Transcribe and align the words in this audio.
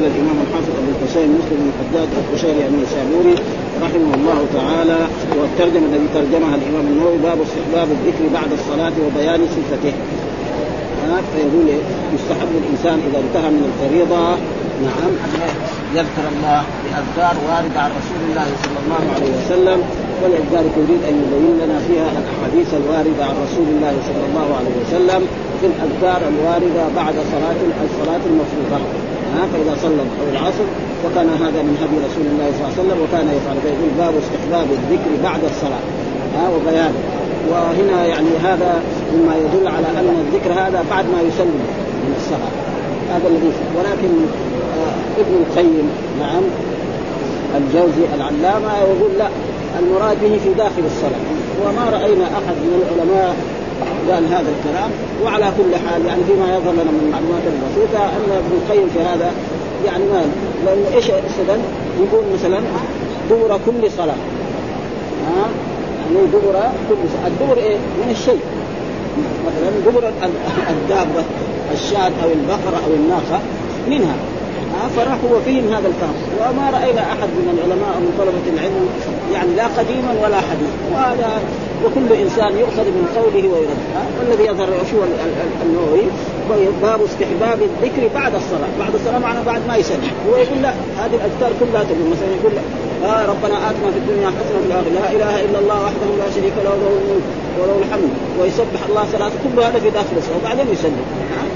قال 0.00 0.12
الإمام 0.16 0.38
الحافظ 0.46 0.72
أبو 0.80 0.90
الحسين 0.96 1.28
مسلم 1.38 1.58
بن 1.60 1.68
الحجاج 1.72 2.08
القشيري 2.20 2.62
النيسابوري 2.70 3.36
رحمه 3.84 4.10
الله 4.18 4.40
تعالى 4.58 4.98
والترجمه 5.38 5.86
الذي 5.90 6.08
ترجمها 6.18 6.54
الإمام 6.60 6.86
النووي 6.92 7.18
باب 7.28 7.38
استحباب 7.46 7.88
الذكر 7.96 8.24
بعد 8.38 8.50
الصلاة 8.58 8.96
وبيان 9.04 9.40
صفته. 9.56 9.94
فيقول 11.32 11.68
يستحب 12.14 12.52
الإنسان 12.62 12.96
إذا 13.08 13.18
انتهى 13.24 13.50
من 13.56 13.64
الفريضة. 13.70 14.22
نعم. 14.86 15.12
يذكر 15.98 16.24
الله 16.34 16.60
بأذكار 16.84 17.34
واردة 17.48 17.80
عن 17.84 17.90
رسول 18.00 18.20
الله 18.28 18.48
صلى 18.64 18.78
الله 18.84 19.02
عليه 19.14 19.30
وسلم 19.38 19.78
ولذلك 20.22 20.74
يريد 20.82 21.02
أن 21.10 21.14
يبين 21.22 21.54
لنا 21.62 21.78
فيها 21.88 22.08
الأحاديث 22.20 22.68
الواردة 22.80 23.22
عن 23.28 23.34
رسول 23.46 23.68
الله 23.74 23.94
صلى 24.08 24.24
الله 24.28 24.48
عليه 24.58 24.74
وسلم 24.82 25.20
في 25.60 25.66
الأذكار 25.72 26.20
الواردة 26.32 26.82
بعد 26.96 27.14
صلاه 27.32 27.58
الصلاة 27.88 28.22
المفروضة. 28.32 28.80
ها 29.34 29.42
فإذا 29.52 29.74
صلى 29.82 30.02
أو 30.20 30.26
العصر 30.32 30.66
وكان 31.04 31.28
هذا 31.44 31.60
من 31.68 31.74
هدي 31.82 31.96
رسول 32.06 32.26
الله 32.32 32.48
صلى 32.52 32.60
الله 32.60 32.72
عليه 32.72 32.80
وسلم 32.82 32.98
وكان 33.04 33.26
يفعل 33.38 33.56
فيقول 33.64 33.90
باب 33.98 34.14
استحباب 34.22 34.66
الذكر 34.78 35.10
بعد 35.28 35.40
الصلاة 35.52 35.84
ها 36.36 36.44
وبيان. 36.54 36.94
وهنا 37.50 38.06
يعني 38.06 38.32
هذا 38.44 38.72
مما 39.14 39.34
يدل 39.36 39.66
على 39.68 39.86
أن 40.00 40.26
الذكر 40.26 40.52
هذا 40.52 40.84
بعد 40.90 41.04
ما 41.04 41.20
يسلم 41.28 41.60
من 42.04 42.12
الصلاة 42.20 42.52
هذا 43.12 43.28
الذي 43.28 43.52
ولكن 43.78 44.12
آه 44.78 45.20
ابن 45.20 45.34
القيم 45.42 45.86
نعم 46.20 46.42
الجوزي 47.56 48.04
العلامة 48.16 48.78
يقول 48.78 49.12
لا 49.18 49.28
المراد 49.78 50.16
به 50.22 50.38
في 50.44 50.54
داخل 50.58 50.82
الصلاة. 50.86 51.24
وما 51.64 51.84
رأينا 51.90 52.24
أحد 52.24 52.56
من 52.64 52.72
العلماء 52.82 53.36
قال 54.10 54.24
هذا 54.26 54.50
الكلام 54.58 54.90
وعلى 55.24 55.52
كل 55.58 55.76
حال 55.88 56.06
يعني 56.06 56.22
فيما 56.24 56.56
يظهر 56.56 56.72
لنا 56.72 56.90
من 56.90 57.02
المعلومات 57.06 57.42
البسيطه 57.46 58.04
أن 58.04 58.30
ابن 58.42 58.52
القيم 58.60 58.88
في 58.94 59.00
هذا 59.00 59.32
يعني 59.86 60.04
ما 60.04 60.24
لأنه 60.66 60.96
إيش 60.96 61.10
استدل؟ 61.10 61.60
يقول 62.00 62.24
مثلا 62.34 62.60
دور 63.30 63.60
كل 63.66 63.90
صلاة. 63.90 64.20
ها؟ 65.26 65.46
يعني 66.14 66.26
دبر 66.26 66.54
كل 66.88 66.96
صلاة. 67.14 67.26
الدبر 67.26 67.56
إيه؟ 67.56 67.76
من 67.76 68.10
الشيء. 68.10 68.40
مثلا 69.46 69.70
دبر 69.86 70.12
الدابة 70.70 71.24
الشاة 71.72 72.12
أو 72.24 72.30
البقرة 72.32 72.80
أو 72.86 72.94
الناقة 72.94 73.40
منها. 73.88 74.14
فراح 74.96 75.18
هو 75.30 75.40
فيهم 75.46 75.66
هذا 75.74 75.88
الكلام 75.92 76.16
وما 76.40 76.70
رأينا 76.76 77.02
أحد 77.14 77.30
من 77.38 77.46
العلماء 77.54 77.90
أو 77.94 78.00
من 78.06 78.12
طلبة 78.20 78.46
العلم 78.54 78.86
يعني 79.34 79.52
لا 79.60 79.66
قديما 79.78 80.12
ولا 80.22 80.40
حديثا. 80.48 80.76
وهذا 80.92 81.30
وكل 81.84 82.10
إنسان 82.24 82.52
يؤخذ 82.62 82.86
من 82.98 83.04
قوله 83.16 83.44
ويرد 83.52 83.80
والذي 84.18 84.44
يظهر 84.50 84.68
شو 84.90 84.96
النووي 85.64 86.04
باب 86.82 87.00
استحباب 87.08 87.58
الذكر 87.68 88.02
بعد 88.14 88.32
الصلاة، 88.34 88.72
بعد 88.82 88.94
الصلاة 88.94 89.18
معنى 89.18 89.40
بعد 89.46 89.60
ما 89.68 89.76
يسلم، 89.76 90.10
هو 90.28 90.36
يقول 90.36 90.58
لا 90.62 90.72
هذه 91.00 91.14
الأذكار 91.20 91.50
كلها 91.60 91.82
تقول 91.88 92.06
مثلا 92.14 92.30
يقول 92.38 92.52
لا 92.58 92.62
آه 93.08 93.22
ربنا 93.32 93.56
آتنا 93.70 93.88
في 93.94 93.98
الدنيا 94.02 94.28
حسنة 94.36 94.58
في 94.62 94.66
الآخرة، 94.66 94.92
لا 95.00 95.06
إله 95.16 95.34
إلا 95.44 95.58
الله 95.62 95.78
وحده 95.84 96.08
لا 96.22 96.28
شريك 96.36 96.56
له 96.64 96.74
له 96.82 96.92
الملك 97.00 97.26
وله 97.60 97.76
الحمد. 97.84 98.10
ويسبح 98.40 98.80
الله 98.88 99.04
صلاته 99.12 99.36
كل 99.44 99.56
هذا 99.62 99.78
في 99.84 99.90
داخل 99.90 100.14
الصلاة 100.16 100.38
وبعدين 100.42 100.66
يسلم، 100.72 101.04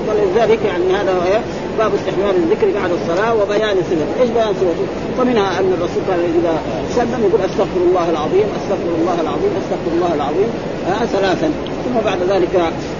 ولذلك 0.09 0.59
يعني 0.65 0.95
هذا 0.95 1.13
هو 1.13 1.41
باب 1.79 1.93
استحباب 1.95 2.35
الذكر 2.37 2.71
بعد 2.81 2.91
الصلاة 2.91 3.35
وبيان 3.35 3.77
صفته، 3.77 4.23
إيش 4.23 4.31
بيان 4.31 4.55
صفته؟ 4.55 4.87
فمنها 5.19 5.61
أن 5.61 5.73
الرسول 5.73 6.03
كان 6.09 6.19
اذا 6.41 6.55
سلم 6.95 7.27
يقول 7.29 7.41
أستغفر 7.41 7.81
الله 7.89 8.11
العظيم، 8.11 8.47
أستغفر 8.63 8.95
الله 9.01 9.21
العظيم، 9.21 9.51
أستغفر 9.63 9.91
الله 9.95 10.15
العظيم 10.15 10.49
آه 10.89 11.05
ثلاثا. 11.05 11.74
ثم 11.85 11.97
بعد 12.05 12.19
ذلك. 12.33 12.55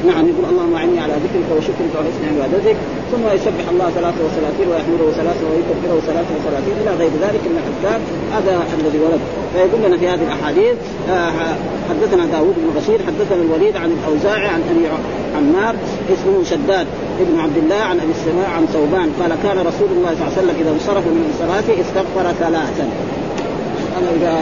نعم 0.07 0.25
يقول 0.31 0.45
اللهم 0.51 0.75
أعني 0.75 1.01
على 1.05 1.13
ذكرك 1.25 1.49
وشكرك 1.57 1.93
وحسن 1.97 2.23
عبادتك 2.33 2.77
ثم 3.13 3.25
يسبح 3.37 3.67
الله 3.73 3.89
ثلاثة 3.99 4.21
وثلاثين 4.27 4.67
ويحمده 4.71 5.07
ثلاثة 5.21 5.43
ويكبره 5.51 6.01
ثلاثة 6.11 6.31
وثلاثين 6.37 6.75
إلى 6.83 6.93
غير 7.01 7.13
ذلك 7.25 7.43
من 7.53 7.59
الأذكار 7.63 8.01
هذا 8.37 8.53
الذي 8.81 8.99
ورد. 9.05 9.21
فيقول 9.55 9.81
لنا 9.87 9.97
في 9.97 10.09
هذه 10.09 10.23
الأحاديث 10.29 10.77
آه 11.11 11.31
حدثنا 11.91 12.27
داوود 12.27 12.55
بن 12.63 12.81
بشير 12.81 12.99
حدثنا 13.09 13.43
الوليد 13.43 13.77
عن 13.77 13.91
الأوزاعي 13.99 14.49
عن 14.49 14.61
أبي 14.73 14.85
عمار 15.37 15.75
اسمه 16.15 16.45
شداد 16.51 16.87
ابن 17.21 17.41
عبد 17.41 17.57
الله 17.57 17.81
عن 17.91 17.97
أبي 18.01 18.13
السماء 18.19 18.49
عن 18.57 18.67
ثوبان. 18.75 19.09
قال 19.21 19.33
كان 19.43 19.59
رسول 19.71 19.91
الله 19.97 20.11
صلى 20.15 20.23
الله 20.23 20.33
عليه 20.33 20.41
وسلم 20.41 20.57
إذا 20.63 20.71
انصرف 20.71 21.05
من 21.07 21.25
صلاته 21.41 21.75
استغفر 21.85 22.27
ثلاثا. 22.45 22.87
أنا 23.99 24.09
إذا 24.17 24.33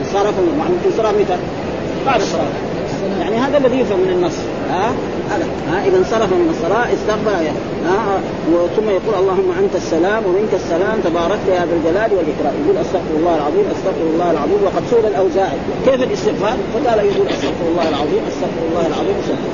انصرف 0.00 0.34
معنى 0.58 0.74
انصرف 0.86 1.14
متى؟ 1.20 1.36
بعد 2.06 2.20
الصلاة. 2.20 2.54
يعني 3.20 3.36
هذا 3.44 3.56
الذي 3.58 3.78
يفهم 3.82 4.00
من 4.04 4.10
النص. 4.16 4.38
ها؟ 4.70 4.86
هذا. 5.32 5.46
ها؟ 5.70 5.76
إذا 5.86 5.96
انصرف 6.02 6.30
من 6.32 6.48
الصلاه 6.54 6.86
استقبل 6.96 7.34
ها؟ 7.88 8.20
ثم 8.76 8.88
يقول 8.98 9.14
اللهم 9.20 9.50
أنت 9.62 9.74
السلام 9.82 10.20
ومنك 10.26 10.52
السلام 10.62 10.96
تباركت 11.08 11.46
يا 11.56 11.62
ذا 11.68 11.74
الجلال 11.78 12.10
والإكرام. 12.16 12.54
يقول 12.62 12.76
أستغفر 12.84 13.14
الله 13.20 13.34
العظيم 13.40 13.64
أستغفر 13.74 14.06
الله 14.12 14.28
العظيم 14.30 14.60
وقد 14.66 14.82
سئل 14.90 15.06
الأوزاعي. 15.12 15.58
كيف 15.86 16.00
الاستغفار؟ 16.08 16.56
فقال 16.72 16.98
يقول 17.10 17.26
أستغفر 17.34 17.66
الله 17.72 17.86
العظيم 17.92 18.22
أستغفر 18.32 18.62
الله 18.70 18.84
العظيم. 18.90 19.16
استغفر 19.22 19.50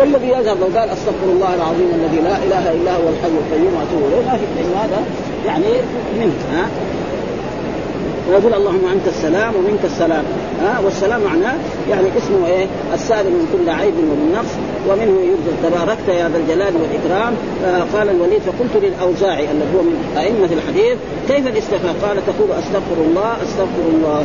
والذي 0.00 0.28
يذهب 0.28 0.56
لو 0.60 0.68
قال 0.78 0.88
أستغفر 0.96 1.28
الله 1.34 1.54
العظيم 1.54 1.88
الذي 1.98 2.20
لا 2.28 2.36
إله 2.46 2.64
إلا 2.72 2.92
هو 2.96 3.06
الحي 3.12 3.34
القيوم 3.42 3.72
وأتوب 3.76 4.02
إليه؟ 4.08 4.26
ما 4.26 4.36
في 4.36 4.44
هذا 4.82 5.00
يعني 5.46 5.70
منه 6.20 6.32
ها؟ 6.52 6.64
ويقول 8.28 8.54
اللهم 8.54 8.86
أنت 8.92 9.06
السلام 9.08 9.52
ومنك 9.56 9.84
السلام. 9.84 10.24
ها 10.62 10.80
والسلام 10.84 11.20
معناه 11.20 11.54
يعني 11.90 12.06
اسمه 12.18 12.46
إيه؟ 12.46 12.66
السالم 12.94 13.32
من 13.32 13.46
كل 13.52 13.70
عيب 13.70 13.94
ومن 13.94 14.32
نقص 14.34 14.52
ومنه 14.88 15.20
يبدل 15.20 15.54
تباركت 15.62 16.08
يا 16.08 16.28
ذا 16.28 16.38
الجلال 16.38 16.74
والإكرام. 16.80 17.34
آه 17.64 17.98
قال 17.98 18.10
الوليد 18.10 18.40
فقلت 18.40 18.84
للأوزاعي 18.84 19.44
الذي 19.44 19.76
هو 19.76 19.82
من 19.82 20.16
أئمة 20.18 20.48
الحديث 20.52 20.98
كيف 21.28 21.46
الاستغفار؟ 21.46 21.94
قال 22.08 22.16
تقول 22.26 22.50
أستغفر 22.58 22.98
الله 23.08 23.32
أستغفر 23.42 23.84
الله. 23.94 24.24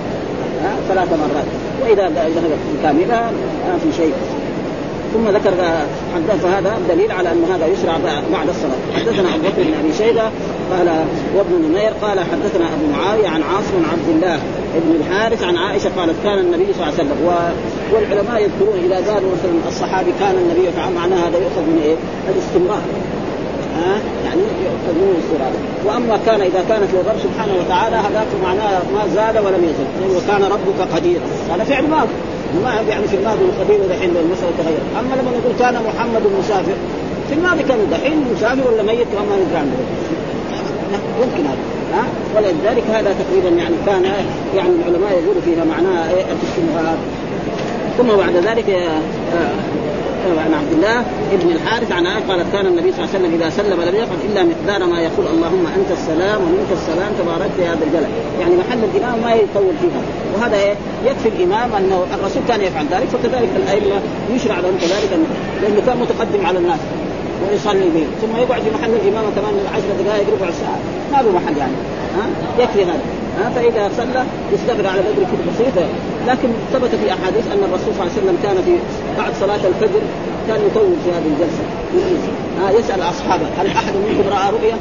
ثلاث 0.89 1.09
مرات. 1.09 1.45
وإذا 1.81 2.09
ذهبت 2.09 2.59
كامله 2.83 3.31
ما 3.67 3.77
في 3.83 3.97
شيء. 3.97 4.13
ثم 5.13 5.29
ذكر 5.29 5.51
حدث 6.15 6.43
فهذا 6.43 6.77
دليل 6.89 7.11
على 7.11 7.31
أن 7.31 7.43
هذا 7.53 7.65
يشرع 7.67 7.97
بعد 8.33 8.49
الصلاة. 8.49 8.81
حدثنا 8.95 9.35
ابو 9.35 9.43
بكر 9.43 9.63
بن 9.63 9.73
أبي 9.79 9.93
شيبة 9.97 10.23
قال 10.71 10.87
وابن 11.35 11.53
نمير 11.69 11.91
قال 12.01 12.19
حدثنا 12.19 12.65
أبو 12.75 12.85
معاوية 12.93 13.27
عن 13.27 13.41
عاصم 13.43 13.71
بن 13.73 13.85
عبد 13.91 14.09
الله 14.15 14.35
ابن 14.75 14.91
الحارث 14.99 15.43
عن 15.43 15.57
عائشة 15.57 15.89
قالت 15.97 16.15
كان 16.23 16.39
النبي 16.39 16.67
صلى 16.73 16.83
الله 16.83 16.93
عليه 16.93 17.03
وسلم. 17.03 17.19
والعلماء 17.93 18.41
يذكرون 18.41 18.79
إذا 18.85 18.95
قالوا 18.95 19.29
مثلا 19.35 19.51
الصحابي 19.67 20.11
كان 20.19 20.35
النبي 20.35 20.67
يفعل 20.67 20.93
معناه 20.93 21.17
هذا 21.17 21.37
يؤخذ 21.37 21.61
من 21.71 21.81
إيه؟ 21.85 21.95
الاستمرار. 22.31 22.81
ها؟ 23.77 23.93
يعني 24.25 24.41
يؤخذ 24.41 24.93
من 25.01 25.07
الاستمرار. 25.15 25.53
وأما 25.85 26.19
كان 26.25 26.41
إذا 26.41 26.61
كانت 26.69 26.89
للرب 26.93 27.19
سبحانه 27.23 27.53
وتعالى 27.59 27.95
هذاك 27.95 28.27
معناه 28.43 28.81
ما 28.95 29.03
زاد 29.15 29.37
ولم 29.45 29.63
يزل 29.69 29.87
وكان 30.17 30.43
ربك 30.43 30.95
قديرا. 30.95 31.25
هذا 31.53 31.63
فعل 31.63 31.87
ماضي 31.87 32.15
ما 32.63 32.73
يعني 32.89 33.07
في 33.07 33.15
الماضي 33.15 33.43
القديم 33.45 33.81
ودحين 33.85 34.09
المسألة 34.09 34.51
تغير 34.57 34.81
أما 34.99 35.13
لما 35.15 35.31
نقول 35.37 35.53
كان 35.59 35.73
محمد 35.73 36.21
مسافر 36.39 36.77
في 37.29 37.33
الماضي 37.33 37.63
كان 37.63 37.77
دحين 37.91 38.25
مسافر 38.35 38.67
ولا 38.67 38.83
ميت 38.83 39.07
كما 39.13 39.35
ندري 39.35 39.57
عنه 39.57 39.75
يمكن 41.21 41.47
هذا. 41.47 41.57
ها؟ 41.93 42.03
ولذلك 42.35 42.83
هذا 42.93 43.15
تقريبا 43.21 43.49
يعني 43.61 43.75
كان 43.85 44.03
يعني 44.55 44.69
العلماء 44.69 45.11
يقولوا 45.11 45.41
فيها 45.45 45.63
معناها 45.65 46.09
إيه؟ 46.09 46.23
ثم 48.01 48.15
بعد 48.17 48.35
ذلك 48.35 48.69
عن 50.37 50.53
عبد 50.53 50.73
الله 50.73 50.99
ابن 51.33 51.51
الحارث 51.51 51.91
عن 51.91 52.05
عائشة 52.07 52.27
قالت 52.27 52.45
كان 52.53 52.65
النبي 52.65 52.91
صلى 52.91 52.99
الله 53.03 53.15
عليه 53.15 53.19
وسلم 53.19 53.41
إذا 53.41 53.49
سلم 53.49 53.81
لم 53.81 53.95
يقل 53.95 54.17
إلا 54.29 54.43
مقدار 54.43 54.89
ما 54.89 54.99
يقول 55.01 55.25
اللهم 55.27 55.65
أنت 55.77 55.91
السلام 55.91 56.41
ومنك 56.41 56.71
السلام 56.71 57.11
تباركت 57.19 57.57
يا 57.59 57.75
ذا 57.79 57.85
الجلال. 57.87 58.11
يعني 58.39 58.55
محل 58.55 58.79
الإمام 58.83 59.21
ما 59.21 59.33
يطول 59.33 59.73
فيها. 59.81 60.01
وهذا 60.33 60.57
إيه؟ 60.57 60.75
يكفي 61.05 61.29
الإمام 61.29 61.75
أنه 61.75 62.05
الرسول 62.13 62.43
كان 62.47 62.61
يفعل 62.61 62.85
ذلك 62.91 63.07
فكذلك 63.07 63.49
الأئمة 63.55 64.01
يشرع 64.35 64.59
لهم 64.59 64.75
كذلك 64.81 65.11
لأنه 65.61 65.81
كان 65.87 65.97
متقدم 65.97 66.45
على 66.45 66.57
الناس 66.59 66.79
ويصلي 67.41 67.89
به 67.95 68.05
ثم 68.21 68.33
يقعد 68.37 68.61
في 68.61 68.69
محل 68.77 68.91
الامامه 69.01 69.29
كمان 69.35 69.53
عشر 69.73 69.89
دقائق 70.03 70.27
ربع 70.33 70.51
ساعة. 70.51 70.79
ما 71.11 71.17
له 71.23 71.31
محل 71.31 71.57
يعني. 71.57 71.77
ها؟ 72.17 72.25
يكفي 72.63 72.83
هذا. 72.83 73.05
ها؟ 73.39 73.49
فإذا 73.55 73.89
صلى 73.97 74.23
يستغفر 74.53 74.87
على 74.87 74.99
قدر 74.99 75.23
كده 75.31 75.43
بسيطه 75.53 75.85
لكن 76.27 76.49
ثبت 76.73 76.89
في 76.95 77.13
أحاديث 77.13 77.45
أن 77.51 77.63
الرسول 77.67 77.93
صلى 77.93 78.03
الله 78.03 78.11
عليه 78.11 78.21
وسلم 78.21 78.37
كان 78.43 78.57
في 78.65 78.75
بعد 79.17 79.33
صلاة 79.39 79.67
الفجر 79.67 80.01
كان 80.47 80.59
يطول 80.67 80.93
في 81.03 81.11
هذه 81.11 81.27
الجلسة. 81.33 81.63
ها 82.61 82.71
يسأل 82.71 83.01
أصحابه 83.01 83.45
هل 83.59 83.67
أحد 83.67 83.93
منكم 83.95 84.29
رأى 84.29 84.51
رؤيا؟ 84.51 84.77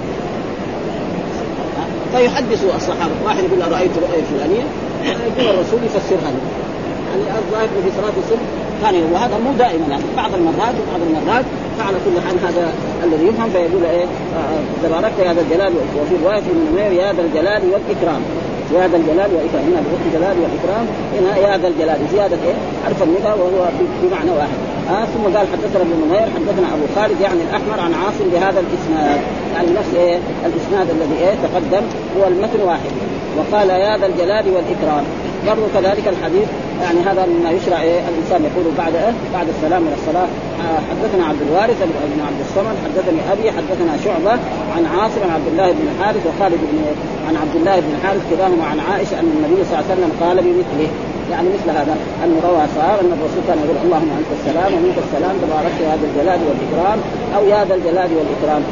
فيحدثوا 2.12 2.76
الصحابه 2.76 3.14
واحد 3.25 3.44
يقول 3.44 3.72
رايت 3.72 3.90
رؤيا 3.98 4.22
فلانيه 4.31 4.64
يقول 5.04 5.54
الرسول 5.54 5.81
يفسرها 5.84 6.31
له 6.31 6.40
يعني 7.10 7.38
الظاهر 7.38 7.69
في 7.84 7.90
صلاه 7.96 8.12
الصبح 8.19 8.46
كان 8.82 8.94
وهذا 9.12 9.38
مو 9.44 9.52
دائما 9.58 9.86
يعني. 9.90 10.02
بعض 10.16 10.34
المرات 10.34 10.75
وبعض 10.81 11.00
المرات 11.08 11.44
فعلى 11.78 11.96
كل 12.04 12.20
حال 12.20 12.36
هذا 12.48 12.72
الذي 13.04 13.26
يفهم 13.26 13.50
فيقول 13.50 13.84
إيه 13.84 14.06
تباركت 14.82 15.19
يا 15.19 15.32
ذا 15.32 15.40
الجلال 15.40 15.72
وفي 16.00 16.25
روايه 16.25 16.43
نمير 16.72 16.93
يا 16.93 17.12
ذا 17.12 17.22
الجلال 17.22 17.62
والإكرام. 17.72 18.20
يا 18.75 18.88
ذا 18.88 18.96
الجلال 18.96 19.31
والإكرام. 19.34 19.64
هنا 19.69 19.81
بغض 19.84 20.02
الجلال 20.06 20.37
والإكرام 20.43 20.87
هنا 21.17 21.32
يا 21.37 21.58
ذا 21.58 21.69
الجلال. 21.69 21.99
زيادة 22.12 22.37
إيه؟ 22.46 22.56
حرف 22.84 23.02
النداء 23.02 23.32
وهو 23.40 23.62
بمعنى 24.02 24.31
واحد. 24.31 24.58
آه 24.90 25.05
ثم 25.05 25.25
قال 25.37 25.46
حدثنا 25.52 25.82
ابن 25.82 25.96
نمير 26.06 26.26
حدثنا 26.37 26.67
أبو 26.75 26.87
خالد 26.96 27.20
يعني 27.20 27.40
الأحمر 27.43 27.81
عن 27.81 27.93
عاصم 27.94 28.26
بهذا 28.32 28.61
الإسناد. 28.64 29.20
يعني 29.55 29.70
نفس 29.78 29.93
إيه؟ 29.96 30.19
الإسناد 30.46 30.87
الذي 30.90 31.17
إيه؟ 31.25 31.34
تقدم. 31.44 31.84
هو 32.17 32.28
المتن 32.28 32.61
واحد. 32.62 32.93
وقال 33.38 33.70
يا 33.70 33.96
ذا 33.99 34.06
الجلال 34.06 34.44
والإكرام. 34.55 35.05
برضو 35.46 35.67
كذلك 35.75 36.08
الحديث 36.08 36.49
يعني 36.82 37.00
هذا 37.00 37.26
مما 37.26 37.50
يشرع 37.50 37.81
إيه؟ 37.82 38.00
الإنسان 38.08 38.40
يقول 38.49 38.64
بعد 38.78 38.94
إيه؟ 38.94 39.12
بعد 39.34 39.46
السلام 39.49 39.82
من 39.82 39.94
الصلاه 39.99 40.28
حدثنا 40.90 41.24
عبد 41.30 41.42
الوارث 41.46 41.78
بن 42.14 42.20
عبد 42.28 42.40
الصمد 42.46 42.76
حدثني 42.84 43.20
أبي 43.32 43.46
حدثنا 43.56 43.92
شعبة 44.04 44.34
عن 44.76 44.82
عاصم 44.94 45.20
عن 45.24 45.30
عبد 45.30 45.48
الله 45.52 45.72
بن 45.72 45.84
الحارث 45.92 46.22
وخالد 46.28 46.60
بن 46.72 46.78
عن 47.28 47.34
عبد 47.42 47.56
الله 47.56 47.76
بن 47.80 47.90
الحارث 47.96 48.22
كلاهما 48.30 48.64
عن 48.70 48.78
عائشة 48.88 49.20
أن 49.20 49.28
النبي 49.36 49.64
صلى 49.64 49.72
الله 49.72 49.84
عليه 49.90 49.94
وسلم 49.94 50.12
قال 50.22 50.36
بمثله. 50.36 50.90
يعني 51.32 51.48
مثل 51.56 51.70
هذا 51.78 51.96
انه 52.24 52.36
روى 52.48 52.64
صار 52.76 52.96
أن 53.02 53.10
الرسول 53.16 53.42
كان 53.48 53.58
يقول 53.64 53.76
اللهم 53.84 54.10
أنت 54.20 54.30
السلام 54.38 54.70
ومنك 54.74 54.98
السلام 55.06 55.34
تبارك 55.44 55.74
يا 55.86 55.92
ذا 56.00 56.06
الجلال 56.10 56.40
والإكرام 56.48 56.98
أو 57.36 57.42
يا 57.52 57.64
ذا 57.68 57.74
الجلال 57.74 58.10
والإكرام. 58.18 58.62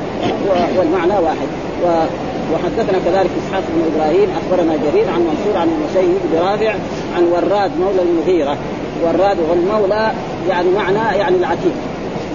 والمعنى 0.78 1.16
واحد. 1.26 1.48
و 1.84 1.86
وحدثنا 2.52 2.98
كذلك 3.06 3.30
إسحاق 3.40 3.64
بن 3.74 3.80
إبراهيم 3.90 4.28
أخبرنا 4.40 4.74
جرير 4.84 5.06
عن 5.14 5.20
منصور 5.20 5.54
عن 5.62 5.68
المسيب 5.74 6.20
برافع 6.32 6.72
عن 7.16 7.24
وراد 7.32 7.70
مولى 7.80 8.02
المغيرة. 8.08 8.56
وراد 9.04 9.36
والمولى 9.50 10.12
يعني 10.48 10.70
معنى 10.70 11.18
يعني 11.18 11.36
العتيق 11.36 11.76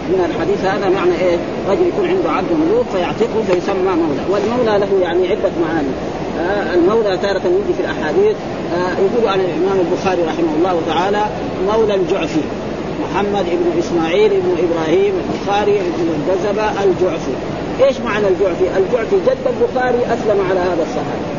من 0.09 0.29
الحديث 0.29 0.65
هذا 0.65 0.89
معنى 0.89 1.15
إيه؟ 1.21 1.37
رجل 1.69 1.87
يكون 1.87 2.07
عنده 2.07 2.31
عبد 2.31 2.51
ملوك 2.51 2.85
فيعتقه 2.93 3.43
فيسمى 3.47 3.93
مولى، 4.01 4.23
والمولى 4.29 4.77
له 4.79 5.01
يعني 5.01 5.27
عدة 5.27 5.51
معاني. 5.63 5.93
آه 6.39 6.73
المولى 6.73 7.17
تارة 7.17 7.41
يجي 7.45 7.73
في 7.77 7.81
الأحاديث 7.81 8.35
آه 8.75 8.93
يقول 9.05 9.29
عن 9.29 9.39
الإمام 9.39 9.79
البخاري 9.79 10.21
رحمه 10.23 10.53
الله 10.57 10.81
تعالى 10.87 11.23
مولى 11.67 11.95
الجعفي 11.95 12.41
محمد 13.03 13.45
بن 13.45 13.79
إسماعيل 13.79 14.29
بن 14.29 14.55
إبراهيم 14.65 15.13
البخاري 15.23 15.77
بن 15.97 16.07
الجزبة 16.17 16.83
الجعفي 16.83 17.33
إيش 17.83 17.99
معنى 17.99 18.27
الجعفي؟ 18.27 18.63
الجعفي 18.77 19.15
جد 19.15 19.47
البخاري 19.47 19.97
أسلم 19.97 20.45
على 20.49 20.59
هذا 20.59 20.83
الصحابي 20.83 21.32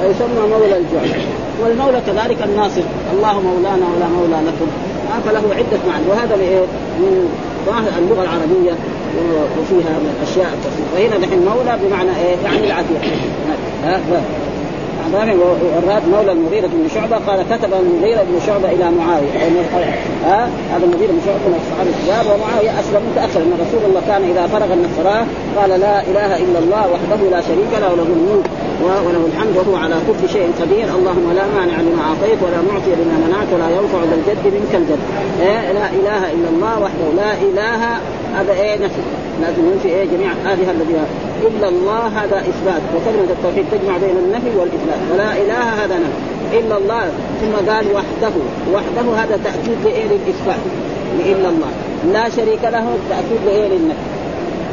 فيسمى 0.00 0.48
مولى 0.50 0.76
الجعفي 0.76 1.20
والمولى 1.62 2.00
كذلك 2.06 2.42
الناصر. 2.44 2.82
الله 3.12 3.40
مولانا 3.40 3.86
ولا 3.96 4.08
مولى 4.08 4.46
لكم. 4.46 4.66
فله 5.26 5.54
عدة 5.54 5.78
معاني. 5.88 6.04
وهذا 6.08 6.36
من 6.98 7.28
اللغة 7.98 8.22
العربية 8.22 8.72
وفيها 9.60 9.92
من 9.98 10.14
الأشياء 10.16 10.58
فهنا 10.94 11.18
نحن 11.26 11.38
مولى 11.38 11.78
بمعنى 11.82 12.10
إيه؟ 12.10 12.36
يعني 12.44 12.66
العتيق 12.66 13.00
إبراهيم 15.08 15.38
الراد 15.78 16.02
مولى 16.08 16.32
المغيرة 16.32 16.66
بن 16.66 16.88
شعبة. 16.94 17.16
قال 17.26 17.38
كتب 17.50 17.70
المغيرة 17.80 18.22
بن 18.22 18.36
شعبة 18.46 18.68
إلى 18.72 18.90
معاوية. 18.90 19.30
ها؟ 20.24 20.50
هذا 20.72 20.84
المغيرة 20.84 21.12
بن 21.12 21.20
شعبة 21.26 21.44
من 21.48 21.60
الصحابة 21.60 21.90
الكبار 21.94 22.24
ومعاوية 22.34 22.80
أسلم 22.80 23.02
متأخر 23.10 23.40
أن 23.40 23.52
رسول 23.64 23.82
الله 23.88 24.02
كان 24.08 24.22
إذا 24.32 24.46
فرغ 24.46 24.70
من 24.74 24.84
الصلاة 24.90 25.24
قال 25.58 25.70
لا 25.80 26.02
إله 26.10 26.30
إلا 26.44 26.58
الله 26.58 26.84
وحده 26.92 27.20
لا 27.30 27.40
شريك 27.40 27.72
له 27.82 27.92
وله 27.92 28.08
الملك 28.18 28.46
وله 28.82 29.24
الحمد 29.30 29.56
وهو 29.56 29.76
على 29.84 29.96
كل 30.06 30.28
شيء 30.34 30.46
قدير. 30.60 30.88
اللهم 30.98 31.26
لا 31.38 31.44
مانع 31.56 31.76
لما 31.86 32.02
أعطيت 32.08 32.38
ولا 32.44 32.60
معطي 32.68 32.92
لما 33.00 33.16
منعت 33.26 33.48
ولا 33.54 33.68
ينفع 33.78 34.00
ذا 34.10 34.16
الجد 34.20 34.44
منك 34.56 34.72
الجد. 34.80 35.02
إيه؟ 35.40 35.72
لا 35.78 35.86
إله 35.98 36.22
إلا 36.34 36.48
الله 36.52 36.74
وحده 36.84 37.06
لا 37.22 37.32
إله 37.46 37.80
هذا 38.36 38.52
إيه 38.52 38.74
نفي 38.84 39.02
لازم 39.42 39.72
ينفي 39.72 39.88
إيه؟ 39.88 40.04
جميع 40.04 40.30
هذه 40.44 40.70
الذي 40.70 40.94
إلا 41.46 41.68
الله 41.68 42.06
هذا 42.06 42.38
إثبات. 42.38 42.82
وكلمه 42.96 43.30
التوحيد 43.30 43.64
تجمع 43.72 43.96
بين 43.96 44.16
النفي 44.24 44.58
والإثبات. 44.58 45.00
ولا 45.12 45.32
إله 45.32 45.84
هذا 45.84 45.98
نفي. 45.98 46.58
إلا 46.58 46.76
الله. 46.76 47.10
ثم 47.40 47.70
قال 47.70 47.86
وحده. 47.94 48.34
وحده 48.74 49.22
هذا 49.22 49.40
تأكيد 49.44 49.78
لإيه؟ 49.84 50.04
للإثبات. 50.04 50.62
الا 51.26 51.48
الله. 51.48 51.70
لا 52.12 52.28
شريك 52.28 52.64
له. 52.64 52.98
تأكيد 53.10 53.40
لإيه؟ 53.46 53.68
للنفي. 53.68 54.08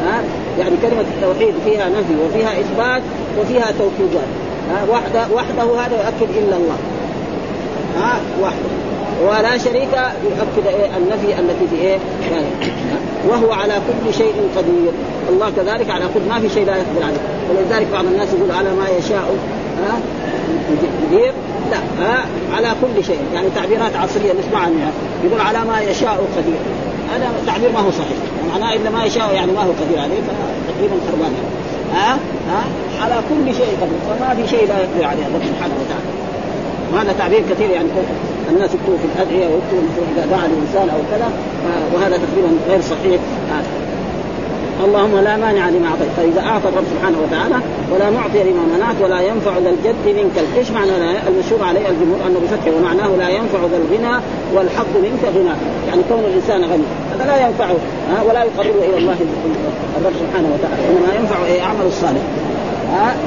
ها؟ 0.06 0.24
يعني 0.60 0.76
كلمة 0.82 1.06
التوحيد 1.16 1.54
فيها 1.66 1.90
نفي 1.90 2.16
وفيها 2.26 2.60
إثبات 2.60 3.02
وفيها 3.40 3.72
توكيدات. 3.80 4.30
وحده. 4.90 5.36
وحده 5.36 5.82
هذا 5.82 5.96
يؤكد 5.96 6.38
إلا 6.38 6.58
الله. 6.58 6.78
ها؟ 8.00 8.20
وحده. 8.42 8.95
ولا 9.24 9.58
شريك 9.58 9.94
يؤكد 10.24 10.68
إيه 10.68 10.98
النفي 10.98 11.40
التي 11.40 11.68
في 11.68 11.76
إيه؟ 11.76 11.98
يعني 12.32 12.46
وهو 13.28 13.52
على 13.52 13.74
كل 13.74 14.14
شيء 14.14 14.34
قدير. 14.58 14.92
الله 15.30 15.52
كذلك 15.58 15.90
على 15.90 16.06
كل 16.14 16.20
ما 16.30 16.40
في 16.40 16.50
شيء 16.50 16.66
لا 16.66 16.76
يقدر 16.76 17.04
عليه. 17.04 17.18
ولذلك 17.50 17.88
بعض 17.94 18.06
الناس 18.06 18.28
يقول 18.34 18.52
على 18.52 18.70
ما 18.70 18.88
يشاء 19.00 19.36
ها؟ 19.84 20.00
قدير؟ 21.08 21.34
لا 21.72 21.78
ها؟ 22.06 22.26
على 22.56 22.70
كل 22.82 23.04
شيء. 23.04 23.20
يعني 23.34 23.48
تعبيرات 23.56 23.96
عصرية 23.96 24.34
نسمعها 24.34 24.70
منها 24.70 24.92
يقول 25.24 25.42
على 25.42 25.60
ما 25.60 25.82
يشاء 25.82 26.28
قدير. 26.38 26.60
هذا 27.14 27.32
تعبير 27.48 27.72
ما 27.72 27.80
هو 27.80 27.92
صحيح. 27.92 28.18
معناه 28.54 28.76
إلا 28.76 28.90
ما 28.90 29.04
يشاء 29.06 29.34
يعني 29.34 29.52
ما 29.52 29.60
هو 29.60 29.72
قدير 29.82 30.00
عليه 30.00 30.22
فتقريبا 30.28 30.96
خربان. 31.12 31.34
ها؟ 31.94 32.14
ها؟ 32.50 32.64
على 33.02 33.16
كل 33.30 33.56
شيء 33.56 33.78
قدير. 33.82 34.00
فما 34.10 34.36
في 34.36 34.48
شيء 34.50 34.68
لا 34.68 34.80
يقدر 34.80 35.06
عليه 35.06 35.26
الله 35.28 35.40
سبحانه 35.40 35.74
وتعالى. 35.82 36.25
وهذا 36.94 37.14
تعبير 37.18 37.42
كثير 37.50 37.70
يعني 37.70 37.88
الناس 38.52 38.70
يكتبوا 38.74 38.98
في 38.98 39.08
الأدعية 39.16 39.48
ويكتبوا 39.48 40.06
اذا 40.16 40.26
دعا 40.26 40.46
الانسان 40.46 40.90
أو 40.96 41.02
كذا 41.12 41.30
وهذا 41.94 42.18
تقريبا 42.18 42.50
غير 42.70 42.82
صحيح. 42.82 43.22
اللهم 44.86 45.16
لا 45.18 45.38
مانع 45.38 45.70
لما 45.70 45.88
أعطيت. 45.88 46.12
فإذا 46.18 46.42
أعطى 46.48 46.68
الرب 46.70 46.84
سبحانه 46.94 47.18
وتعالى 47.24 47.56
ولا 47.92 48.10
معطي 48.10 48.44
لما 48.44 48.64
منعت 48.76 48.96
ولا 49.04 49.22
ينفع 49.22 49.52
ذا 49.64 49.70
الجد 49.70 50.06
منك 50.20 50.38
إيش 50.58 50.72
معنى 50.72 50.92
المشهور 51.28 51.64
عليه 51.64 51.90
الجمهور 51.90 52.20
أنه 52.28 52.40
بفتح 52.44 52.74
ومعناه 52.78 53.10
لا 53.18 53.30
ينفع 53.30 53.60
ذا 53.72 53.78
الغنى 53.78 54.16
والحظ 54.54 54.94
منك 55.04 55.24
غنى. 55.36 55.56
يعني 55.88 56.02
كون 56.10 56.20
الإنسان 56.20 56.62
غني. 56.72 56.88
هذا 57.14 57.26
لا 57.26 57.48
ينفعه 57.48 57.76
ولا 58.28 58.44
يقربه 58.44 58.86
إلى 58.90 58.98
الله 58.98 59.18
الرب 59.98 60.14
سبحانه 60.24 60.50
وتعالى. 60.54 60.82
إنما 60.90 61.20
ينفع 61.20 61.66
اعمال 61.66 61.88
الصالح 61.88 62.22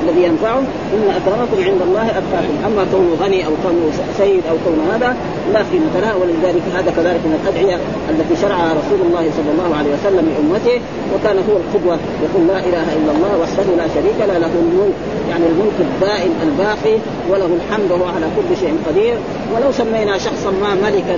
الذي 0.03 0.23
ينفعه 0.23 0.59
إن 0.94 1.05
أكرمكم 1.19 1.59
عند 1.69 1.82
الله 1.88 2.06
أتقاكم. 2.19 2.55
أما 2.67 2.82
كونه 2.93 3.12
غني 3.23 3.47
أو 3.47 3.53
كونه 3.62 3.91
سيد 4.19 4.43
أو 4.50 4.56
كونه 4.65 4.82
هذا 4.94 5.17
لا 5.53 5.62
قيمة 5.73 5.94
لها 6.03 6.15
ولذلك 6.15 6.62
هذا 6.76 6.91
كذلك 6.97 7.23
من 7.29 7.35
الأدعية 7.41 7.76
التي 8.11 8.35
شرعها 8.43 8.70
رسول 8.81 9.00
الله 9.06 9.25
صلى 9.37 9.50
الله 9.55 9.70
عليه 9.79 9.91
وسلم 9.97 10.25
لأمته 10.32 10.76
وكان 11.15 11.37
هو 11.49 11.56
القدوة 11.62 11.97
يقول 12.25 12.43
لا 12.53 12.59
إله 12.69 12.87
إلا 12.99 13.11
الله 13.17 13.32
وحده 13.43 13.69
لا 13.81 13.87
شريك 13.94 14.19
له 14.29 14.38
له 14.38 14.53
الملك 14.62 14.97
يعني 15.31 15.44
الملك 15.53 15.79
الدائم 15.81 16.32
الباقي 16.47 16.97
وله 17.31 17.50
الحمد 17.59 17.91
وهو 17.91 18.06
على 18.17 18.26
كل 18.37 18.56
شيء 18.61 18.75
قدير. 18.88 19.17
ولو 19.55 19.73
سمينا 19.73 20.19
شخصا 20.19 20.50
ما 20.50 20.75
ملكا 20.85 21.17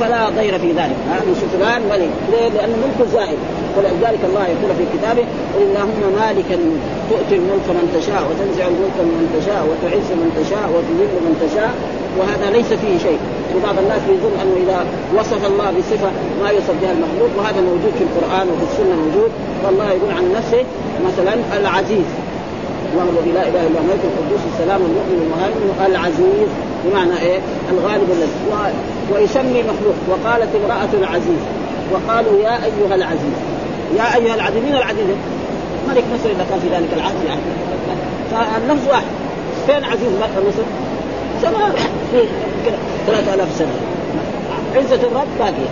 فلا 0.00 0.28
ضير 0.28 0.58
في 0.58 0.72
ذلك 0.72 0.96
فلان 1.52 1.82
ملك 1.90 2.10
ليه؟ 2.32 2.48
لأنه 2.48 2.76
ملك 2.84 3.08
زائد 3.12 3.38
ولذلك 3.76 4.22
الله 4.28 4.44
يقول 4.46 4.70
في 4.78 4.98
كتابه 4.98 5.24
قل 5.54 5.62
اللهم 5.62 6.02
مالك 6.20 6.48
الملك 6.58 6.84
تؤتي 7.10 7.34
الملك 7.40 7.66
من 7.78 7.86
تشاء 7.96 8.22
وتنزع 8.28 8.66
الملك 8.72 8.96
من 9.12 9.24
تشاء 9.36 9.62
وتعز 9.68 10.08
من 10.22 10.28
تشاء 10.40 10.66
وتذل 10.74 11.14
من 11.26 11.34
تشاء 11.44 11.72
وهذا 12.18 12.46
ليس 12.56 12.70
فيه 12.82 12.98
شيء. 13.08 13.18
وبعض 13.56 13.78
الناس 13.78 14.02
يظن 14.14 14.34
أنه 14.42 14.56
إذا 14.64 14.78
وصف 15.18 15.46
الله 15.46 15.68
بصفة 15.78 16.10
ما 16.42 16.48
يوصف 16.50 16.74
بها 16.82 16.92
المخلوق 16.96 17.30
وهذا 17.38 17.60
موجود 17.60 17.92
في 17.98 18.04
القرآن 18.08 18.46
وفي 18.50 18.64
السنة 18.70 18.94
موجود. 19.04 19.30
والله 19.64 19.86
يقول 19.96 20.10
عن 20.18 20.24
نفسه 20.38 20.62
مثلا 21.08 21.34
العزيز. 21.60 22.08
الله 22.92 23.06
الذي 23.14 23.32
لا 23.32 23.42
إله 23.48 23.62
إلا 23.66 23.78
هو 23.78 23.82
الملك 23.84 24.04
القدوس 24.10 24.42
السلام 24.52 24.80
المؤمن 24.88 25.18
المهيمن 25.24 25.68
العزيز. 25.86 26.50
بمعنى 26.84 27.16
إيه؟ 27.20 27.40
الغالب 27.72 28.08
الذي. 28.16 28.36
ويسمي 29.12 29.60
مخلوق. 29.70 29.98
وقالت 30.10 30.50
امرأة 30.60 30.92
العزيز. 31.00 31.42
وقالوا 31.92 32.36
يا 32.40 32.54
أيها 32.68 32.94
العزيز. 32.94 33.36
يا 33.98 34.06
أيها 34.16 34.34
العزيز. 34.34 34.62
مين 34.64 34.76
العزيز؟ 34.76 35.06
ملك 35.88 36.04
مصر. 36.14 36.28
اذا 36.34 36.44
كان 36.50 36.58
في 36.60 36.68
ذلك 36.76 36.90
العهد 36.96 37.20
يعني. 37.26 37.46
فاللفظ 38.30 38.88
واحد. 38.88 39.10
فين 39.66 39.84
عزيز 39.84 40.10
مصر؟ 40.48 40.66
زمان. 41.42 41.72
في 42.10 42.20
3000 43.06 43.58
سنة. 43.58 43.76
عزة 44.76 45.02
الرب 45.08 45.30
باقية. 45.38 45.70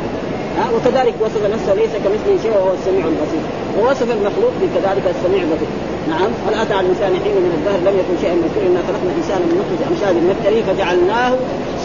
ها؟ 0.59 0.65
وكذلك 0.75 1.15
وصف 1.21 1.43
نفسه 1.55 1.75
ليس 1.75 1.91
كمثله 2.05 2.43
شيء 2.43 2.53
وهو 2.53 2.73
السميع 2.75 3.05
البصير. 3.07 3.45
ووصف 3.79 4.09
المخلوق 4.11 4.53
بكذلك 4.63 5.15
السميع 5.17 5.43
البصير. 5.43 5.69
نعم. 6.11 6.31
هل 6.47 6.55
أتى 6.63 6.75
على 6.75 6.87
الإنسان 6.87 7.13
حين 7.25 7.37
من 7.47 7.53
الدهر؟ 7.59 7.79
لم 7.89 7.95
يكن 8.01 8.15
شيئا 8.23 8.35
مذكورا. 8.35 8.67
إنا 8.67 8.81
خلقنا 8.89 9.11
الإنسان 9.15 9.41
من 9.49 9.55
نطفة 9.61 9.81
أمشاج 9.91 10.15
نبتلي 10.29 10.63
فجعلناه 10.69 11.33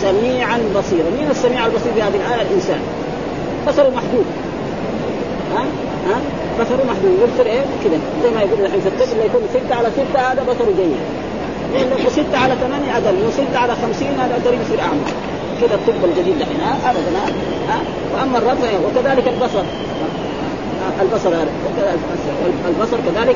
سميعا 0.05 0.57
بصيرا. 0.75 1.09
مين 1.17 1.27
السميع 1.35 1.65
البصير 1.65 1.91
في 1.95 2.01
هذه 2.01 2.17
الآية؟ 2.21 2.41
الإنسان. 2.47 2.81
بصره 3.67 3.89
محدود. 3.99 4.27
ها؟ 5.55 5.63
ها؟ 6.09 6.17
بصره 6.59 6.83
محدود. 6.91 7.13
يبصر 7.23 7.45
إيه؟ 7.53 7.63
كذا. 7.83 7.97
زي 8.23 8.29
ما 8.35 8.41
يقول 8.41 8.65
الحين 8.65 8.81
في 8.81 8.89
الطب 8.93 9.11
اللي 9.13 9.25
يكون 9.25 9.41
ستة 9.55 9.75
على 9.79 9.89
ستة 9.97 10.19
هذا 10.31 10.41
بصره 10.49 10.71
جيد. 10.79 11.01
وستة 12.07 12.37
على 12.43 12.53
ثمانية 12.63 12.91
أقل 12.97 13.17
وستة 13.27 13.57
على 13.63 13.73
خمسين 13.81 14.13
هذا 14.23 14.35
قريب 14.45 14.59
يصير 14.65 14.79
أعمى. 14.81 15.11
كذا 15.61 15.75
الطب 15.79 16.01
الجديد 16.09 16.35
الحين 16.41 16.61
ابدا 16.89 17.11
ها؟ 17.69 17.79
وأما 18.13 18.37
الرب 18.37 18.63
وكذلك 18.85 19.27
البصر. 19.27 19.63
البصر 21.01 21.29
هذا. 21.29 21.47
البصر 22.67 22.97
كذلك 22.97 23.35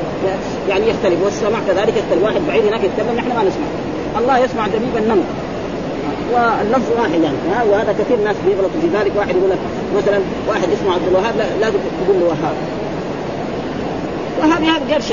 يعني 0.68 0.88
يختلف 0.88 1.24
والسمع 1.24 1.58
كذلك 1.68 1.94
يختلف. 1.96 2.24
واحد 2.24 2.40
بعيد 2.48 2.66
هناك 2.66 2.80
يتكلم 2.84 3.16
نحن 3.16 3.28
ما 3.28 3.42
نسمع. 3.42 3.66
الله 4.18 4.38
يسمع 4.38 4.66
دبيب 4.66 4.96
النمل 4.96 5.22
واللفظ 6.32 6.90
واحد 6.98 7.20
يعني 7.22 7.36
ها 7.54 7.62
وهذا 7.70 7.94
كثير 7.98 8.18
ناس 8.24 8.36
بيغلطوا 8.46 8.80
في 8.80 8.88
ذلك 8.98 9.12
واحد 9.16 9.36
يقول 9.36 9.50
لك 9.50 9.58
مثلا 9.96 10.18
واحد 10.48 10.62
اسمه 10.62 10.92
عبد 10.94 11.06
الوهاب 11.08 11.34
لازم 11.60 11.78
تقول 12.04 12.20
له 12.20 12.26
وهاب. 12.26 12.54
وهاب 14.40 14.62
هذا 14.62 14.94
قرش 14.94 15.10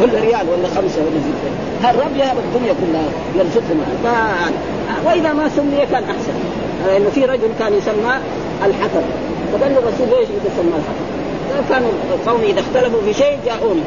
ولا 0.00 0.20
ريال 0.20 0.46
ولا 0.48 0.68
خمسة 0.68 1.00
ولا 1.00 1.20
زي 1.24 1.50
هذا 1.82 1.98
الرب 1.98 2.16
يهب 2.16 2.36
الدنيا 2.38 2.74
كلها 2.80 3.04
يرزقهم. 3.36 3.80
وإذا 5.06 5.32
ما 5.32 5.48
سمي 5.48 5.86
كان 5.92 6.04
أحسن. 6.04 6.32
لأنه 6.86 7.10
في 7.10 7.24
رجل 7.24 7.48
كان 7.58 7.72
يسمى 7.74 8.14
الحكم. 8.64 9.02
فقال 9.54 9.72
له 9.72 9.78
الرسول 9.78 10.06
ليش 10.10 10.28
يسمى 10.28 10.74
الحكم؟ 10.80 11.06
كانوا 11.68 11.90
القوم 12.14 12.40
إذا 12.40 12.60
اختلفوا 12.60 13.00
في 13.06 13.14
شيء 13.14 13.38
جاءوني. 13.46 13.82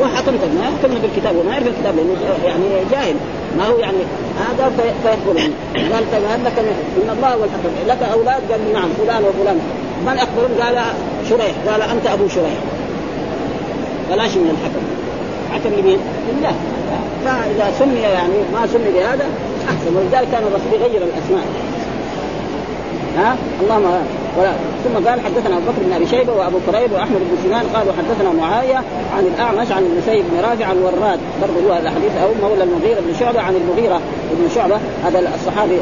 وحكمت 0.00 0.40
ما 0.58 0.64
يحكمنا 0.68 1.00
بالكتاب 1.02 1.36
وما 1.36 1.52
يعرف 1.52 1.66
الكتاب 1.66 1.96
لأنه 1.96 2.16
يعني 2.44 2.64
جاهل. 2.90 3.14
ما 3.58 3.66
هو 3.66 3.78
يعني 3.78 3.96
هذا 4.38 4.72
فيقول 5.02 5.36
يعني 5.36 5.52
قال 5.92 6.12
طيب 6.12 6.22
هل 6.32 6.44
لك 6.44 6.58
إن 6.58 7.10
الله 7.16 7.28
هو 7.28 7.44
الحكم 7.44 7.72
لك 7.88 8.02
أولاد؟ 8.12 8.42
قال 8.50 8.72
نعم 8.72 8.88
فلان 8.98 9.24
وفلان. 9.24 9.58
من 10.06 10.18
اخبرهم 10.18 10.62
قال 10.62 10.84
شريح. 11.28 11.54
قال 11.68 11.82
أنت 11.82 12.06
أبو 12.06 12.28
شريح. 12.28 12.58
بلاش 14.10 14.36
من 14.36 14.50
الحكم؟ 14.54 14.84
حكم 15.52 15.80
لمين؟ 15.80 15.98
لله. 16.28 16.52
فإذا 17.24 17.72
سمي 17.78 18.00
يعني 18.00 18.38
ما 18.52 18.66
سمي 18.66 18.90
بهذا 18.94 19.26
أحسن. 19.68 19.96
ولذلك 19.96 20.28
كان 20.32 20.42
الرسول 20.42 20.80
يغير 20.80 21.02
الأسماء. 21.02 21.44
ها؟ 23.16 23.36
اللهم 23.62 23.84
ولا 24.38 24.52
ثم 24.84 25.08
قال 25.08 25.20
حدثنا 25.20 25.56
أبو 25.56 25.66
بكر 25.66 25.82
بن 25.86 25.92
أبي 25.92 26.06
شيبة 26.06 26.32
وأبو 26.32 26.58
كريب 26.66 26.92
وأحمد 26.92 27.20
بن 27.20 27.36
سنان 27.44 27.66
قالوا 27.74 27.92
حدثنا 27.92 28.32
معاوية 28.32 28.76
عن 29.16 29.24
الأعمش 29.34 29.72
عن 29.72 29.82
المسيب 29.82 30.24
بن 30.30 30.40
رافع 30.40 30.64
عن 30.66 30.78
وراد. 30.78 31.18
برضه 31.42 31.68
هو 31.68 31.78
الحديث 31.78 32.12
أو 32.22 32.48
مولى 32.48 32.64
المغيرة 32.64 33.00
بن 33.00 33.14
شعبة 33.20 33.40
عن 33.40 33.54
المغيرة 33.56 34.00
بن 34.32 34.48
شعبة 34.54 34.78
هذا 35.04 35.34
الصحابي 35.34 35.74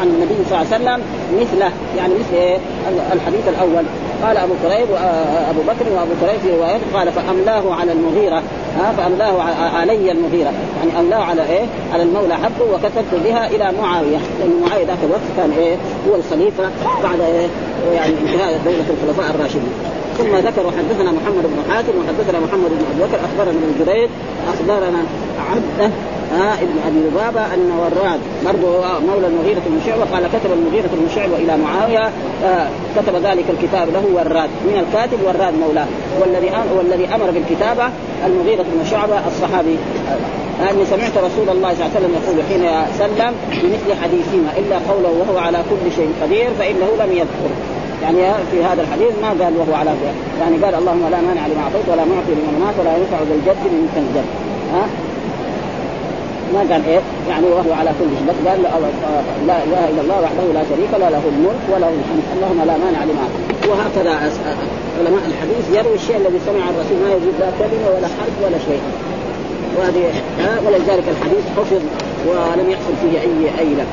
عن 0.00 0.06
النبي 0.06 0.34
صلى 0.48 0.60
الله 0.60 0.74
عليه 0.74 0.84
وسلم 0.84 1.00
مثله 1.40 1.70
يعني 1.96 2.14
مثل 2.14 2.34
إيه؟ 2.34 2.58
الحديث 3.12 3.48
الأول. 3.48 3.84
قال 4.24 4.36
أبو 4.36 4.52
كريب 4.62 4.90
وابو 4.90 5.60
بكر 5.60 5.92
وأبو 5.94 6.10
كريب 6.20 6.40
في 6.40 6.56
روايته 6.56 6.84
قال 6.94 7.12
فأملاه 7.12 7.74
على 7.74 7.92
المغيرة 7.92 8.42
ها 8.78 8.92
فأملاه 8.96 9.42
علي 9.76 10.12
المغيرة 10.12 10.52
يعني 10.78 11.00
أملاه 11.00 11.24
على 11.24 11.42
إيه؟ 11.42 11.64
على 11.92 12.02
المولى 12.02 12.34
حقه 12.34 12.64
وكتبت 12.74 13.20
بها 13.24 13.46
إلى 13.46 13.72
معاوية 13.82 14.18
لأن 14.40 14.60
معاوية 14.66 14.86
ذاك 14.86 14.98
الوقت 15.04 15.20
كان 15.36 15.50
إيه؟ 15.58 15.76
هو 16.08 16.14
الخليفة 16.14 16.64
بعد 17.02 17.20
إيه؟ 17.20 17.46
يعني 17.94 18.14
انتهاء 18.22 18.60
دولة 18.64 18.84
الخلفاء 18.90 19.34
الراشدين 19.34 19.72
ثم 20.18 20.36
ذكر 20.36 20.66
وحدثنا 20.66 21.10
محمد 21.12 21.42
بن 21.44 21.72
حاتم 21.72 21.92
وحدثنا 21.98 22.40
محمد 22.40 22.70
بن 22.70 22.84
أبي 22.92 23.02
بكر 23.12 23.18
أخبرنا 23.24 23.50
ابن 23.50 23.84
جريج 23.84 24.08
أخبرنا 24.54 25.02
عبده 25.50 25.90
آه 26.32 26.54
ابن 26.54 26.76
أبي 26.86 26.98
لبابه 27.08 27.54
أن 27.54 27.70
وراد 27.80 28.20
برضه 28.44 29.00
مولى 29.08 29.26
المغيرة 29.26 29.62
بن 29.66 29.80
شعبة 29.86 30.04
قال 30.12 30.28
كتب 30.28 30.52
المغيرة 30.52 30.90
بن 30.92 31.08
شعبة 31.14 31.36
إلى 31.36 31.56
معاوية 31.56 32.10
آه 32.44 32.68
كتب 32.96 33.14
ذلك 33.16 33.44
الكتاب 33.50 33.88
له 33.88 34.04
وراد 34.14 34.50
من 34.68 34.84
الكاتب 34.84 35.18
وراد 35.26 35.54
مولاه. 35.54 35.86
والذي 36.20 36.50
والذي 36.76 37.06
أمر 37.14 37.30
بالكتابة 37.30 37.84
المغيرة 38.26 38.62
بن 38.62 38.84
شعبة 38.90 39.18
الصحابي. 39.26 39.76
آه 40.62 40.70
اني 40.70 40.84
سمعت 40.84 41.14
رسول 41.18 41.48
الله 41.48 41.74
صلى 41.74 41.86
الله 41.86 41.90
عليه 41.94 41.98
وسلم 41.98 42.12
يقول 42.18 42.36
حين 42.48 42.64
سلم 42.98 43.32
بمثل 43.62 43.90
حديثهما 44.02 44.50
إلا 44.58 44.76
قوله 44.88 45.12
وهو 45.20 45.38
على 45.38 45.58
كل 45.70 45.92
شيء 45.96 46.10
قدير 46.22 46.48
فإنه 46.58 46.88
لم 47.00 47.12
يذكر. 47.12 47.50
يعني 48.02 48.18
في 48.50 48.64
هذا 48.64 48.82
الحديث 48.82 49.12
ما 49.22 49.28
قال 49.28 49.52
وهو 49.56 49.74
على 49.74 49.90
يعني 50.40 50.56
قال 50.64 50.74
اللهم 50.74 51.02
لا 51.10 51.20
مانع 51.20 51.46
لما 51.46 51.62
أعطيت 51.62 51.86
ولا 51.92 52.04
معطي 52.04 52.32
لمن 52.38 52.56
مات 52.64 52.74
ولا 52.80 52.96
ينفع 52.96 53.18
ذا 53.28 53.34
الجد 53.34 53.72
منك 53.72 53.94
الجد. 53.96 54.28
ها 54.74 55.09
ما 56.54 56.60
قال 56.70 56.82
إيه 56.86 57.00
يعني 57.28 57.46
وهو 57.46 57.72
على 57.80 57.90
كل 57.98 58.08
شيء. 58.18 58.26
قال 58.46 58.62
لا 59.46 59.56
إله 59.64 59.82
إلا 59.90 60.00
الله 60.04 60.18
وحده 60.24 60.44
لا 60.54 60.62
شريك 60.70 60.92
له 61.00 61.08
له 61.08 61.22
الملك 61.32 61.64
وله 61.72 61.90
الحمد. 62.00 62.24
اللهم 62.36 62.60
لا 62.66 62.76
مانع 62.84 63.04
لما 63.04 63.26
وهكذا 63.68 64.12
علماء 64.98 65.24
الحديث 65.30 65.64
يروي 65.78 65.94
الشيء 65.94 66.16
الذي 66.16 66.40
سمع 66.46 66.64
الرسول 66.72 66.96
ما 67.04 67.10
يجوز 67.16 67.34
لا 67.40 67.50
كلمة 67.58 67.88
ولا 67.96 68.08
حرف 68.16 68.34
ولا 68.44 68.58
شيء. 68.68 68.82
وهذه 69.78 70.02
ولذلك 70.66 71.04
الحديث 71.14 71.44
حفظ 71.56 71.82
ولم 72.28 72.70
يحصل 72.70 72.94
فيه 73.02 73.20
اي 73.20 73.60
أي 73.60 73.74
له 73.74 73.86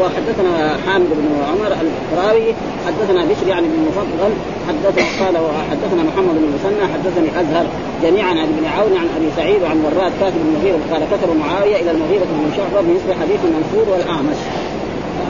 وحدثنا 0.00 0.76
حامد 0.86 1.06
بن 1.10 1.26
عمر 1.50 1.76
الراوي 2.12 2.54
حدثنا 2.86 3.24
بشر 3.24 3.48
يعني 3.48 3.66
بن 3.68 3.74
المفضل 3.82 4.32
حدثنا 4.68 5.26
قال 5.26 5.34
وحدثنا 5.44 6.02
محمد 6.02 6.34
بن 6.34 6.44
المثنى 6.48 6.84
حدثني 6.94 7.40
أزهر 7.40 7.66
جميعا 8.02 8.30
عن 8.30 8.48
ابن 8.54 8.64
عون 8.76 8.92
عن 8.96 9.08
أبي 9.16 9.28
سعيد 9.36 9.62
وعن 9.62 9.78
وراد 9.84 10.12
كاتب 10.20 10.36
المغيرة 10.46 10.78
قال 10.92 11.02
كتب 11.12 11.36
معاوية 11.36 11.76
إلى 11.76 11.90
المغيرة 11.90 12.24
بن 12.24 12.50
شعبة 12.56 12.80
بمثل 12.80 13.20
حديث 13.20 13.40
المنصور 13.44 13.92
والأعمش. 13.92 14.40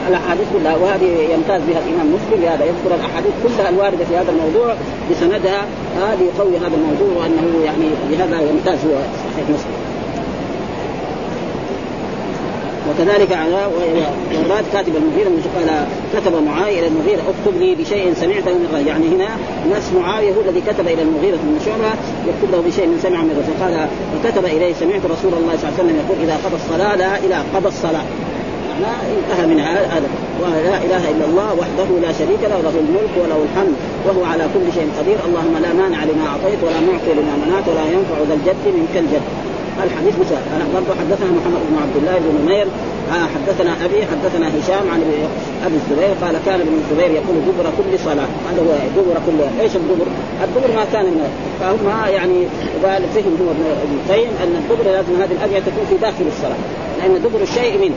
الأحاديث 0.07 0.47
كلها 0.53 0.75
وهذه 0.75 1.33
يمتاز 1.33 1.61
بها 1.61 1.79
الإمام 1.79 2.07
مسلم 2.15 2.41
بهذا 2.41 2.65
يذكر 2.65 2.95
الأحاديث 2.95 3.33
كلها 3.43 3.69
الواردة 3.69 4.05
في 4.05 4.17
هذا 4.17 4.31
الموضوع 4.31 4.75
بسندها 5.11 5.61
هذه 5.97 6.23
يقوي 6.35 6.57
هذا 6.57 6.75
الموضوع 6.75 7.23
وأنه 7.23 7.65
يعني 7.65 7.89
بهذا 8.11 8.41
يمتاز 8.49 8.79
هو 8.85 8.95
صحيح 9.33 9.49
مسلم. 9.49 9.90
وكذلك 12.89 13.31
على 13.33 13.67
مرات 14.49 14.63
كاتب 14.73 14.95
المغيرة 14.95 15.29
قال 15.55 15.87
كتب 16.13 16.43
معاوية 16.43 16.79
إلى 16.79 16.87
المغيرة 16.87 17.21
اكتب 17.21 17.61
لي 17.61 17.75
بشيء 17.75 18.13
سمعته 18.13 18.51
من 18.57 18.67
الرجل 18.71 18.87
يعني 18.87 19.07
هنا 19.07 19.29
نفس 19.75 19.91
معاوية 20.01 20.31
هو 20.33 20.41
الذي 20.41 20.61
كتب 20.61 20.87
إلى 20.87 21.01
المغيرة 21.01 21.35
بن 21.35 21.59
شعبة 21.65 21.91
يكتب 22.27 22.51
له 22.51 22.61
بشيء 22.67 22.87
من 22.87 22.99
سمع 23.03 23.21
من 23.21 23.31
الرسول 23.31 23.55
قال 23.63 23.87
وكتب 24.13 24.45
إليه 24.45 24.73
سمعت 24.73 25.05
رسول 25.05 25.33
الله 25.39 25.53
صلى 25.57 25.69
الله 25.69 25.73
عليه 25.77 25.83
وسلم 25.83 25.95
يقول 26.05 26.17
إذا 26.25 26.35
قضى 26.45 26.55
الصلاة 26.55 26.95
لا 26.95 27.17
إله 27.17 27.43
قضى 27.55 27.67
الصلاة. 27.67 28.05
ما 28.81 28.93
انتهى 29.17 29.45
من 29.51 29.59
هذا 29.59 30.01
ولا 30.41 30.77
إله 30.85 31.03
إلا 31.13 31.25
الله 31.29 31.49
وحده 31.61 31.89
لا 32.05 32.11
شريك 32.19 32.41
له 32.51 32.59
له 32.67 32.75
الملك 32.83 33.13
وله 33.21 33.39
الحمد 33.47 33.73
وهو 34.05 34.23
على 34.31 34.43
كل 34.53 34.65
شيء 34.77 34.89
قدير. 34.99 35.17
اللهم 35.27 35.55
لا 35.65 35.71
مانع 35.81 36.03
لما 36.03 36.25
أعطيت 36.31 36.59
ولا 36.65 36.79
معطي 36.89 37.11
لما 37.19 37.33
منعت 37.45 37.65
ولا 37.71 37.85
ينفع 37.95 38.17
ذا 38.29 38.33
الجد 38.39 38.65
منك 38.77 38.95
الجد. 39.03 39.25
الحديث 39.83 40.15
مثال 40.19 40.43
أنا 40.55 40.65
برضه 40.73 40.99
حدثنا 40.99 41.31
محمد 41.37 41.61
بن 41.69 41.77
عبد 41.83 41.95
الله 42.01 42.17
بن 42.19 42.45
نمير. 42.45 42.67
حدثنا 43.35 43.85
أبي 43.85 44.05
حدثنا 44.11 44.47
هشام 44.47 44.85
عن 44.93 45.01
ابي 45.65 45.75
الزبير. 45.75 46.13
قال 46.21 46.35
كان 46.45 46.59
ابن 46.61 46.75
الزبير 46.81 47.11
يقول 47.11 47.35
دبر 47.47 47.65
كل 47.77 47.99
صلاة. 47.99 48.29
هذا 48.47 48.61
هو 48.67 48.73
دبر 48.97 49.15
كل 49.25 49.61
إيش 49.61 49.75
الدبر؟ 49.75 50.07
الدبر 50.43 50.75
ما 50.75 50.85
كان 50.93 51.05
من 51.05 51.27
فهم 51.59 52.09
يعني 52.09 52.39
قال 52.85 53.03
فهم 53.15 53.33
هو 53.41 53.51
ابن 53.51 53.97
القيم 53.99 54.31
أن 54.43 54.53
الدبر 54.61 54.91
لازم 54.91 55.21
هذه 55.21 55.31
الادعيه 55.31 55.59
تكون 55.59 55.85
في 55.89 55.95
داخل 56.01 56.25
الصلاة. 56.27 56.61
لأن 56.99 57.21
دبر 57.21 57.41
الشيء 57.41 57.77
منه. 57.83 57.95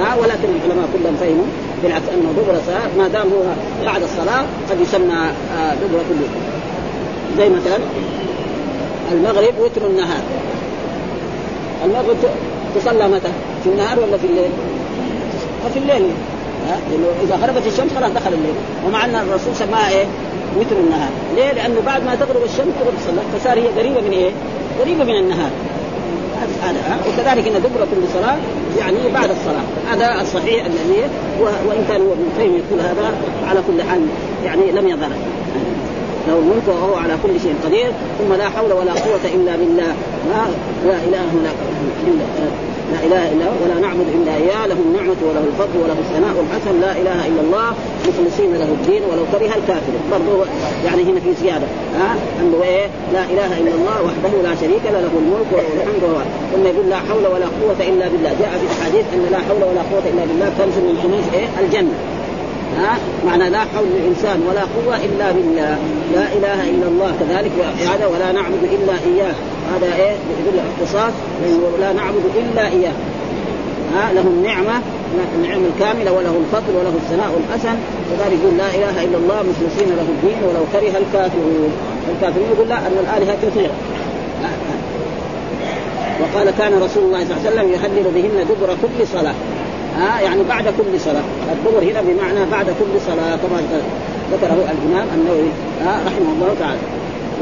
ها؟ 0.00 0.12
آه 0.12 0.18
ولكن 0.20 0.48
العلماء 0.56 0.88
كلهم 0.92 1.16
فهموا 1.20 1.44
بالعكس 1.82 2.08
أنه 2.14 2.32
دبر 2.38 2.54
الصلاه 2.58 2.88
ما 2.98 3.08
دام 3.08 3.26
هو 3.26 3.44
بعد 3.84 4.02
الصلاة 4.02 4.44
قد 4.70 4.80
يسمى 4.80 5.30
آه 5.58 5.74
دبر 5.74 5.98
كل 6.08 6.20
زي 7.38 7.48
مثلا 7.48 7.78
المغرب 9.12 9.54
وتر 9.60 9.86
النهار. 9.86 10.22
المغرب 11.84 12.16
تصلى 12.74 13.08
متى؟ 13.08 13.28
في 13.64 13.68
النهار 13.70 13.98
ولا 13.98 14.16
في 14.16 14.26
الليل؟ 14.26 14.50
في 15.74 15.78
الليل 15.78 16.10
ها 16.68 16.76
إذا 17.24 17.36
غربت 17.36 17.66
الشمس 17.66 17.92
خلاص 17.96 18.12
دخل 18.12 18.32
الليل 18.32 18.54
ومع 18.86 19.04
أن 19.04 19.14
الرسول 19.14 19.56
سماها 19.56 19.90
إيه؟ 19.90 20.06
وتر 20.56 20.76
النهار، 20.76 21.10
ليه؟ 21.36 21.52
لأنه 21.52 21.80
بعد 21.86 22.04
ما 22.04 22.14
تغرب 22.14 22.44
الشمس 22.44 22.74
تغرب 22.80 22.94
الصلاة 22.98 23.38
فصار 23.38 23.58
هي 23.58 23.68
قريبة 23.68 24.00
من 24.00 24.12
إيه؟ 24.12 24.30
قريبة 24.80 25.04
من 25.04 25.16
النهار. 25.16 25.50
هذا 26.62 26.98
وكذلك 27.08 27.46
إن 27.46 27.62
دبر 27.62 27.80
كل 27.90 28.08
صلاه 28.14 28.36
يعني 28.78 28.96
بعد 29.14 29.30
الصلاة، 29.30 29.64
هذا 29.90 30.22
الصحيح 30.22 30.64
الذي 30.64 31.02
وإن 31.40 31.84
كان 31.88 32.00
ابن 32.00 32.24
القيم 32.32 32.52
يقول 32.52 32.80
هذا 32.80 33.12
على 33.48 33.60
كل 33.66 33.82
حال 33.82 34.00
يعني 34.44 34.72
لم 34.72 34.88
يضر 34.88 35.08
له 36.28 36.38
الملك 36.38 36.66
وهو 36.68 36.94
على 36.94 37.14
كل 37.22 37.40
شيء 37.44 37.54
قدير 37.64 37.90
ثم 38.18 38.34
لا 38.34 38.48
حول 38.48 38.72
ولا 38.72 38.92
قوة 38.92 39.24
إلا 39.36 39.52
بالله. 39.56 39.92
لا, 40.32 40.42
لا 40.88 40.96
إله 41.06 41.28
إلا 41.36 41.50
لا 42.92 43.00
إله 43.06 43.32
إلا 43.32 43.44
هو 43.44 43.56
ولا 43.64 43.78
نعبد 43.86 44.08
إلا 44.16 44.32
إياه 44.42 44.66
له 44.66 44.78
النعمة 44.86 45.20
وله 45.28 45.44
الفضل 45.50 45.76
وله 45.82 45.98
الثناء 46.04 46.34
الحسن 46.44 46.80
لا 46.80 46.92
إله 47.00 47.26
إلا 47.28 47.40
الله 47.46 47.68
مخلصين 48.08 48.50
له 48.62 48.68
الدين 48.78 49.02
ولو 49.10 49.24
كره 49.32 49.52
الكافرون. 49.58 50.02
برضه 50.12 50.44
يعني 50.86 51.02
هنا 51.02 51.20
في 51.20 51.30
زيادة. 51.42 51.66
ها؟ 51.98 52.10
انه 52.40 52.58
إيه؟ 52.64 52.86
لا 53.12 53.22
إله 53.32 53.50
إلا 53.60 53.72
الله 53.78 53.98
وحده 54.06 54.32
لا 54.48 54.54
شريك 54.60 54.84
له 54.92 55.00
له 55.00 55.14
الملك 55.22 55.50
وله 55.52 55.70
الحمد 55.76 56.02
وهو 56.02 56.20
ثم 56.52 56.64
يقول 56.66 56.86
لا 56.90 56.98
حول 57.08 57.24
ولا 57.34 57.48
قوة 57.60 57.80
إلا 57.90 58.08
بالله. 58.12 58.32
جاء 58.40 58.52
في 58.60 58.64
الأحاديث 58.68 59.04
أن 59.14 59.22
لا 59.34 59.40
حول 59.48 59.62
ولا 59.70 59.82
قوة 59.90 60.06
إلا 60.12 60.22
بالله. 60.28 60.48
كنز 60.58 60.76
من 60.86 60.94
كنوز 61.02 61.26
إيه؟ 61.34 61.46
الجنة. 61.62 61.96
ها؟ 62.76 62.98
معنى 63.26 63.50
لا 63.50 63.58
حول 63.58 63.86
للانسان 63.94 64.42
ولا 64.48 64.60
قوة 64.60 64.96
إلا 64.96 65.32
بالله. 65.32 65.78
لا 66.14 66.26
إله 66.36 66.70
إلا 66.70 66.86
الله. 66.88 67.12
كذلك 67.20 67.52
هذا 67.90 68.06
ولا 68.06 68.32
نعبد 68.32 68.62
إلا 68.62 68.92
إياه. 68.92 69.34
هذا 69.74 69.94
إيه؟ 69.96 70.12
يدل 70.12 70.60
اختصاص 70.68 71.12
لا 71.80 71.92
نعبد 71.92 72.24
إلا 72.36 72.66
إياه. 72.66 72.92
ها؟ 73.94 74.12
له 74.12 74.20
النعمة 74.20 74.80
النعمة 75.36 75.66
الكاملة 75.76 76.12
وله 76.12 76.40
الفضل 76.44 76.76
وله 76.78 76.94
الثناء 77.02 77.40
الحسن. 77.40 77.76
وذلك 78.10 78.38
يقول 78.42 78.58
لا 78.58 78.68
إله 78.74 79.04
إلا 79.04 79.18
الله 79.18 79.36
مخلصين 79.36 79.88
له 79.96 80.06
الدين 80.14 80.38
ولو 80.48 80.64
كره 80.72 80.98
الكافرون. 80.98 81.72
الكافرون 82.14 82.48
يقول 82.54 82.68
لا 82.68 82.76
أن 82.76 82.96
الآلهة 83.00 83.36
كثيره 83.42 83.74
وقال 86.20 86.50
كان 86.58 86.72
رسول 86.82 87.04
الله 87.04 87.24
صلى 87.24 87.36
الله 87.36 87.42
عليه 87.46 87.50
وسلم 87.50 87.72
يهلل 87.72 88.06
بهن 88.14 88.46
دبر 88.48 88.76
كل 88.82 89.06
صلاة. 89.06 89.34
ها 89.98 90.20
يعني 90.20 90.42
بعد 90.48 90.64
كل 90.64 91.00
صلاة. 91.00 91.26
الدبر 91.52 91.82
هنا 91.90 92.00
بمعنى 92.00 92.50
بعد 92.50 92.66
كل 92.66 93.00
صلاة 93.06 93.36
كما 93.36 93.58
ذكره 94.32 94.68
الإمام 94.72 95.06
النووي 95.14 95.50
ها 95.84 96.00
رحمه 96.06 96.32
الله 96.34 96.54
تعالى. 96.60 96.78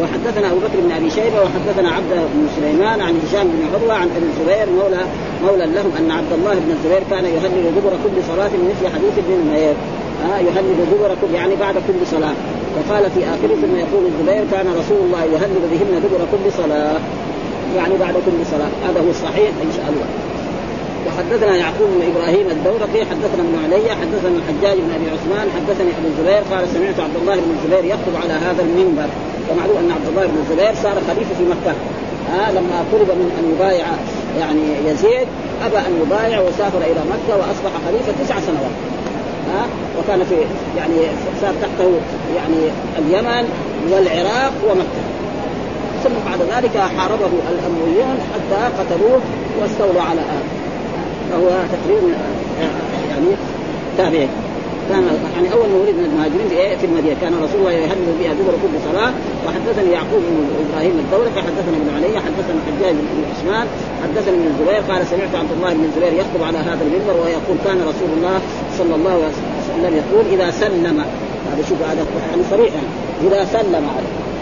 وحدثنا 0.02 0.46
أبو 0.52 0.58
بكر 0.58 0.80
بن 0.84 0.92
أبي 0.92 1.10
شيبة 1.10 1.38
وحدثنا 1.44 1.88
عبد 1.96 2.12
بن 2.34 2.48
سليمان 2.56 3.00
عن 3.00 3.14
هشام 3.24 3.46
بن 3.48 3.60
عروة 3.72 3.94
عن 3.94 4.08
أبي 4.16 4.26
الزبير 4.32 4.66
مولى 4.78 5.02
مولى 5.44 5.66
لهم 5.66 5.92
أن 6.00 6.10
عبد 6.10 6.32
الله 6.32 6.54
بن 6.54 6.70
الزبير 6.76 7.02
كان 7.10 7.24
يهلل 7.24 7.74
دبر 7.76 7.92
كل 8.04 8.16
صلاة 8.28 8.50
مثل 8.70 8.94
حديث 8.94 9.14
ابن 9.18 9.32
نمير 9.46 9.74
ها 10.24 10.38
يهلل 10.38 10.76
دبر 10.92 11.16
كل 11.22 11.34
يعني 11.34 11.54
بعد 11.56 11.74
كل 11.74 12.06
صلاة. 12.06 12.36
وقال 12.76 13.10
في 13.10 13.20
آخره 13.24 13.54
ثم 13.62 13.76
يقول 13.76 14.04
الزبير 14.10 14.44
كان 14.52 14.66
رسول 14.80 15.00
الله 15.06 15.24
يهلل 15.24 15.64
بهن 15.72 16.02
دبر 16.04 16.20
كل 16.32 16.52
صلاة. 16.62 16.96
يعني 17.76 17.94
بعد 18.00 18.14
كل 18.14 18.38
صلاة. 18.50 18.72
هذا 18.88 19.00
هو 19.00 19.10
الصحيح 19.10 19.50
إن 19.64 19.70
شاء 19.76 19.86
الله. 19.92 20.06
وحدثنا 21.06 21.56
يعقوب 21.56 21.88
بن 21.96 22.02
إبراهيم 22.10 22.46
الدورقي 22.50 23.00
حدثنا 23.10 23.42
ابن 23.46 23.56
علي 23.64 23.90
حدثنا 24.00 24.36
الحجاج 24.40 24.76
بن 24.84 24.90
أبي 24.96 25.06
عثمان 25.14 25.46
حدثني 25.56 25.90
أبو 25.98 26.08
الزبير 26.12 26.42
قال 26.52 26.68
سمعت 26.74 26.98
عبد 27.06 27.16
الله 27.22 27.34
بن 27.34 27.50
الزبير 27.56 27.84
يخطب 27.92 28.14
على 28.22 28.32
هذا 28.46 28.62
المنبر. 28.62 29.08
ومعلوم 29.50 29.76
أن 29.76 29.90
عبد 29.96 30.08
الله 30.08 30.26
بن 30.26 30.38
الزبير 30.42 30.72
صار 30.82 30.96
خليفة 31.08 31.34
في 31.38 31.44
مكة. 31.54 31.74
ها 32.30 32.52
لما 32.56 32.76
طلب 32.92 33.08
من 33.20 33.28
أن 33.38 33.44
يبايع 33.52 33.86
يعني 34.40 34.66
يزيد 34.90 35.28
أبى 35.66 35.78
أن 35.88 35.92
يبايع 36.02 36.40
وسافر 36.40 36.82
إلى 36.90 37.02
مكة 37.14 37.32
وأصبح 37.38 37.72
خليفة 37.86 38.12
تسع 38.24 38.36
سنوات. 38.40 38.76
ها 39.50 39.62
وكان 39.98 40.24
في 40.24 40.36
يعني 40.78 40.98
صار 41.40 41.54
تحته 41.62 41.90
يعني 42.36 42.60
اليمن 42.98 43.44
والعراق 43.92 44.52
ومكة. 44.68 45.02
ثم 46.04 46.14
بعد 46.26 46.40
ذلك 46.52 46.78
حاربه 46.78 47.32
الأمويون 47.52 48.16
حتى 48.32 48.62
قتلوه 48.78 49.20
واستولوا 49.60 50.02
على 50.02 50.20
آه 50.20 50.55
فهو 51.30 51.48
تقريبا 51.74 52.08
يعني 53.10 53.30
تابعي 53.98 54.28
كان 54.90 55.04
يعني 55.34 55.48
أول 55.54 55.68
ما 55.72 55.76
ولد 55.82 55.96
من 56.00 56.06
المهاجرين 56.10 56.48
في 56.48 56.76
في 56.80 56.86
المدينة. 56.86 57.16
كان 57.22 57.32
رسول 57.44 57.58
الله 57.60 57.72
يهلل 57.72 58.12
بها 58.20 58.32
دبر 58.38 58.54
كل 58.62 58.74
صلاه 58.88 59.10
وحدثني 59.46 59.90
يعقوب 59.96 60.22
بن 60.28 60.36
إبراهيم 60.64 60.94
الدورقي 61.04 61.40
حدثنا 61.48 61.76
ابن 61.80 61.88
علي 61.96 62.14
حدثنا 62.26 62.56
الحجاج 62.60 62.94
بن 63.16 63.22
عثمان 63.32 63.66
حدثني 64.02 64.36
ابن 64.38 64.46
الزبير. 64.52 64.80
قال 64.90 65.00
سمعت 65.12 65.34
عبد 65.42 65.52
الله 65.56 65.70
بن 65.78 65.84
الزبير 65.88 66.12
يخطب 66.20 66.42
على 66.48 66.58
هذا 66.58 66.82
المنبر 66.86 67.16
ويقول 67.22 67.56
كان 67.66 67.78
رسول 67.90 68.10
الله 68.16 68.36
صلى 68.78 68.94
الله 68.98 69.16
عليه 69.26 69.40
وسلم 69.60 69.92
يقول 70.02 70.24
إذا 70.34 70.48
سلم 70.62 70.96
هذا 71.50 71.62
شوف 71.68 71.78
هذا 71.90 72.02
يعني 72.30 72.42
صريح 72.50 72.72
يعني. 72.78 72.92
إذا 73.26 73.40
سلم 73.44 73.84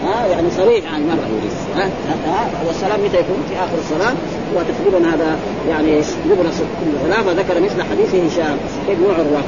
ها 0.05 0.27
يعني 0.27 0.47
صريح 0.57 0.93
عن 0.93 1.01
المرأة 1.01 1.27
ها 1.75 1.89
ها 2.27 2.49
والسلام 2.67 2.99
متى 3.05 3.17
يكون؟ 3.17 3.43
في 3.49 3.55
آخر 3.55 3.77
الصلاه 3.79 4.13
وتقريبا 4.55 5.09
هذا 5.13 5.37
يعني 5.69 5.91
يبرز 6.31 6.57
كل 6.59 6.91
صلاه 7.03 7.21
فذكر 7.23 7.61
مثل 7.61 7.81
حديث 7.81 8.15
هشام 8.15 8.57
ابن 8.89 9.03
عروة. 9.03 9.41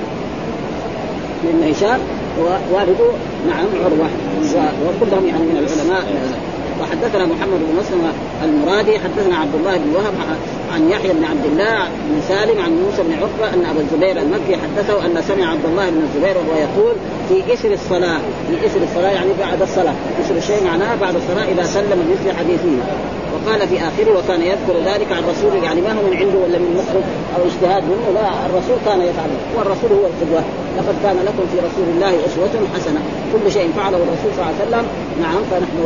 لأن 1.44 1.72
هشام 1.72 2.00
والده 2.74 3.10
نعم 3.48 3.66
عروة. 3.86 4.10
وكلهم 4.86 5.28
يعني 5.28 5.44
من 5.44 5.58
العلماء. 5.58 6.06
وحدثنا 6.82 7.26
محمد 7.26 7.60
بن 7.60 7.80
مسلم 7.80 8.14
المرادي 8.44 9.00
حدثنا 9.00 9.38
عبد 9.38 9.56
الله 9.56 9.78
بن 9.78 9.96
وهب 9.96 10.14
عن 10.74 10.90
يحيى 10.90 11.14
بن 11.14 11.24
عبد 11.24 11.46
الله 11.46 11.78
بن 12.10 12.22
سالم 12.28 12.62
عن 12.62 12.72
موسى 12.84 13.04
بن 13.04 13.14
عقبة 13.14 13.54
أن 13.54 13.66
أبا 13.66 13.82
الزبير 13.82 14.22
المكي 14.22 14.58
حدثه 14.58 15.06
أن 15.06 15.22
سمع 15.28 15.52
عبد 15.52 15.66
الله 15.66 15.90
بن 15.90 16.02
الزبير 16.08 16.38
وهو 16.38 16.58
يقول 16.58 16.96
في 17.30 17.54
إسر 17.54 17.74
الصلاة 17.74 18.20
في 18.48 18.66
إسر 18.68 18.80
الصلاة 18.84 19.12
يعني 19.12 19.30
بعد 19.40 19.62
الصلاة 19.62 19.94
إسر 20.26 20.36
الشيء 20.38 20.64
معناه 20.64 20.96
بعد 20.96 21.16
الصلاة 21.16 21.46
إذا 21.52 21.64
سلم 21.64 22.00
مثل 22.12 22.38
حديثه. 22.38 22.78
وقال 23.34 23.68
في 23.68 23.78
آخره 23.78 24.12
وكان 24.18 24.42
يذكر 24.42 24.76
ذلك 24.86 25.10
عن 25.12 25.24
رسول 25.32 25.64
يعني 25.64 25.82
ما 25.82 25.92
هو 25.98 26.02
من 26.10 26.18
عنده 26.18 26.38
ولا 26.44 26.58
من 26.64 26.72
مخرج 26.80 27.06
أو 27.36 27.42
اجتهاد 27.50 27.84
منه 27.84 28.06
لا 28.20 28.28
الرسول 28.46 28.78
كان 28.86 29.00
يفعل 29.02 29.32
والرسول 29.58 29.92
هو 30.00 30.06
القدوة. 30.12 30.44
لقد 30.78 30.96
كان 31.04 31.18
لكم 31.28 31.44
في 31.52 31.58
رسول 31.68 31.88
الله 31.96 32.14
أسوة 32.28 32.54
حسنة 32.76 33.02
كل 33.34 33.52
شيء 33.52 33.68
فعله 33.78 33.98
الرسول 33.98 34.32
صلى 34.36 34.44
الله 34.44 34.54
عليه 34.56 34.64
وسلم. 34.68 34.86
نعم 35.22 35.42
فنحن 35.52 35.78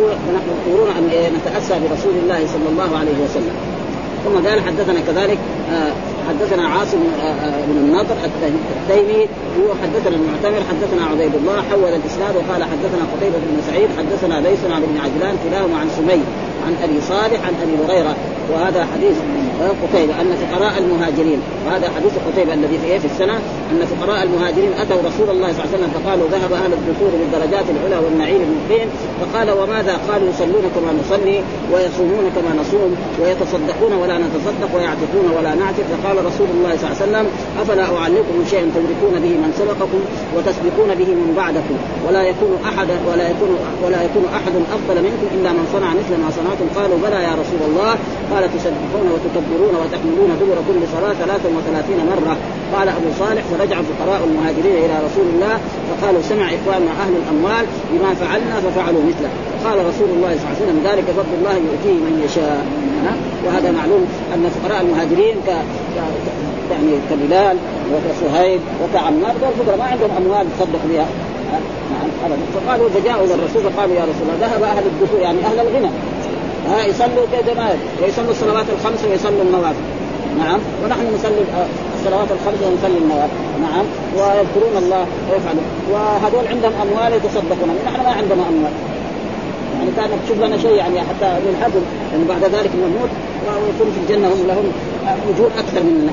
ونحن 0.00 0.48
مأمورون 0.50 0.90
أن 0.98 1.04
نتأسى 1.36 1.74
برسول 1.84 2.14
الله 2.22 2.40
صلى 2.54 2.68
الله 2.72 2.90
عليه 2.98 3.18
وسلم. 3.24 3.77
ثم 4.24 4.48
قال 4.48 4.60
حدثنا 4.60 5.00
كذلك 5.06 5.38
آه 5.72 5.92
حدثنا 6.28 6.68
عاصم 6.68 6.98
آه 7.22 7.64
بن 7.66 7.76
النضر 7.76 8.14
التيمي 8.76 9.22
هو 9.60 9.74
حدثنا 9.82 10.16
المعتمر 10.16 10.62
حدثنا 10.70 11.06
عبيد 11.10 11.34
الله 11.34 11.62
حول 11.70 11.84
الإسناد 11.84 12.36
وقال 12.36 12.64
حدثنا 12.64 13.04
قتيبة 13.16 13.38
بن 13.38 13.62
سعيد 13.66 13.88
حدثنا 13.98 14.48
ليس 14.48 14.58
عن 14.64 14.82
ابن 14.82 14.98
عجلان 15.04 15.36
كلاهما 15.48 15.76
عن 15.78 15.88
سمي 15.96 16.22
عن 16.66 16.74
أبي 16.82 17.00
صالح 17.08 17.40
عن 17.46 17.54
أبي 17.62 17.74
هريرة. 17.84 18.16
وهذا 18.52 18.86
حديث 18.94 19.16
قتيبة 19.82 20.20
أن 20.20 20.30
فقراء 20.42 20.74
المهاجرين. 20.78 21.40
وهذا 21.66 21.90
حديث 21.96 22.12
قتيبة 22.28 22.54
الذي 22.54 22.78
في 22.78 22.86
إيه؟ 22.86 22.98
في 22.98 23.04
السنة 23.04 23.36
أن 23.70 23.80
فقراء 23.92 24.22
المهاجرين 24.22 24.72
أتوا 24.82 25.00
رسول 25.08 25.28
الله 25.34 25.48
صلى 25.52 25.60
الله 25.60 25.68
عليه 25.72 25.76
وسلم 25.76 25.90
فقالوا 25.96 26.26
ذهب 26.34 26.52
أهل 26.52 26.72
الدثور 26.78 27.10
بالدرجات 27.20 27.66
العلى 27.74 28.04
والنعيم 28.04 28.40
المقيم 28.48 28.88
فقال 29.20 29.48
وماذا؟ 29.50 29.94
قالوا 30.08 30.28
يصلون 30.32 30.64
كما 30.74 30.90
نصلي 31.00 31.38
ويصومون 31.72 32.24
كما 32.36 32.50
نصوم 32.60 32.90
ويتصدقون 33.20 33.92
ولا 34.02 34.16
نتصدق 34.24 34.70
ويعتقون 34.76 35.26
ولا 35.36 35.52
نعتق. 35.54 35.86
فقال 35.92 36.16
رسول 36.30 36.48
الله 36.54 36.72
صلى 36.76 36.86
الله 36.86 36.96
عليه 36.96 37.04
وسلم 37.06 37.26
أفلا 37.62 37.84
أعلمكم 37.98 38.36
شيئا 38.50 38.66
تدركون 38.76 39.14
به 39.24 39.32
من 39.42 39.50
سبقكم 39.60 40.00
وتسبقون 40.34 40.90
به 41.00 41.10
من 41.20 41.28
بعدكم؟ 41.36 41.76
ولا 42.06 42.22
يكون 42.30 42.52
أحد 42.70 42.88
ولا 43.08 43.26
يكون 43.32 43.50
ولا 43.84 44.00
يكون 44.06 44.24
أحد 44.38 44.54
أفضل 44.76 44.96
منكم 45.06 45.26
إلا 45.36 45.50
من 45.52 45.64
صنع 45.74 45.88
مثل 46.00 46.14
ما 46.22 46.28
صنعتم. 46.38 46.66
قالوا 46.78 46.98
بلى 47.04 47.20
يا 47.28 47.34
رسول 47.42 47.62
الله. 47.68 47.92
قال 48.38 48.54
تسبحون 48.58 49.06
وتكبرون 49.14 49.74
وتحملون 49.82 50.30
دبر 50.40 50.58
كل 50.68 50.80
صلاة 50.96 51.12
ثلاثا 51.12 51.48
وثلاثين 51.58 51.98
مرة. 52.12 52.36
قال 52.74 52.88
أبو 52.88 53.08
صالح 53.18 53.42
فرجع 53.42 53.76
فقراء 53.90 54.20
المهاجرين 54.24 54.76
إلى 54.84 54.94
رسول 55.06 55.26
الله 55.34 55.54
فقالوا 55.88 56.22
سمع 56.22 56.46
إخواننا 56.58 56.92
أهل 57.02 57.12
الأموال 57.22 57.66
بما 57.92 58.14
فعلنا 58.14 58.56
ففعلوا 58.60 59.02
مثله. 59.10 59.30
قال 59.64 59.78
رسول 59.90 60.08
الله 60.16 60.32
صلى 60.38 60.44
الله 60.44 60.54
عليه 60.54 60.64
وسلم 60.64 60.78
ذلك 60.88 61.06
فضل 61.18 61.32
الله 61.38 61.54
يؤتيه 61.68 61.98
من 62.06 62.14
يشاء؟ 62.24 62.66
وهذا 63.46 63.70
معلوم 63.78 64.04
أن 64.34 64.50
فقراء 64.54 64.80
المهاجرين 64.82 65.36
ك... 65.46 65.50
يعني 66.72 66.92
كبلال 67.10 67.56
وكصهيب 67.92 68.60
وكعمار 68.82 69.34
دول 69.42 69.52
فقراء 69.58 69.78
ما 69.78 69.84
عندهم 69.84 70.10
أموال 70.20 70.46
تصدق 70.58 70.82
بها. 70.90 71.06
نعم 71.52 72.30
فقالوا 72.54 72.88
فجاءوا 72.88 73.24
إلى 73.24 73.34
الرسول 73.34 73.62
فقالوا 73.72 73.94
يا 73.94 74.04
رسول 74.10 74.24
الله 74.26 74.46
ذهب 74.46 74.62
أهل 74.62 74.84
الدثور 74.86 75.20
يعني 75.20 75.38
أهل 75.46 75.58
الغنى. 75.60 75.90
ها 76.70 76.86
يصلوا 76.86 77.26
كجماعه 77.32 77.76
ويصلوا 78.02 78.30
الصلوات 78.30 78.66
الخمس 78.78 79.04
ويصلوا 79.04 79.42
النوافل. 79.42 79.84
نعم؟ 80.38 80.60
ونحن 80.84 81.14
نصلي 81.14 81.42
الصلوات 81.96 82.28
الخمس 82.30 82.60
ونصلي 82.66 82.98
النوافل. 82.98 83.38
نعم؟ 83.62 83.84
ويذكرون 84.16 84.76
الله 84.82 85.06
ويفعلون. 85.30 85.66
وهذول 85.92 86.48
عندهم 86.48 86.72
أموال 86.82 87.12
يتصدقون. 87.12 87.78
نحن 87.86 88.02
ما 88.04 88.10
عندنا 88.10 88.42
أموال. 88.48 88.72
يعني 89.78 89.90
كانت 89.96 90.22
تشوف 90.24 90.38
لنا 90.44 90.58
شيء 90.58 90.74
يعني 90.74 91.00
حتى 91.00 91.28
نلحقهم 91.46 91.84
لأن 92.12 92.24
بعد 92.28 92.44
ذلك 92.44 92.70
نموت 92.76 93.10
ويكون 93.46 93.92
في 93.94 94.00
الجنة 94.00 94.28
هم 94.28 94.46
لهم 94.46 94.72
أجور 95.34 95.50
أكثر 95.58 95.82
مننا 95.82 96.12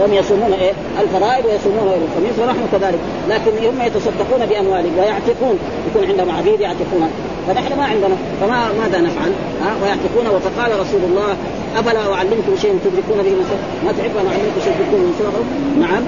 وهم 0.00 0.12
يصومون 0.12 0.52
إيه؟ 0.52 0.72
الفرائض 1.00 1.44
ويصومون 1.46 1.86
يوم 1.92 2.08
الخميس 2.08 2.38
ونحن 2.38 2.62
كذلك. 2.72 2.98
لكن 3.28 3.66
هم 3.66 3.86
يتصدقون 3.86 4.46
بأموالهم 4.46 4.98
ويعتقون. 4.98 5.58
يكون 5.90 6.08
عندهم 6.10 6.36
عبيد 6.36 6.60
يعتقون. 6.60 7.10
فنحن 7.46 7.78
ما 7.78 7.84
عندنا 7.84 8.16
فما 8.40 8.58
ماذا 8.80 8.98
نفعل؟ 9.00 9.30
ها؟ 9.62 9.70
ويعتقون 9.82 10.26
وفقال 10.36 10.80
رسول 10.80 11.02
الله 11.08 11.30
أفلا 11.76 12.02
أعلمكم 12.14 12.52
شيء 12.62 12.72
تدركون 12.84 13.18
به 13.24 13.32
من 13.38 13.46
ما 13.84 13.92
تعرف 13.98 14.14
أن 14.20 14.26
أعلمكم 14.32 14.60
شيء 14.64 14.72
تدركون 14.78 15.00
من 15.06 15.12
سبقه 15.20 15.42
نعم. 15.84 16.02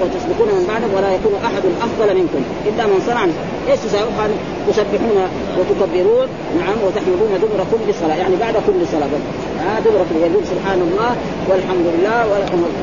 وتسبقون 0.00 0.48
من 0.58 0.64
بعدكم 0.70 0.92
ولا 0.96 1.10
يكون 1.16 1.34
أحد 1.48 1.64
أفضل 1.86 2.08
منكم. 2.20 2.42
إلا 2.68 2.84
من 2.90 2.98
صنع. 3.08 3.22
إيش 3.68 3.80
تساوي؟ 3.84 4.10
قال 4.18 4.30
تسبحون 4.68 5.18
وتكبرون. 5.58 6.28
نعم. 6.60 6.78
وتحمدون 6.84 7.32
دبر 7.42 7.60
كل 7.72 7.88
صلاة 8.00 8.16
يعني 8.22 8.36
بعد 8.44 8.54
كل 8.66 8.80
صلاة. 8.94 9.12
ها؟ 9.62 9.72
دبر 9.84 10.00
كل 10.08 10.16
يقول 10.26 10.44
سبحان 10.52 10.80
الله 10.86 11.10
والحمد 11.48 11.86
لله 11.94 12.18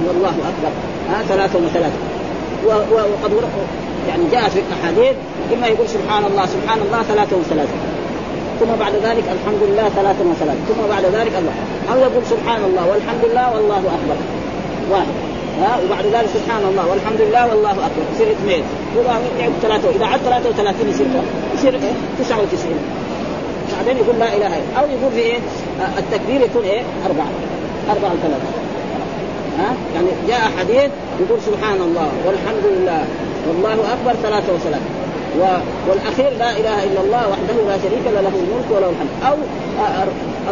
والله 0.08 0.36
أكبر. 0.52 0.72
ها؟ 1.10 1.18
ثلاثة 1.32 1.58
وثلاثة. 1.66 2.00
وقد 2.68 3.32
يعني 4.10 4.24
جاءت 4.32 4.52
في 4.52 4.60
الأحاديث 4.60 5.16
اما 5.54 5.68
يقول 5.68 5.88
سبحان 5.90 6.24
الله 6.26 6.46
سبحان 6.46 6.80
الله 6.86 7.04
ثلاثة 7.04 7.36
وثلاثة. 7.38 7.78
ثم 8.60 8.72
بعد 8.80 8.94
ذلك 8.94 9.24
الحمد 9.36 9.62
لله 9.68 9.90
ثلاثة 9.90 10.24
وثلاثة. 10.32 10.62
ثم 10.70 10.82
بعد 10.90 11.06
ذلك 11.06 11.34
الله. 11.42 11.56
أو 11.92 11.98
يقول 12.00 12.24
سبحان 12.34 12.62
الله 12.64 12.84
والحمد 12.90 13.24
لله 13.32 13.54
والله 13.56 13.78
أكبر. 13.98 14.18
واحد. 14.92 15.16
ها؟ 15.62 15.80
وبعد 15.86 16.06
ذلك 16.06 16.30
سبحان 16.38 16.64
الله 16.70 16.90
والحمد 16.92 17.22
لله 17.22 17.48
والله 17.48 17.72
أكبر. 17.72 18.04
يصير 18.16 18.32
اثنين. 18.32 18.64
يعد 19.40 19.52
ثلاثة. 19.62 19.90
إذا 19.90 20.06
عد 20.06 20.20
33 20.20 20.90
يصير 20.90 21.08
يصير 21.56 21.74
إيه؟ 21.74 21.96
99 22.20 22.80
بعدين 23.78 23.98
يقول 23.98 24.20
لا 24.20 24.36
إله 24.38 24.48
إلا 24.48 24.80
أو 24.80 24.86
يقول 24.86 25.12
في 25.12 25.20
إيه؟ 25.20 25.40
التكبير 25.98 26.42
يكون 26.42 26.64
إيه؟ 26.64 26.82
أربعة. 27.06 27.28
أربعة 27.90 28.12
وثلاثة. 28.14 28.50
ها؟ 29.60 29.76
يعني 29.96 30.08
جاء 30.28 30.52
حديث 30.60 30.92
يقول 31.22 31.40
سبحان 31.42 31.82
الله 31.82 32.10
والحمد 32.26 32.66
لله. 32.66 33.06
والله 33.48 33.74
أكبر 33.94 34.14
ثلاثة 34.24 34.54
وثلاثة 34.54 34.90
و... 35.40 35.44
والأخير 35.90 36.30
لا 36.40 36.52
إله 36.52 36.84
إلا 36.84 37.02
الله 37.02 37.24
وحده 37.30 37.56
لا 37.68 37.78
شريك 37.84 38.06
له 38.06 38.22
له 38.22 38.36
الملك 38.44 38.70
وله 38.72 38.90
الحمد. 38.90 39.10
أو 39.28 39.36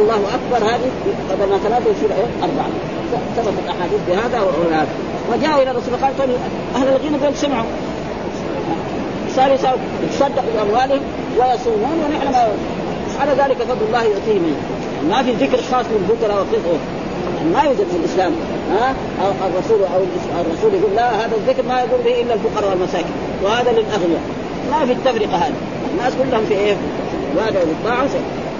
الله 0.01 0.21
أكبر 0.37 0.67
هذه 0.67 0.89
بدل 1.29 1.49
ما 1.51 1.57
ثلاثة 1.57 1.85
يصير 1.91 2.09
إيه؟ 2.09 2.29
أربعة. 2.43 2.69
ثبتت 3.35 3.67
أحاديث 3.69 3.99
بهذا 4.07 4.41
وهذا 4.41 4.87
وجاءوا 5.33 5.61
إلى 5.63 5.71
الرسول 5.71 5.93
قال 6.01 6.17
طيب 6.19 6.29
أهل 6.75 6.87
الغنى 6.87 7.17
دول 7.17 7.35
سمعوا. 7.35 7.65
صاروا 9.35 9.55
يتصدقوا 10.03 10.51
بأموالهم 10.55 11.01
ويصومون 11.39 11.97
ونحن 12.05 12.31
ما 12.31 12.47
على 13.19 13.31
ذلك 13.31 13.57
فضل 13.57 13.85
الله 13.87 14.03
يؤتيه 14.03 14.39
من 14.39 14.55
ما 15.09 15.23
في 15.23 15.31
ذكر 15.31 15.57
خاص 15.71 15.85
للفقراء 15.91 16.37
والقصر 16.37 16.77
ما 17.53 17.61
يوجد 17.63 17.87
في 17.91 17.97
الإسلام. 17.97 18.31
ها؟ 18.71 18.95
الرسول 19.47 19.79
أو 19.83 20.01
الرسول 20.41 20.73
يقول 20.73 20.95
لا 20.95 21.09
هذا 21.09 21.35
الذكر 21.35 21.63
ما 21.67 21.79
يقول 21.79 22.01
به 22.05 22.21
إلا 22.21 22.33
الفقراء 22.33 22.69
والمساكين. 22.69 23.11
وهذا 23.43 23.71
للأغنياء. 23.71 24.21
ما 24.71 24.85
في 24.85 24.91
التفرقة 24.91 25.37
هذه. 25.37 25.53
الناس 25.93 26.13
كلهم 26.13 26.45
في 26.45 26.53
إيه؟ 26.53 26.75
وهذا 27.37 27.59
بالطاعة 27.63 28.09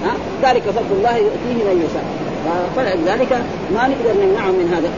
ها؟ 0.04 0.14
ذلك 0.42 0.62
فضل 0.62 0.96
الله 0.96 1.16
يؤتيه 1.16 1.64
من 1.68 1.86
يشاء. 1.86 2.04
فلذلك 2.76 3.32
ما 3.74 3.88
نقدر 3.88 4.12
نمنعهم 4.24 4.54
من 4.54 4.74
هذا. 4.74 4.90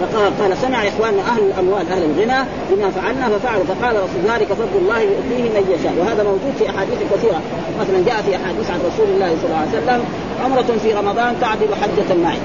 فقال 0.00 0.38
قال 0.40 0.56
سمع 0.56 0.88
إخواننا 0.88 1.22
أهل 1.22 1.42
الأموال 1.42 1.88
أهل 1.92 2.02
الغنى 2.02 2.40
بما 2.70 2.90
فعلنا 2.90 3.28
ففعلوا. 3.28 3.64
فقال 3.64 3.96
رسول 3.96 4.22
ذلك 4.32 4.52
فضل 4.52 4.78
الله 4.82 5.00
يؤتيه 5.00 5.42
من 5.42 5.64
يشاء. 5.74 5.94
وهذا 6.00 6.22
موجود 6.22 6.52
في 6.58 6.70
أحاديث 6.70 6.98
كثيرة. 7.14 7.40
مثلا 7.80 7.98
جاء 8.06 8.22
في 8.22 8.36
أحاديث 8.36 8.70
عن 8.70 8.80
رسول 8.90 9.08
الله 9.14 9.30
صلى 9.40 9.46
الله 9.48 9.62
عليه 9.64 9.78
وسلم 9.78 10.00
عمرة 10.44 10.78
في 10.82 10.92
رمضان 10.92 11.34
تعدل 11.40 11.74
حجة 11.74 12.14
معي 12.24 12.38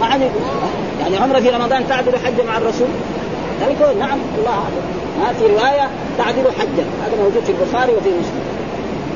ما 0.00 0.30
يعني 1.00 1.16
عمرة 1.16 1.40
في 1.40 1.50
رمضان 1.50 1.88
تعدل 1.88 2.12
حجة 2.18 2.42
مع 2.46 2.58
الرسول؟ 2.58 2.88
ذلك 3.60 3.96
نعم 3.98 4.18
الله 4.38 4.50
أعلم. 4.50 4.82
ما 5.20 5.32
في 5.32 5.46
رواية 5.46 5.88
تعدل 6.18 6.52
حجة 6.58 6.84
هذا 7.06 7.22
موجود 7.22 7.44
في 7.46 7.52
البخاري 7.52 7.92
وفي 7.92 8.08
مسلم. 8.08 8.42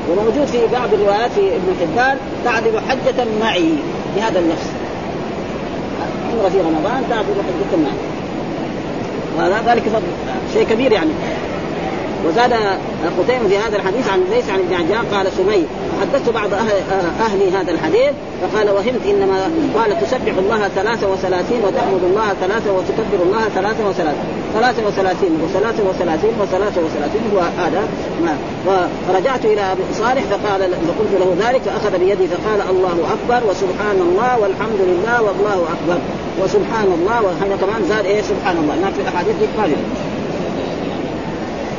وموجود 0.09 0.45
في 0.45 0.57
بعض 0.73 0.93
الروايات 0.93 1.31
في 1.31 1.41
ابن 1.41 1.75
حبان 1.81 2.17
تعدل 2.45 2.79
حجة 2.89 3.25
معي 3.41 3.73
بهذا 4.15 4.39
اللفظ. 4.39 4.69
عمرة 6.33 6.49
في 6.49 6.57
رمضان 6.57 7.03
تعبد 7.09 7.35
حجة 7.47 7.77
معه 7.77 7.97
وهذا 9.37 9.71
ذلك 9.73 9.83
فضل. 9.83 10.01
شيء 10.53 10.67
كبير 10.67 10.91
يعني. 10.91 11.11
وزاد 12.27 12.53
قتيبة 13.19 13.47
في 13.47 13.57
هذا 13.57 13.75
الحديث 13.75 14.09
عن 14.09 14.23
ليس 14.31 14.49
عن 14.49 14.59
ابن 14.59 14.73
عجان 14.73 15.05
قال 15.13 15.27
سمي 15.37 15.65
حدثت 16.01 16.29
بعض 16.29 16.53
أهل, 16.53 16.71
أهل 17.19 17.55
هذا 17.55 17.71
الحديث 17.71 18.11
فقال 18.41 18.69
وهمت 18.69 19.05
إنما 19.05 19.51
قال 19.75 20.01
تسبح 20.01 20.33
الله 20.37 20.67
ثلاثة 20.67 21.11
وثلاثين 21.11 21.61
وتحمد 21.63 22.03
الله 22.03 22.33
ثلاثة 22.41 22.71
وتكبر 22.73 23.23
الله 23.25 23.43
ثلاثة 23.55 23.89
وثلاثين 23.89 24.37
ثلاثة 24.53 24.87
وثلاثين 24.87 25.31
وثلاثة 25.43 25.83
وثلاثين 25.89 26.31
وثلاثة 26.41 26.81
وثلاثين 26.81 27.21
هو 27.35 27.39
هذا 27.39 27.87
فرجعت 29.07 29.45
إلى 29.45 29.61
أبي 29.71 29.81
صالح 29.93 30.23
فقال 30.23 30.61
فقلت 30.61 31.11
له 31.19 31.47
ذلك 31.47 31.61
فأخذ 31.61 31.99
بيدي 31.99 32.27
فقال 32.27 32.61
الله 32.69 32.97
أكبر 33.15 33.49
وسبحان 33.49 34.01
الله 34.01 34.39
والحمد 34.39 34.79
لله 34.79 35.21
والله 35.21 35.53
أكبر 35.53 35.99
وسبحان 36.43 36.87
الله 37.01 37.21
وهنا 37.21 37.55
كمان 37.55 37.85
زاد 37.89 38.05
إيه؟ 38.05 38.21
سبحان 38.21 38.57
الله. 38.57 38.73
هناك 38.73 38.93
في 38.93 39.01
الأحاديث 39.01 39.35
دي 39.39 39.45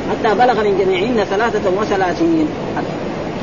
حتى 0.09 0.35
بلغ 0.35 0.63
من 0.63 0.77
جميعهن 0.79 1.23
ثلاثة 1.23 1.69
وثلاثين. 1.81 2.47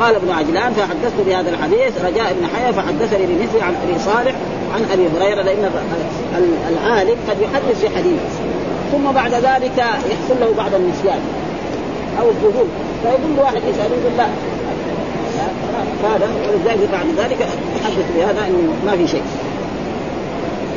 قال 0.00 0.14
ابن 0.14 0.30
عجلان 0.30 0.72
فحدثت 0.72 1.20
بهذا 1.26 1.50
الحديث 1.50 2.04
رجاء 2.04 2.30
ابن 2.30 2.46
حيا 2.56 2.72
فحدثني 2.72 3.26
بمثل 3.26 3.64
عن 3.64 3.74
أبي 3.84 3.98
صالح 3.98 4.34
عن 4.74 4.84
أبي 4.92 5.08
هريرة 5.16 5.42
لأن 5.42 5.70
العالم 6.68 7.16
قد 7.28 7.36
يحدث 7.40 7.80
في 7.80 7.88
حديث. 7.96 8.20
ثم 8.92 9.12
بعد 9.12 9.32
ذلك 9.34 9.78
يحصل 10.10 10.40
له 10.40 10.54
بعض 10.56 10.74
النسيان 10.74 11.20
أو 12.20 12.28
الذهول 12.28 12.66
فيقول 13.02 13.38
واحد 13.38 13.56
يسأل 13.56 13.90
يقول 13.90 14.16
لا. 14.18 14.26
هذا 16.04 16.28
ولذلك 16.48 16.88
بعد 16.92 17.06
ذلك 17.18 17.40
يحدث 17.80 18.06
بهذا 18.16 18.46
إنه 18.46 18.72
ما 18.86 18.96
في 18.96 19.08
شيء. 19.08 19.22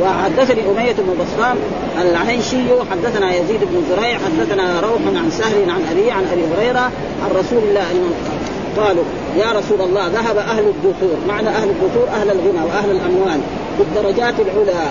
وحدثني 0.02 0.62
أمية 0.72 0.92
بن 0.92 1.24
بسطام 1.24 1.58
العنيشي 2.02 2.68
حدثنا 2.92 3.36
يزيد 3.36 3.60
بن 3.62 3.84
زريع 3.90 4.18
حدثنا 4.18 4.80
روح 4.80 5.02
عن 5.16 5.32
سهل 5.32 5.70
عن 5.70 5.82
أبي 5.92 6.12
عن 6.12 6.24
أبي 6.34 6.42
هريرة 6.56 6.92
عن 7.24 7.30
رسول 7.36 7.64
الله 7.70 7.86
قالوا 8.78 9.04
يا 9.38 9.52
رسول 9.52 9.82
الله 9.82 10.08
ذهب 10.08 10.38
أهل 10.38 10.64
الدثور 10.64 11.18
معنى 11.28 11.50
أهل 11.50 11.70
الدثور 11.70 12.08
أهل 12.08 12.32
الغنى 12.32 12.66
وأهل 12.68 12.92
الأموال 12.92 13.40
بالدرجات 13.80 14.34
العلى. 14.40 14.90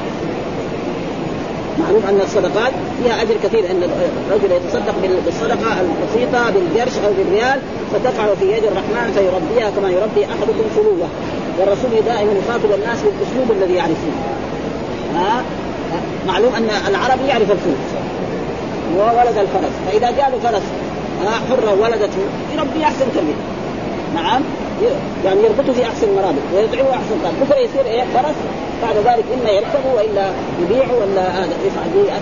معلوم 1.78 2.02
أن 2.08 2.20
الصدقات 2.20 2.72
فيها 3.02 3.22
أجر 3.22 3.34
كثير 3.44 3.70
أن 3.70 3.82
الرجل 4.28 4.52
يتصدق 4.52 4.94
بالصدقة 5.24 5.80
البسيطة 5.80 6.50
بالقرش 6.50 6.92
أو 7.06 7.12
بالريال 7.18 7.60
فتقع 7.92 8.34
في 8.34 8.52
يد 8.52 8.64
الرحمن 8.64 9.12
فيربيها 9.14 9.70
كما 9.70 9.90
يربي 9.90 10.24
أحدكم 10.24 10.68
فلوه 10.76 11.08
والرسول 11.58 11.90
دائما 12.06 12.32
يخاطب 12.32 12.72
الناس 12.74 12.98
بالأسلوب 13.02 13.50
الذي 13.50 13.74
يعرفونه. 13.74 14.38
معلوم 16.26 16.54
أن 16.54 16.68
العربي 16.88 17.26
يعرف 17.28 17.50
الفلوس 17.50 17.88
وولد 18.96 19.38
الفرس. 19.38 19.72
فإذا 19.87 20.11
جاء 20.11 20.31
له 20.31 20.38
فرس 20.50 20.62
حرة 21.50 21.74
ولدته 21.81 22.18
يربي 22.54 22.85
أحسن 22.85 23.07
تربيه 23.14 23.35
نعم؟ 24.14 24.42
يعني 25.24 25.40
يربطه 25.40 25.72
في 25.72 25.85
أحسن 25.85 26.07
مرابط 26.16 26.42
ويدعوه 26.54 26.94
أحسن 26.94 27.16
طريق 27.22 27.35
بكرة 27.40 27.57
يصير 27.59 27.87
إيه؟ 27.87 28.04
فرس. 28.14 28.35
بعد 28.83 28.96
ذلك 28.96 29.24
إما 29.40 29.50
يركبه 29.50 29.94
وإلا 29.96 30.31
يبيعه 30.62 30.92
ولا 31.00 31.22
هذا 31.22 31.52
يفعل 31.66 31.88
به 31.94 32.12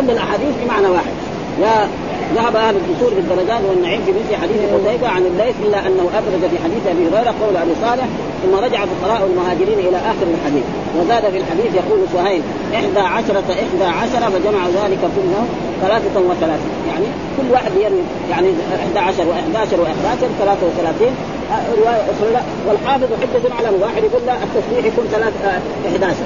كل 0.00 0.10
الأحاديث 0.10 0.54
بمعنى 0.64 0.86
واحد. 0.86 1.12
يا 1.60 1.88
ذهب 2.34 2.56
أهل 2.56 2.76
الدثور 2.76 3.14
بالدرجات 3.14 3.60
والنعيم 3.68 4.00
في 4.06 4.12
مثل 4.12 4.42
حديث 4.42 4.60
قتيبة 4.74 5.08
عن 5.08 5.22
الليث 5.26 5.54
إلا 5.66 5.86
أنه 5.86 6.10
ابرز 6.18 6.42
في 6.50 6.58
حديث 6.64 6.82
أبي 6.90 7.02
هريرة 7.08 7.34
قول 7.42 7.56
أبي 7.56 7.74
صالح 7.82 8.06
ثم 8.42 8.54
رجع 8.64 8.84
فقراء 8.84 9.30
المهاجرين 9.30 9.78
إلى 9.78 9.96
آخر 9.96 10.26
الحديث. 10.34 10.64
وزاد 10.98 11.22
في 11.32 11.38
الحديث 11.38 11.74
يقول 11.74 12.00
سهيل 12.14 12.42
إحدى 12.74 13.00
عشرة 13.00 13.44
إحدى 13.64 13.84
عشرة 13.84 14.26
فجمع 14.30 14.66
ذلك 14.66 14.98
كله 15.16 15.44
ثلاثة 15.82 16.20
وثلاثين. 16.20 16.74
يعني 16.88 17.06
كل 17.36 17.52
واحد 17.52 17.70
يروي 17.76 18.04
يعني 18.30 18.48
إحدى 18.82 18.98
عشر 18.98 19.24
وإحدى 19.28 19.58
عشر 19.58 19.80
وإحدى 19.80 20.06
عشر 20.06 20.28
ثلاثة 20.40 20.66
وثلاثين. 20.66 21.12
رواية 21.78 22.02
أخرى 22.12 22.32
لا. 22.32 22.42
والحافظ 22.68 23.08
حجة 23.22 23.54
على 23.58 23.68
واحد 23.82 24.02
يقول 24.04 24.22
لا 24.26 24.34
التسبيح 24.34 24.84
يكون 24.84 25.04
ثلاث 25.10 25.32
11 25.86 26.16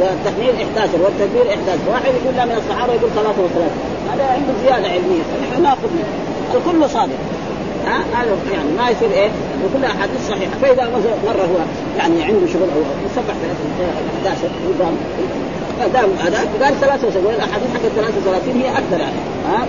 والتحميل 0.00 0.54
11 0.76 0.98
والتكبير 1.04 1.46
11 1.48 1.78
واحد 1.92 2.12
يقول 2.18 2.34
لا 2.36 2.44
من 2.44 2.56
الصحابة 2.62 2.92
يقول 2.92 3.10
33 3.14 3.70
هذا 4.12 4.24
عنده 4.36 4.52
زيادة 4.62 4.88
علمية 4.94 5.24
فنحن 5.30 5.62
ناخذ 5.62 5.88
الكل 6.54 6.90
صادق. 6.90 7.20
ها؟ 7.86 7.98
هذا 8.14 8.32
يعني 8.52 8.70
ما 8.78 8.90
يصير 8.90 9.10
إيه؟ 9.10 9.30
وكل 9.64 9.84
أحاديث 9.84 10.20
صحيحة. 10.28 10.54
فإذا 10.62 10.84
مره 11.26 11.44
هو 11.52 11.58
يعني 11.98 12.24
عنده 12.24 12.46
شغل 12.52 12.68
أو 12.74 12.80
يسبح 13.06 13.34
11 14.24 14.48
قدام 14.68 14.94
دام 15.94 16.10
هذا 16.24 16.38
قال 16.62 16.80
33 16.80 17.26
والاحاديث 17.26 17.68
حق 17.74 17.82
33 17.96 18.62
هي 18.62 18.68
أكثر 18.70 18.98
يعني. 19.00 19.20
ها؟ 19.48 19.66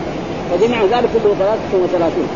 فجميع 0.51 0.81
ذلك 0.83 1.09
كله 1.23 1.35
33 1.71 2.27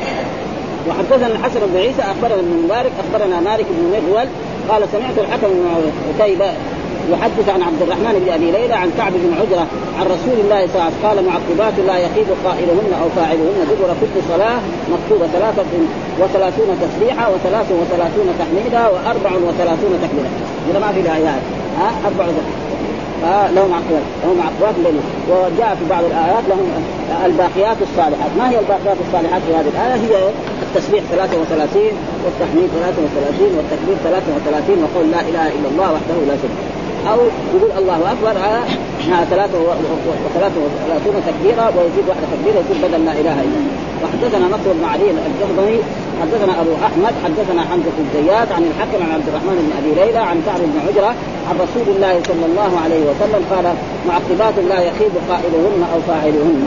وحدثنا 0.90 1.28
الحسن 1.28 1.60
بن 1.60 1.78
عيسى 1.78 2.02
أخبرنا 2.02 2.40
ابن 2.40 2.64
مبارك 2.66 2.92
أخبرنا 3.00 3.40
مالك 3.40 3.66
بن 3.70 3.92
مغول 3.92 4.28
قال 4.70 4.84
سمعت 4.92 5.18
الحكم 5.18 5.48
بن 5.48 5.92
عتيبة 6.20 6.46
يحدث 7.12 7.50
عن 7.50 7.62
عبد 7.62 7.82
الرحمن 7.82 8.14
بن 8.26 8.34
أبي 8.34 8.52
ليلى 8.52 8.74
عن 8.74 8.90
كعب 8.98 9.14
بن 9.14 9.34
عجرة 9.42 9.68
عن 10.00 10.06
رسول 10.06 10.38
الله 10.44 10.68
صلى 10.68 10.76
الله 10.76 10.84
عليه 10.84 11.00
وسلم 11.00 11.08
قال 11.08 11.18
معقبات 11.26 11.74
لا 11.88 11.98
يخيب 11.98 12.28
قائلهن 12.46 12.92
أو 13.02 13.08
فاعلهن 13.16 13.60
دبر 13.70 13.90
كل 14.02 14.22
صلاة 14.34 14.60
مكتوبة 14.94 15.28
ثلاثة 15.28 15.72
وثلاثون 16.20 16.70
تسبيحة 16.84 17.26
وثلاث 17.34 17.68
وثلاثون 17.82 18.28
تحميدا 18.40 18.88
وأربع 18.88 19.32
وثلاثون 19.48 19.92
تكبيره 20.04 20.32
هذا 20.70 20.80
ما 20.80 20.92
في 20.92 21.00
الايات 21.00 21.42
ها؟ 21.80 21.90
أربع 22.08 22.26
آه 23.24 23.52
لهم 23.52 23.74
عقبات 23.74 24.04
لهم 24.24 24.42
عقبات 24.48 24.76
وجاء 25.30 25.76
في 25.80 25.86
بعض 25.90 26.04
الآيات 26.04 26.44
لهم 26.50 26.68
الباقيات 27.26 27.78
الصالحات. 27.82 28.32
ما 28.38 28.50
هي 28.50 28.60
الباقيات 28.60 28.98
الصالحات 29.08 29.42
في 29.48 29.56
هذه 29.56 29.70
الآية؟ 29.74 29.96
هي 30.06 30.30
التسبيح 30.62 31.04
33 31.12 31.82
والتحميد 32.26 32.70
33 32.80 33.58
والتكبير 33.58 33.96
33 34.04 34.84
وقول 34.84 35.12
لا 35.12 35.22
إله 35.22 35.48
إلا 35.48 35.68
الله 35.72 35.94
وحده 35.94 36.16
لا 36.28 36.36
شريك 36.42 36.83
أو 37.12 37.20
يقول 37.56 37.72
الله 37.78 38.00
أكبر 38.14 38.34
على 38.46 38.60
ثلاثة 39.32 39.58
وثلاثة 40.26 40.58
وثلاثون 40.66 41.16
تكبيرة 41.30 41.66
ويزيد 41.78 42.06
واحدة 42.10 42.28
تكبيرة 42.36 42.58
يصير 42.64 42.78
بدل 42.88 43.06
لا 43.06 43.12
إله 43.12 43.38
إلا 43.46 43.58
الله. 43.62 43.78
وحدثنا 44.04 44.46
نصر 44.56 44.70
بن 44.80 44.86
علي 44.94 45.08
الجهضمي 45.30 45.80
حدثنا 46.22 46.54
أبو 46.62 46.74
أحمد 46.88 47.14
حدثنا 47.26 47.62
حمزة 47.70 47.98
الزيات 48.06 48.50
عن 48.52 48.64
الحكم 48.70 49.00
عن 49.04 49.12
عبد 49.18 49.28
الرحمن 49.28 49.58
بن 49.66 49.72
أبي 49.80 49.92
ليلى 50.02 50.22
عن 50.30 50.38
كعب 50.46 50.62
بن 50.72 50.78
عجرة 50.88 51.12
عن 51.50 51.56
رسول 51.66 51.96
الله 51.96 52.14
صلى 52.30 52.46
الله 52.50 52.72
عليه 52.84 53.02
وسلم 53.10 53.42
قال 53.54 53.66
معقبات 54.10 54.56
لا 54.72 54.80
يخيب 54.90 55.14
قائلهن 55.30 55.82
أو 55.94 56.00
فاعلهن. 56.08 56.66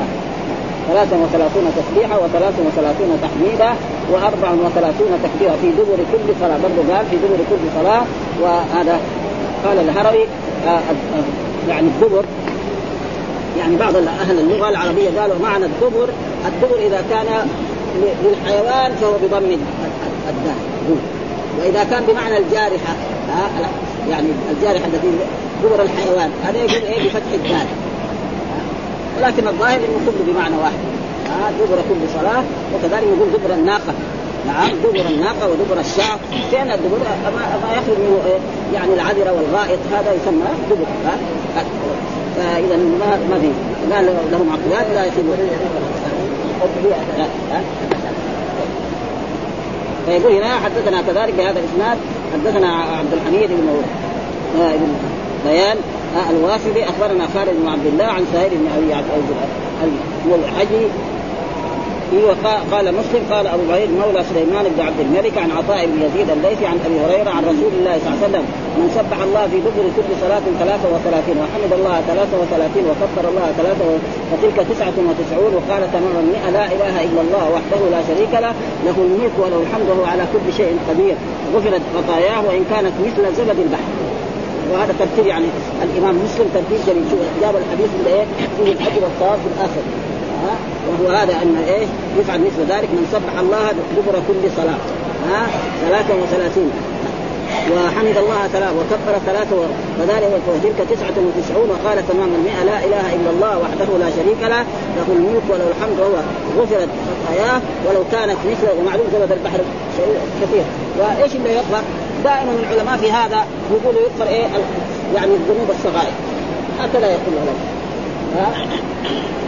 ثلاثة 0.91 1.17
وثلاثون 1.23 1.65
تسبيحة 1.81 2.17
وثلاثة 2.25 2.61
وثلاثون 2.67 3.11
تحميدة 3.25 3.71
وأربع 4.13 4.51
وثلاثون 4.65 5.11
تكبيرة 5.25 5.57
في 5.63 5.69
دبر 5.79 5.99
كل 6.13 6.27
صلاة. 6.41 6.59
برضه 6.65 6.81
قال 6.95 7.05
في 7.11 7.17
دبر 7.17 7.41
كل 7.51 7.63
صلاة 7.79 8.03
وهذا 8.43 8.97
قال 9.67 9.79
الهروي 9.79 10.25
آه، 10.67 10.69
آه، 10.69 10.81
يعني 11.69 11.87
الدبر 11.87 12.25
يعني 13.59 13.77
بعض 13.77 13.97
أهل 13.97 14.39
اللغة 14.39 14.69
العربية 14.69 15.21
قالوا 15.21 15.37
معنى 15.43 15.65
الدبر 15.65 16.09
الدبر 16.47 16.79
إذا 16.87 17.05
كان 17.11 17.49
للحيوان 18.25 18.93
فهو 19.01 19.13
بضم 19.13 19.57
الدال 20.29 20.57
وإذا 21.61 21.85
كان 21.85 22.03
بمعنى 22.09 22.39
الجارحة 22.39 22.95
يعني 24.11 24.27
الجارحة 24.51 24.87
التي 24.87 25.09
دبر 25.65 25.83
الحيوان 25.83 26.31
هذا 26.45 26.59
يقول 26.59 26.71
إيه؟ 26.71 27.09
بفتح 27.09 27.33
الدال. 27.35 27.67
ولكن 29.19 29.49
الظاهر 29.49 29.77
إنه 29.77 30.01
كله 30.07 30.33
بمعنى 30.33 30.57
واحد. 30.57 30.79
دبر 31.61 31.77
كل 31.77 32.21
صلاة 32.21 32.43
وكذلك 32.75 33.03
يقول 33.03 33.29
دبر 33.33 33.55
الناقة. 33.55 33.95
نعم 34.47 34.71
دبر 34.85 35.07
الناقة 35.11 35.49
ودبر 35.51 35.81
الشعر. 35.81 36.19
فين 36.51 36.71
الدبر 36.71 36.99
ما 37.63 37.73
يخرج 37.73 37.99
منه؟ 37.99 38.19
يعني 38.75 38.95
العذرة 38.95 39.33
والغائط. 39.33 39.79
هذا 39.93 40.13
يسمى 40.13 40.47
دبر 40.71 40.87
فإذا 42.37 42.77
ما 42.77 43.19
ما 43.31 43.39
في. 43.39 43.51
قال 43.95 44.07
لهم 44.33 44.51
عقلات 44.53 44.87
لا 44.95 45.05
يصيب 45.07 45.27
فيقول 50.07 50.33
هنا 50.33 50.55
حدثنا 50.55 51.03
كذلك 51.03 51.35
بهذا 51.35 51.61
الإسناد 51.61 51.99
حدثنا 52.33 52.69
عبد 52.75 53.13
الحميد 53.13 53.51
بن 53.51 53.69
آه، 54.61 54.77
بن 54.77 54.95
بيان 55.47 55.77
آه، 56.17 56.31
الواسطي 56.31 56.85
أخبرنا 56.85 57.27
خالد 57.35 57.61
بن 57.63 57.69
عبد 57.69 57.87
الله 57.87 58.05
عن 58.05 58.27
سهيل 58.33 58.51
بن 58.51 58.67
أبي 58.77 58.95
الحجي 60.35 60.77
أيوه 60.77 60.91
قال 62.73 62.95
مسلم 62.95 63.23
قال 63.31 63.47
أبو 63.47 63.63
بعيد 63.69 63.91
مولى 63.91 64.25
سليمان 64.31 64.65
بن 64.77 64.81
عبد 64.87 65.01
الملك 65.01 65.39
عن 65.39 65.51
عطاء 65.51 65.87
بن 65.87 66.03
يزيد 66.03 66.31
الليثي 66.31 66.67
عن 66.67 66.79
أبي 66.87 66.97
هريرة 67.05 67.31
عن 67.31 67.43
رسول 67.45 67.73
الله 67.79 67.95
صلى 67.99 68.09
الله 68.09 68.19
عليه 68.23 68.29
وسلم 68.29 68.45
من 68.79 68.87
سبح 68.99 69.19
الله 69.23 69.45
في 69.51 69.59
دبر 69.67 69.87
كل 69.97 70.09
ثلاثة 70.63 70.87
وثلاثين 70.95 71.37
وحمد 71.43 71.73
الله 71.79 71.97
ثلاثة 72.11 72.35
وثلاثين 72.43 72.85
وكبر 72.91 73.25
الله 73.33 73.49
ثلاثة 73.61 73.85
فتلك 74.31 74.57
تسعة 74.71 74.97
وتسعون 75.09 75.53
وقال 75.59 75.83
تمام 75.97 76.17
المئة 76.25 76.49
لا 76.59 76.65
إله 76.75 76.95
إلا 77.09 77.21
الله 77.27 77.45
وحده 77.55 77.81
لا 77.95 78.01
شريك 78.09 78.33
له 78.45 78.53
له 78.87 78.97
الملك 79.07 79.35
وله 79.43 79.59
الحمد 79.67 79.89
وهو 79.91 80.05
على 80.13 80.25
كل 80.33 80.47
شيء 80.59 80.73
قدير 80.89 81.15
غفرت 81.55 81.83
خطاياه 81.97 82.41
وإن 82.47 82.63
كانت 82.73 82.95
مثل 83.07 83.23
زبد 83.39 83.59
البحر. 83.67 83.93
وهذا 84.73 84.93
ترتيب 84.99 85.27
يعني 85.27 85.49
الإمام 85.87 86.15
مسلم 86.25 86.47
ترتيب 86.55 86.81
جميل 86.87 87.05
شوف 87.11 87.21
جاب 87.43 87.55
الحديث 87.63 87.91
اللي 87.99 88.11
إيه 88.17 88.27
فيه 88.57 88.73
الأجر 88.73 89.01
والثواب 89.05 89.39
في 89.45 89.49
الآخر. 89.55 89.83
ها؟ 90.45 90.55
وهو 90.89 91.17
هذا 91.17 91.33
أن 91.43 91.57
إيه 91.69 91.87
يفعل 92.21 92.41
مثل 92.41 92.61
ذلك 92.73 92.91
من 92.99 93.05
سبح 93.13 93.41
الله 93.41 93.65
دبر 93.97 94.17
كل 94.29 94.43
صلاة. 94.57 94.81
ها؟ 95.31 95.47
33 95.91 96.71
وحمد 97.73 98.17
الله 98.17 98.41
ثلاث 98.53 98.73
وكبر 98.79 99.15
ثلاثة 99.27 99.57
وذلك 99.99 100.43
وتلك 100.49 100.79
تسعة 100.91 101.17
وتسعون 101.27 101.69
وقال 101.71 102.09
تمام 102.09 102.31
المئة. 102.39 102.65
لا 102.65 102.79
إله 102.87 103.07
إلا 103.17 103.31
الله 103.31 103.59
وحده 103.59 103.89
لا 104.03 104.11
شريك 104.17 104.41
له. 104.43 104.63
له 104.97 105.09
الملك 105.17 105.47
وله 105.51 105.67
الحمد 105.75 105.99
وهو 106.01 106.19
غفرت 106.59 106.89
خطاياه 107.09 107.61
ولو 107.87 108.03
كانت 108.13 108.39
مثل 108.51 108.67
ومعلوم 108.79 109.07
زبد 109.13 109.33
البحر 109.33 109.61
كثير. 110.41 110.65
وإيش 110.99 111.33
اللي 111.37 111.53
يغفر؟ 111.55 111.83
دائما 112.25 112.53
العلماء 112.63 112.97
في 112.97 113.13
هذا 113.13 113.41
يقولوا 113.75 114.01
يغفر 114.01 114.27
إيه؟ 114.29 114.47
يعني 115.15 115.33
الذنوب 115.35 115.69
الصغائر. 115.71 116.13
هكذا 116.81 117.07
يقول 117.07 117.33
العلماء. 117.37 117.76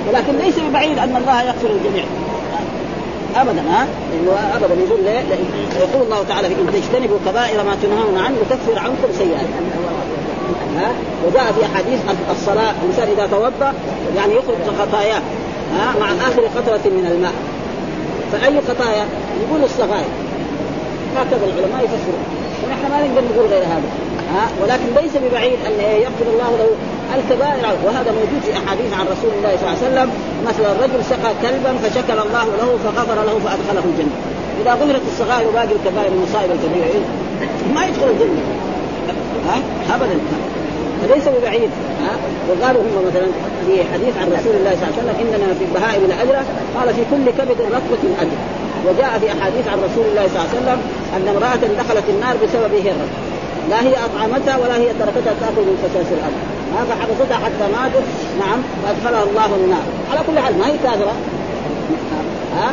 ولكن 0.09 0.39
ليس 0.39 0.59
ببعيد 0.59 0.99
أن 0.99 1.17
الله 1.17 1.43
يغفر 1.43 1.71
الجميع. 1.71 2.05
ابدا 3.37 3.63
ها؟ 3.71 3.87
ابدا 4.57 4.75
يقول 4.75 5.05
ليه؟ 5.05 5.23
يقول 5.81 6.03
الله 6.03 6.25
تعالى 6.29 6.49
إن 6.49 6.67
تجتنبوا 6.73 7.19
كبائر 7.27 7.65
ما 7.65 7.77
تنهون 7.83 8.19
عنه 8.25 8.37
يكفر 8.37 8.79
عنكم 8.79 9.09
سيئاتكم. 9.19 9.65
ها؟ 10.77 10.93
وجاء 11.27 11.53
في 11.53 11.65
أحاديث 11.65 12.01
الصلاة 12.31 12.75
الإنسان 12.83 13.09
إذا 13.17 13.27
توضأ 13.27 13.73
يعني 14.17 14.33
يخرج 14.35 14.79
خطاياه 14.79 15.23
ها؟ 15.75 15.95
مع 16.01 16.07
آخر 16.29 16.43
قطرة 16.57 16.91
من 16.91 17.07
الماء. 17.13 17.33
فأي 18.33 18.61
خطايا؟ 18.69 19.05
يقول 19.43 19.65
الصغائر. 19.65 20.11
هكذا 21.17 21.45
العلماء 21.45 21.85
يفسرون. 21.85 22.25
ونحن 22.65 22.91
ما 22.91 23.07
نقدر 23.07 23.23
نقول 23.35 23.47
غير 23.51 23.63
هذا. 23.63 24.08
ها؟ 24.35 24.45
ولكن 24.63 24.89
ليس 25.01 25.15
ببعيد 25.25 25.59
أن 25.69 25.75
يغفر 26.05 26.27
الله 26.33 26.51
له 26.61 26.71
الكبائر. 27.17 27.65
وهذا 27.85 28.11
موجود 28.19 28.41
في 28.47 28.53
أحاديث 28.53 28.91
عن 28.99 29.05
رسول 29.15 29.33
الله 29.37 29.53
صلى 29.57 29.67
الله 29.67 29.77
عليه 29.79 29.89
وسلم. 29.89 30.09
مثلا 30.49 30.69
الرجل 30.73 31.05
سقى 31.05 31.31
كلبا 31.43 31.73
فشكر 31.83 32.19
الله 32.27 32.47
له 32.61 32.69
فغفر 32.85 33.19
له 33.29 33.35
فأدخله 33.45 33.85
الجنة. 33.91 34.17
إذا 34.63 34.73
غفرت 34.73 35.03
الصغائر 35.13 35.49
وباقي 35.49 35.75
الكبائر 35.79 36.13
المصائب 36.13 36.51
الكبيره 36.57 37.01
ما 37.75 37.87
يدخل 37.87 38.09
الجنة. 38.15 38.43
ها؟ 39.49 39.57
ابدا. 39.95 40.19
فليس 41.03 41.29
ببعيد. 41.29 41.71
ها؟ 42.03 42.13
وقالوا 42.49 42.83
هم 42.83 43.07
مثلا 43.09 43.27
في 43.67 43.75
حديث 43.93 44.15
عن 44.21 44.27
رسول 44.39 44.55
الله 44.59 44.73
صلى 44.77 44.85
الله 44.85 44.95
عليه 44.95 45.01
وسلم 45.03 45.17
إننا 45.23 45.55
في 45.59 45.65
البهائم 45.69 46.03
الأجر. 46.11 46.37
قال 46.77 46.89
في 46.95 47.03
كل 47.11 47.25
كبد 47.39 47.61
رطبة 47.61 48.03
اجر 48.23 48.39
وجاء 48.87 49.19
في 49.21 49.27
أحاديث 49.37 49.69
عن 49.73 49.79
رسول 49.89 50.05
الله 50.11 50.25
صلى 50.29 50.39
الله 50.39 50.49
عليه 50.51 50.59
وسلم 50.61 50.79
أن 51.17 51.25
امرأة 51.35 51.83
دخلت 51.83 52.07
النار 52.09 52.35
بسبب 52.43 52.73
هرة. 52.87 53.09
لا 53.71 53.83
هي 53.83 53.95
أطعمتها 54.09 54.57
ولا 54.57 54.77
هي 54.77 54.89
تركتها 55.01 55.35
تاكل 55.41 55.63
من 55.69 55.77
فساس 55.83 56.07
الأرض. 56.17 56.39
هذا 56.79 56.95
حبستها 57.01 57.39
حتى 57.45 57.73
ماتت. 57.73 58.07
نعم 58.41 58.59
فادخلها 58.83 59.23
الله 59.23 59.47
النار 59.57 59.87
على 60.11 60.21
كل 60.27 60.39
حال 60.39 60.59
ما 60.59 60.67
هي 60.67 60.79
كافرة؟ 60.85 61.13
ها؟ 62.57 62.71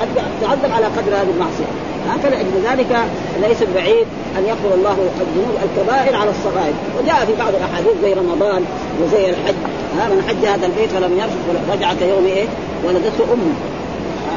قد 0.00 0.08
تعذب 0.42 0.72
على 0.72 0.86
قدر 0.86 1.12
هذه 1.20 1.30
المعصية. 1.34 1.70
ها؟ 2.08 2.16
فلأجل 2.22 2.54
ذلك 2.70 2.96
ليس 3.42 3.58
بعيد 3.74 4.06
أن 4.38 4.42
يغفر 4.46 4.74
الله 4.74 4.96
الذنوب 5.20 5.54
الكبائر 5.64 6.16
على 6.16 6.30
الصغائر. 6.30 6.74
وجاء 6.98 7.24
في 7.26 7.32
بعض 7.42 7.52
الأحاديث 7.54 7.92
زي 8.02 8.12
رمضان 8.12 8.64
وزي 9.02 9.30
الحج. 9.30 9.54
ها؟ 9.98 10.08
من 10.08 10.24
حج 10.28 10.46
هذا 10.46 10.66
البيت 10.66 10.90
فلم 10.90 11.18
يرفث 11.18 11.72
رجع 11.72 11.94
كيوم 11.94 12.24
إيه؟ 12.26 12.46
ولدته 12.84 13.24
أمه. 13.32 13.54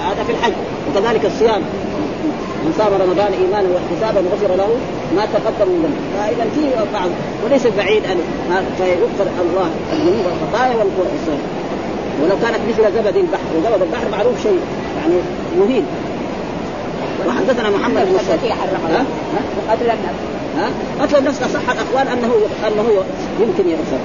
هذا 0.09 0.23
في 0.23 0.31
الحج. 0.31 0.53
وكذلك 0.87 1.25
الصيام. 1.25 1.61
من 2.65 2.73
صام 2.77 2.93
رمضان 3.03 3.31
إيمانا 3.41 3.67
واحتسابا 3.73 4.19
غفر 4.31 4.51
له 4.61 4.69
ما 5.15 5.23
تقدم 5.35 5.67
من 5.71 5.79
ذنبه. 5.83 6.01
فإذا 6.17 6.45
في 6.55 6.63
بعض 6.93 7.09
وليس 7.43 7.65
بعيد 7.77 8.03
ان 8.05 8.19
فيغفر 8.77 9.27
الله 9.45 9.69
الذنوب 9.93 10.25
والخطايا 10.25 10.75
والقصور 10.77 11.39
ولو 12.21 12.35
كانت 12.43 12.59
مثل 12.69 12.83
زبد 12.97 13.17
البحر 13.17 13.49
وزبد 13.55 13.81
البحر 13.81 14.05
معروف 14.11 14.43
شيء 14.43 14.59
يعني 14.99 15.15
مهين. 15.59 15.85
وحدثنا 17.27 17.69
محمد 17.69 18.01
بن 18.05 18.15
ها؟ 18.95 19.03
قتل 19.71 19.89
النفس. 19.95 20.21
ها؟ 20.57 20.69
قتل 21.01 21.15
النفس 21.17 21.39
أصح 21.43 21.69
الأقوال 21.69 22.07
انه 22.07 22.31
أنه 22.67 22.87
يمكن 23.39 23.69
يغفر. 23.69 24.01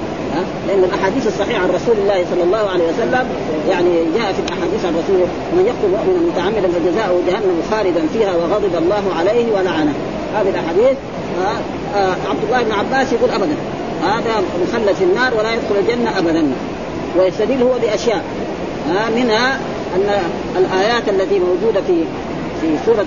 لأن 0.67 0.83
الأحاديث 0.83 1.27
الصحيحة 1.27 1.63
عن 1.63 1.69
رسول 1.69 1.95
الله 1.97 2.25
صلى 2.31 2.43
الله 2.43 2.69
عليه 2.69 2.83
وسلم 2.83 3.25
يعني 3.69 3.93
جاء 4.15 4.33
في 4.33 4.39
الأحاديث 4.39 4.85
عن 4.85 4.93
رسول 5.01 5.19
من 5.53 5.63
يقتل 5.65 5.89
مؤمنا 5.95 6.31
متعمدا 6.31 6.67
فجزاؤه 6.67 7.21
جهنم 7.27 7.61
خالدا 7.71 8.01
فيها 8.13 8.35
وغضب 8.35 8.75
الله 8.75 9.03
عليه 9.19 9.51
ولعنه. 9.51 9.93
هذه 10.35 10.49
الأحاديث 10.49 10.97
آه 11.95 12.15
عبد 12.29 12.43
الله 12.47 12.63
بن 12.63 12.71
عباس 12.71 13.13
يقول 13.13 13.29
ابدا 13.29 13.55
هذا 14.03 14.43
مخلد 14.67 14.95
في 14.95 15.03
النار 15.03 15.33
ولا 15.33 15.53
يدخل 15.53 15.75
الجنة 15.79 16.19
ابدا 16.19 16.51
ويستدل 17.19 17.61
هو 17.61 17.79
بأشياء 17.81 18.23
آه 18.89 19.09
منها 19.09 19.59
أن 19.95 20.09
الآيات 20.57 21.09
التي 21.09 21.39
موجودة 21.39 21.81
في 21.87 22.03
في 22.61 22.67
سورة 22.85 23.05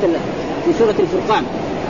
في 0.64 0.72
سورة 0.78 0.94
الفرقان. 0.98 1.44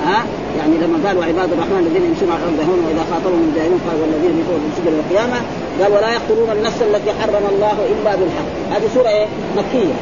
ها 0.04 0.24
يعني 0.58 0.74
لما 0.82 0.98
قال 1.06 1.18
وعباد 1.18 1.48
الرحمن 1.52 1.80
الذين 1.86 2.04
يمشون 2.10 2.28
على 2.32 2.42
الأرض 2.42 2.60
هون 2.68 2.80
وإذا 2.86 3.04
خاطبهم 3.10 3.42
الجاهلون 3.48 3.80
قال 3.86 3.96
والذين 4.02 4.32
يمشون 4.38 4.60
في 4.84 4.90
القيامه 5.02 5.38
قال 5.80 5.90
ولا 5.92 6.10
يقتلون 6.16 6.48
النفس 6.56 6.80
التي 6.88 7.10
حرم 7.20 7.44
الله 7.52 7.76
إلا 7.92 8.10
بالحق 8.18 8.50
هذه 8.72 8.86
سورة 8.94 9.08
إيه؟ 9.08 9.26
مكية 9.58 9.96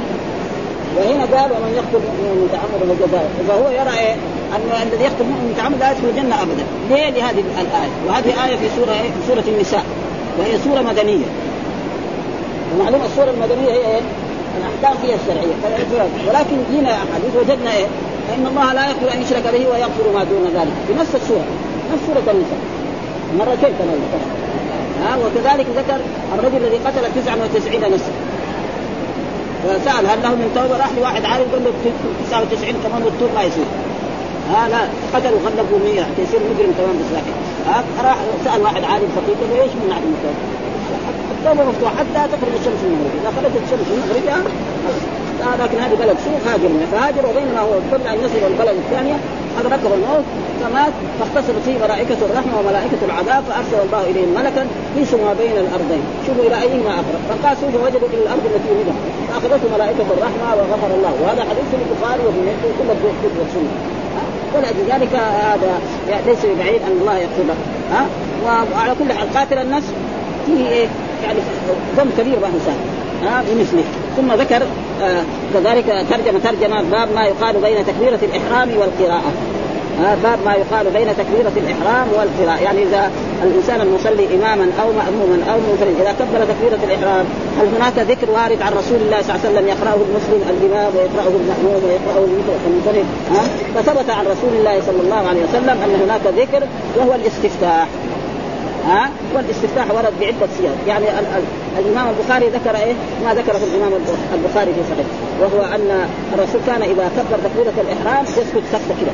وهنا 0.96 1.24
قال 1.34 1.48
ومن 1.54 1.72
يقتل 1.80 2.00
مؤمنا 2.06 2.32
متعمدا 2.44 2.84
فجزاؤه 2.90 3.30
فهو 3.48 3.66
يرى 3.78 3.94
إيه؟ 4.04 4.14
أن 4.56 4.68
الذي 4.86 5.04
يقتل 5.08 5.24
مؤمنا 5.30 5.50
متعمدا 5.54 5.78
لا 5.84 5.90
يدخل 5.90 6.08
الجنة 6.12 6.34
ابدا 6.42 6.64
ليه 6.90 7.08
لهذه 7.10 7.44
الآية 7.64 7.94
وهذه 8.06 8.30
آية 8.44 8.56
في 8.56 8.68
سورة 8.76 8.92
إيه؟ 8.92 9.10
في 9.14 9.20
سورة 9.28 9.44
النساء 9.54 9.84
وهي 10.38 10.58
سورة 10.64 10.80
مدنية 10.90 11.28
ومعلوم 12.72 13.00
السورة 13.10 13.30
المدنية 13.30 13.72
هي 13.72 13.86
إيه؟ 13.92 14.00
الأحكام 14.58 15.02
فيها 15.02 15.16
الشرعية 15.20 15.54
ولكن 16.28 16.56
جينا 16.72 16.90
احاديث 16.90 17.32
وجدنا 17.40 17.72
إيه؟ 17.76 17.86
فإن 18.28 18.46
الله 18.46 18.72
لا 18.72 18.84
يغفر 18.90 19.12
أن 19.14 19.22
يشرك 19.22 19.42
به 19.54 19.68
ويغفر 19.70 20.06
ما 20.14 20.24
دون 20.24 20.44
ذلك. 20.54 20.76
في 20.86 20.94
نفس 21.00 21.14
السوره 21.14 21.46
نفس 21.92 22.02
سوره 22.06 22.26
النساء 22.34 22.60
مرتين 23.38 23.72
كمان 23.78 23.98
ها 25.02 25.16
وكذلك 25.16 25.66
ذكر 25.76 26.00
الرجل 26.34 26.56
الذي 26.56 26.78
قتل 26.86 27.04
99 27.22 27.92
نفسا 27.92 28.12
فسأل 29.64 30.06
هل 30.06 30.22
له 30.22 30.30
من 30.30 30.48
توبة؟ 30.54 30.76
راح 30.76 30.90
لواحد 30.98 31.24
عالم 31.24 31.46
قال 31.52 31.64
له 31.64 31.72
99 32.30 32.74
كمان 32.84 33.02
والتوب 33.02 33.30
ما 33.34 33.42
يصير. 33.42 33.64
ها 34.50 34.68
لا 34.68 34.80
قتل 35.14 35.32
وخلفوا 35.34 35.78
100 35.84 36.02
حتى 36.02 36.22
يصير 36.22 36.40
مجرم 36.50 36.72
كمان 36.78 36.94
بالساحل 36.98 37.34
ها 37.66 37.84
راح 38.08 38.16
سأل 38.44 38.60
واحد 38.62 38.84
عالم 38.84 39.08
فقير 39.16 39.34
قال 39.40 39.48
له 39.50 39.62
إيش 39.62 39.72
من 39.72 39.88
من 39.88 40.14
التوبة؟ 40.18 40.62
التوبه 41.34 41.70
مفتوحه 41.70 41.94
حتى 42.00 42.20
تخرج 42.32 42.54
الشمس 42.60 42.80
من 42.84 42.92
المغرب 42.94 43.14
إذا 43.20 43.30
خرجت 43.36 43.62
الشمس 43.66 43.86
من 43.92 43.98
مغربها 44.04 44.40
لكن 45.40 45.78
هذه 45.78 45.94
بلد 45.94 46.16
سوق 46.24 46.52
هاجر 46.52 46.68
منه 46.68 46.86
فهاجر 46.92 47.26
وبينما 47.26 47.60
هو 47.60 47.72
قبل 47.92 48.06
ان 48.06 48.18
يصل 48.24 48.42
البلد 48.52 48.76
الثانية 48.84 49.16
ادركه 49.60 49.94
الموت 49.94 50.24
فمات 50.62 50.92
فاختصرت 51.18 51.62
فيه 51.64 51.76
ملائكة 51.84 52.20
الرحمة 52.26 52.58
وملائكة 52.58 53.00
العذاب 53.08 53.42
فأرسل 53.48 53.78
الله 53.86 54.02
إليهم 54.10 54.30
ملكا 54.38 54.66
يقسم 54.96 55.20
ما 55.26 55.34
بين 55.40 55.56
الأرضين. 55.64 56.02
شوفوا 56.26 56.44
إلى 56.46 56.56
ايهما 56.62 56.92
اقرب 57.00 57.22
فقاسوا 57.30 57.68
فوجدوا 57.74 58.08
إلى 58.12 58.22
الأرض 58.26 58.44
التي 58.50 58.68
يريدها 58.72 58.98
فأخذته 59.28 59.66
ملائكة 59.76 60.06
الرحمة 60.16 60.48
وغفر 60.58 60.90
الله. 60.96 61.12
وهذا 61.22 61.42
حديث 61.50 61.68
البخاري 61.82 62.22
وفي 62.26 62.40
كل 62.78 62.88
الكتب 62.90 63.32
والسنة 63.40 63.74
ولذلك 64.54 65.14
هذا 65.14 65.72
ليس 66.26 66.46
ببعيد 66.46 66.82
أن 66.82 66.96
الله 67.00 67.18
يغفر 67.18 67.44
له. 67.48 67.56
ها؟ 67.92 68.06
وعلى 68.74 68.94
كل 68.98 69.12
حال 69.12 69.34
قاتل 69.34 69.58
النفس 69.58 69.88
فيه 70.46 70.68
إيه؟ 70.68 70.88
يعني 71.24 71.38
ذنب 71.96 72.10
كبير 72.18 72.36
ما 72.40 72.48
ها؟ 73.22 73.44
بمثله. 73.48 73.84
ثم 74.16 74.32
ذكر 74.32 74.62
آه 75.02 75.22
كذلك 75.54 76.06
ترجم 76.10 76.38
ترجمة 76.38 76.82
باب 76.82 77.08
ما 77.14 77.24
يقال 77.24 77.56
بين 77.60 77.86
تكبيرة 77.86 78.18
الإحرام 78.22 78.68
والقراءة. 78.78 79.32
آه 80.04 80.14
باب 80.22 80.38
ما 80.44 80.54
يقال 80.54 80.90
بين 80.90 81.08
تكبيرة 81.16 81.52
الإحرام 81.56 82.06
والقراءة. 82.12 82.62
يعني 82.62 82.82
إذا 82.82 83.10
الإنسان 83.42 83.80
المصلي 83.80 84.26
إماما 84.36 84.66
أو 84.82 84.92
مأموما 84.92 85.38
أو 85.52 85.58
منفرد 85.60 85.94
إذا 86.00 86.12
كبر 86.12 86.44
تكبيرة 86.44 86.78
الإحرام 86.84 87.24
هل 87.60 87.66
هناك 87.76 87.98
ذكر 88.10 88.30
وارد 88.30 88.62
عن 88.62 88.72
رسول 88.72 88.98
الله 89.04 89.22
صلى 89.22 89.34
الله 89.34 89.40
عليه 89.44 89.50
وسلم 89.50 89.68
يقرأه 89.68 89.98
المسلم 90.08 90.40
الإمام 90.50 90.90
ويقرأه 90.96 91.32
المأموم 91.42 91.80
ويقرأه 91.84 92.24
المنفرد؟ 92.66 93.06
ها؟ 93.34 93.44
فثبت 93.74 94.10
عن 94.10 94.24
رسول 94.24 94.52
الله 94.58 94.80
صلى 94.86 95.00
الله 95.04 95.28
عليه 95.28 95.42
وسلم 95.48 95.76
أن 95.84 96.00
هناك 96.04 96.20
ذكر 96.40 96.62
وهو 96.96 97.14
الاستفتاح. 97.14 97.86
ها؟ 98.88 99.10
والاستفتاح 99.34 99.90
ورد 99.90 100.12
بعدة 100.20 100.52
سياق. 100.58 100.76
يعني 100.88 101.04
ال 101.04 101.26
ال 101.36 101.44
الإمام 101.78 102.06
البخاري 102.14 102.46
ذكر 102.48 102.76
إيه؟ 102.76 102.94
ما 103.24 103.34
ذكره 103.34 103.60
الإمام 103.68 103.92
البخاري 104.34 104.72
في 104.74 104.80
صحيح. 104.90 105.06
وهو 105.40 105.74
أن 105.74 106.08
الرسول 106.34 106.60
كان 106.66 106.82
إذا 106.82 107.10
كبر 107.16 107.38
تكبيره 107.44 107.74
الإحرام 107.84 108.24
يسكت 108.24 108.64
سكته 108.72 108.94
كده. 109.00 109.12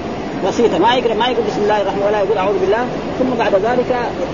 بسيطة. 0.49 0.79
ما 0.79 0.95
يقرا 0.95 1.15
ما 1.15 1.27
يقول 1.29 1.45
بسم 1.51 1.63
الله 1.63 1.83
الرحمن 1.83 2.03
ولا 2.09 2.19
يقول 2.19 2.39
أعوذ 2.39 2.59
بالله. 2.59 2.85
ثم 3.19 3.31
بعد 3.39 3.55
ذلك 3.55 3.91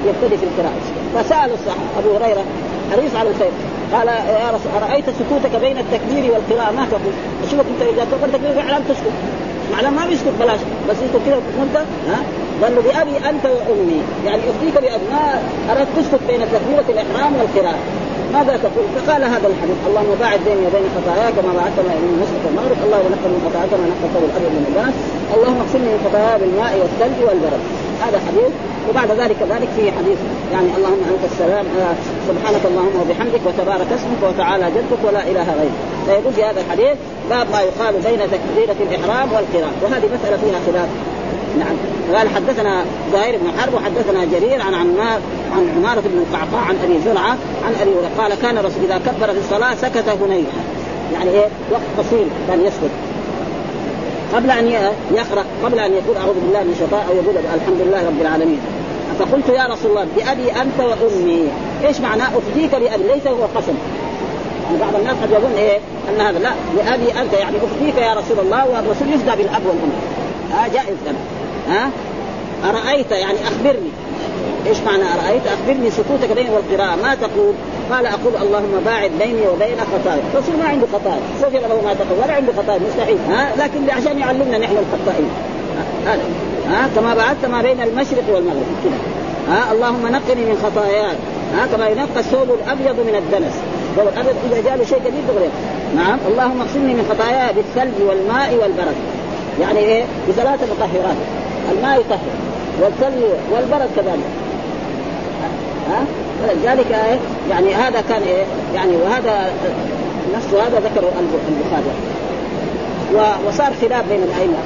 يبتدي 0.06 0.36
في 0.40 0.44
القراءة. 0.44 0.80
فسأل 1.14 1.50
الصحابة 1.58 1.90
أبو 1.98 2.16
هريرة 2.16 2.44
حريص 2.92 3.14
على 3.16 3.28
الخير؟ 3.30 3.54
قال 3.92 4.08
يا 4.08 4.48
رسول 4.54 4.70
أرأيت 4.82 5.04
سكوتك 5.18 5.60
بين 5.60 5.76
التكبير 5.78 6.32
والقراءة؟ 6.32 6.72
ما 6.72 6.86
تقول. 6.90 7.14
أشوفك 7.46 7.64
أنت 7.72 7.82
إذا 7.92 8.06
كبرت 8.10 8.32
تكبير 8.32 8.50
الاحرام 8.50 8.82
تسكت. 8.88 9.16
معناه 9.72 9.90
ما 9.90 10.06
بيسكت 10.06 10.34
بلاش. 10.40 10.60
بس 10.88 10.96
يسكت 10.96 11.26
كذا 11.26 11.40
مده 11.60 11.80
ها؟ 11.80 12.18
له 12.62 12.80
بأبي 12.86 13.16
أنت 13.30 13.44
وأمي. 13.44 14.00
يعني 14.26 14.42
أفتيك 14.50 14.74
بأبناء 14.84 15.42
أردت 15.70 15.88
تسكت 15.96 16.22
بين 16.28 16.40
تكبيرة 16.54 16.88
الإحرام 16.88 17.32
والقراءة. 17.38 17.82
ماذا 18.34 18.54
تقول؟ 18.66 18.86
فقال 18.96 19.22
هذا 19.34 19.46
الحديث. 19.52 19.78
اللهم 19.88 20.12
باعد 20.20 20.40
بيني 20.46 20.62
وبين 20.66 20.86
خطاياي 20.96 21.30
كما 21.36 21.52
بعدت 21.60 21.78
من 21.86 21.94
المشرق 22.14 22.42
والمغرب 22.46 22.78
اللهم 22.86 23.08
نقل 23.14 23.30
من 23.34 23.40
خطاياك 23.46 23.70
كما 23.72 23.86
نقل 23.92 24.22
الابيض 24.28 24.52
من 24.58 24.64
الدنس 24.70 24.96
اللهم 25.34 25.58
اغسلني 25.64 25.90
من 25.94 26.00
خطاياي 26.06 26.36
بالماء 26.40 26.72
والثلج 26.80 27.18
والبرد. 27.26 27.62
هذا 28.04 28.18
حديث. 28.26 28.52
وبعد 28.88 29.10
ذلك 29.22 29.38
ذلك 29.52 29.70
في 29.76 29.84
حديث. 29.98 30.20
يعني 30.54 30.68
اللهم 30.76 31.02
أنت 31.12 31.24
السلام. 31.32 31.66
آه 31.80 31.94
سبحانك 32.28 32.64
اللهم 32.70 32.94
وبحمدك 33.00 33.42
وتبارك 33.48 33.88
اسمك 33.98 34.20
وتعالى 34.28 34.66
جدك 34.76 35.00
ولا 35.06 35.22
إله 35.30 35.46
غيرك. 35.60 35.78
فيقول 36.06 36.32
في 36.36 36.42
هذا 36.48 36.60
الحديث 36.64 36.96
باب 37.30 37.46
ما 37.54 37.60
يقال 37.68 37.94
بين 38.08 38.20
تكبيرة 38.34 38.78
الإحرام 38.86 39.28
والقراءة. 39.34 39.76
وهذه 39.82 40.06
مسألة 40.16 40.36
فيها 40.42 40.58
خلاف. 40.66 40.88
نعم. 41.58 41.76
قال 42.16 42.28
حدثنا 42.28 42.84
زهير 43.12 43.38
بن 43.38 43.60
حرب 43.60 43.74
وحدثنا 43.74 44.24
جرير 44.24 44.62
عن 44.62 44.74
عمار 44.74 45.20
عن 45.56 45.68
عمارة 45.76 46.00
بن 46.00 46.24
القعقاع 46.26 46.60
عن 46.68 46.76
أبي 46.84 47.00
زرعه 47.04 47.36
عن 47.66 47.74
أبي 47.80 47.90
قال 48.18 48.34
كان 48.42 48.58
الرسول 48.58 48.84
إذا 48.84 48.98
كبر 48.98 49.32
في 49.32 49.38
الصلاة 49.38 49.74
سكت 49.74 50.08
هنيهه 50.08 50.46
يعني 51.12 51.30
إيه؟ 51.30 51.46
وقت 51.72 51.82
قصير 51.98 52.26
كان 52.48 52.60
يسكت. 52.60 52.90
قبل 54.34 54.50
أن 54.50 54.66
يقرا 55.14 55.44
قبل 55.64 55.78
أن 55.78 55.92
يقول 55.92 56.16
أعوذ 56.16 56.34
بالله 56.34 56.62
من 56.62 56.70
الشيطان 56.72 57.00
أو 57.08 57.14
يقول 57.14 57.34
الحمد 57.54 57.80
لله 57.86 58.06
رب 58.06 58.20
العالمين. 58.20 58.60
فقلت 59.18 59.48
يا 59.48 59.64
رسول 59.64 59.90
الله 59.90 60.06
بأبي 60.16 60.52
أنت 60.52 60.80
وأمي. 60.80 61.48
إيش 61.86 62.00
معنى 62.00 62.22
أفديك 62.22 62.70
بأبي؟ 62.70 63.02
ليس 63.14 63.26
هو 63.26 63.44
قسم. 63.56 63.74
يعني 64.66 64.78
بعض 64.80 64.94
الناس 64.94 65.16
قد 65.22 65.30
يظن 65.30 65.56
إيه؟ 65.56 65.78
أن 66.08 66.20
هذا 66.20 66.38
لا. 66.38 66.50
بأبي 66.76 67.20
أنت 67.20 67.32
يعني 67.32 67.56
أفديك 67.56 67.96
يا 67.96 68.14
رسول 68.14 68.38
الله 68.44 68.64
والرسول 68.68 69.08
يفدى 69.14 69.42
بالأب 69.42 69.62
والأم. 69.66 69.92
ها 70.54 70.68
جائز 70.68 70.96
لنا 71.06 71.18
ها؟ 71.68 71.90
أرأيت 72.70 73.10
يعني 73.10 73.38
أخبرني. 73.44 73.90
إيش 74.66 74.78
معنى 74.86 75.02
أرأيت؟ 75.02 75.42
أخبرني 75.46 75.90
سكوتك 75.90 76.32
بيني 76.34 76.50
والقراءة. 76.50 76.96
ما 77.02 77.14
تقول؟ 77.14 77.54
قال 77.92 78.06
أقول 78.06 78.36
اللهم 78.42 78.82
باعد 78.84 79.10
بيني 79.10 79.48
وبين 79.48 79.76
خطايا، 79.92 80.22
الرسول 80.34 80.56
ما 80.56 80.64
عنده 80.64 80.86
خطايا، 80.92 81.20
غفر 81.42 81.58
له 81.58 81.80
ما 81.84 81.94
تقول. 81.94 82.18
ولا 82.22 82.32
عنده 82.32 82.52
خطايا 82.52 82.78
مستحيل، 82.88 83.18
ها؟ 83.28 83.52
لكن 83.58 83.90
عشان 83.90 84.18
يعلمنا 84.18 84.58
نحن 84.58 84.76
الخطائين. 84.76 85.30
هذا. 86.06 86.22
ها؟ 86.70 86.88
كما 86.96 87.14
بعدت 87.14 87.44
ما 87.44 87.62
بين 87.62 87.80
المشرق 87.82 88.24
والمغرب. 88.28 88.66
كذا. 88.84 88.98
ها؟ 89.54 89.72
اللهم 89.72 90.06
نقني 90.06 90.44
من 90.44 90.56
خطاياي، 90.64 91.16
ها؟ 91.56 91.66
كما 91.76 91.88
ينقى 91.88 92.20
الثوب 92.20 92.48
الأبيض 92.58 92.96
من 93.06 93.14
الدنس، 93.22 93.54
الثوب 93.90 94.08
الأبيض 94.12 94.36
إذا 94.52 94.62
جاء 94.64 94.76
له 94.76 94.84
شيء 94.84 94.98
جديد 94.98 95.26
دغري. 95.28 95.50
نعم. 95.96 96.18
اللهم 96.28 96.60
اغسلني 96.60 96.94
من 96.94 97.06
خطاياي 97.10 97.52
بالثلج 97.52 98.08
والماء 98.08 98.54
والبرد. 98.62 98.98
يعني 99.60 99.78
إيه؟ 99.78 100.04
بثلاث 100.28 100.60
مطهرات. 100.70 101.16
الماء 101.72 102.00
يطهر 102.00 102.18
والثلج 102.82 103.22
والبرد 103.52 103.88
كذلك. 103.96 104.30
ها؟ 105.90 106.04
فلذلك 106.42 106.86
إيه؟ 106.92 107.18
يعني 107.50 107.74
هذا 107.74 108.00
كان 108.08 108.22
إيه؟ 108.22 108.44
يعني 108.74 108.96
وهذا 108.96 109.50
نفس 110.36 110.46
هذا 110.54 110.78
ذكره 110.78 111.12
البخاري. 111.48 111.94
وصار 113.48 113.72
خلاف 113.80 114.08
بين 114.08 114.22
الأئمة. 114.22 114.56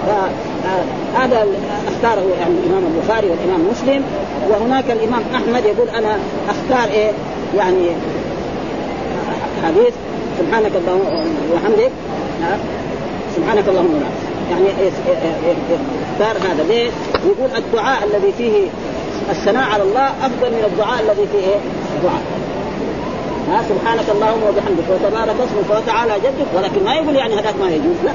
هذا 1.14 1.46
اختاره 1.88 2.22
يعني 2.40 2.54
الإمام 2.64 2.82
البخاري 2.94 3.28
والإمام 3.30 3.68
مسلم. 3.70 4.02
وهناك 4.50 4.84
الإمام 4.90 5.22
أحمد 5.34 5.64
يقول 5.64 5.88
أنا 5.88 6.18
أختار 6.48 6.92
إيه؟ 6.92 7.10
يعني 7.56 7.88
حديث. 9.64 9.94
سبحانك 10.38 10.72
اللهم 10.76 11.26
وبحمدك. 11.52 11.90
سبحانك 13.36 13.68
اللهم 13.68 13.86
وبحمدك. 13.86 14.27
يعني 14.50 14.90
اختار 16.12 16.36
هذا 16.50 16.62
ليه؟ 16.68 16.90
يقول 17.14 17.50
الدعاء 17.56 18.04
الذي 18.04 18.32
فيه 18.38 18.66
الثناء 19.30 19.64
على 19.70 19.82
الله 19.82 20.06
أفضل 20.06 20.50
من 20.50 20.64
الدعاء 20.72 21.00
الذي 21.00 21.26
فيه؟ 21.32 21.46
دعاء. 22.02 22.22
ها 23.50 23.62
سبحانك 23.68 24.04
اللهم 24.14 24.42
وبحمدك 24.42 24.84
وتبارك 24.90 25.36
اسمك 25.40 25.76
وتعالى 25.76 26.12
جدك 26.14 26.46
ولكن 26.56 26.84
ما 26.84 26.94
يقول 26.94 27.16
يعني 27.16 27.34
هذاك 27.34 27.54
ما 27.60 27.70
يجوز 27.70 27.96
لا 28.04 28.12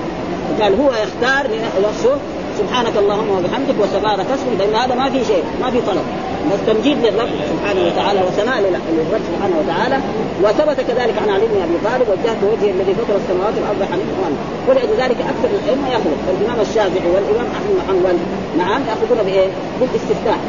قال 0.63 0.81
هو 0.81 0.89
يختار 0.91 1.47
لنفسه 1.47 2.17
سبحانك 2.59 2.95
اللهم 2.97 3.29
وبحمدك 3.37 3.77
وتبارك 3.83 4.25
اسمك 4.35 4.55
لأن 4.59 4.75
هذا 4.81 4.95
ما 4.95 5.09
في 5.09 5.25
شيء 5.25 5.43
ما 5.61 5.71
في 5.71 5.79
طلب. 5.89 6.05
بس 6.51 6.59
تمجيد 6.67 6.97
للرب 7.05 7.33
سبحانه 7.51 7.81
وتعالى 7.87 8.19
وثناء 8.27 8.57
للرب 8.97 9.23
سبحانه 9.29 9.55
وتعالى. 9.61 9.97
وثبت 10.43 10.77
كذلك 10.87 11.15
عن 11.23 11.29
علي 11.35 11.45
بن 11.51 11.57
أبي 11.65 11.77
طالب 11.87 12.07
وجهت 12.13 12.39
وجهي 12.51 12.71
الذي 12.71 12.93
فطر 12.99 13.15
السماوات 13.21 13.55
والأرض 13.59 13.81
حنيفا. 13.91 14.13
وأنا 14.21 14.81
ولذلك 14.91 15.19
أكثر 15.31 15.49
الأئمة 15.57 15.87
ياخذ 15.93 16.11
الإمام 16.33 16.59
الشافعي 16.61 17.09
والإمام 17.13 17.47
أحمد 17.57 17.77
حنبل 17.87 18.17
نعم 18.57 18.81
يأخذون 18.89 19.19
بإيه؟ 19.25 19.47
بالاستفتاح 19.79 20.39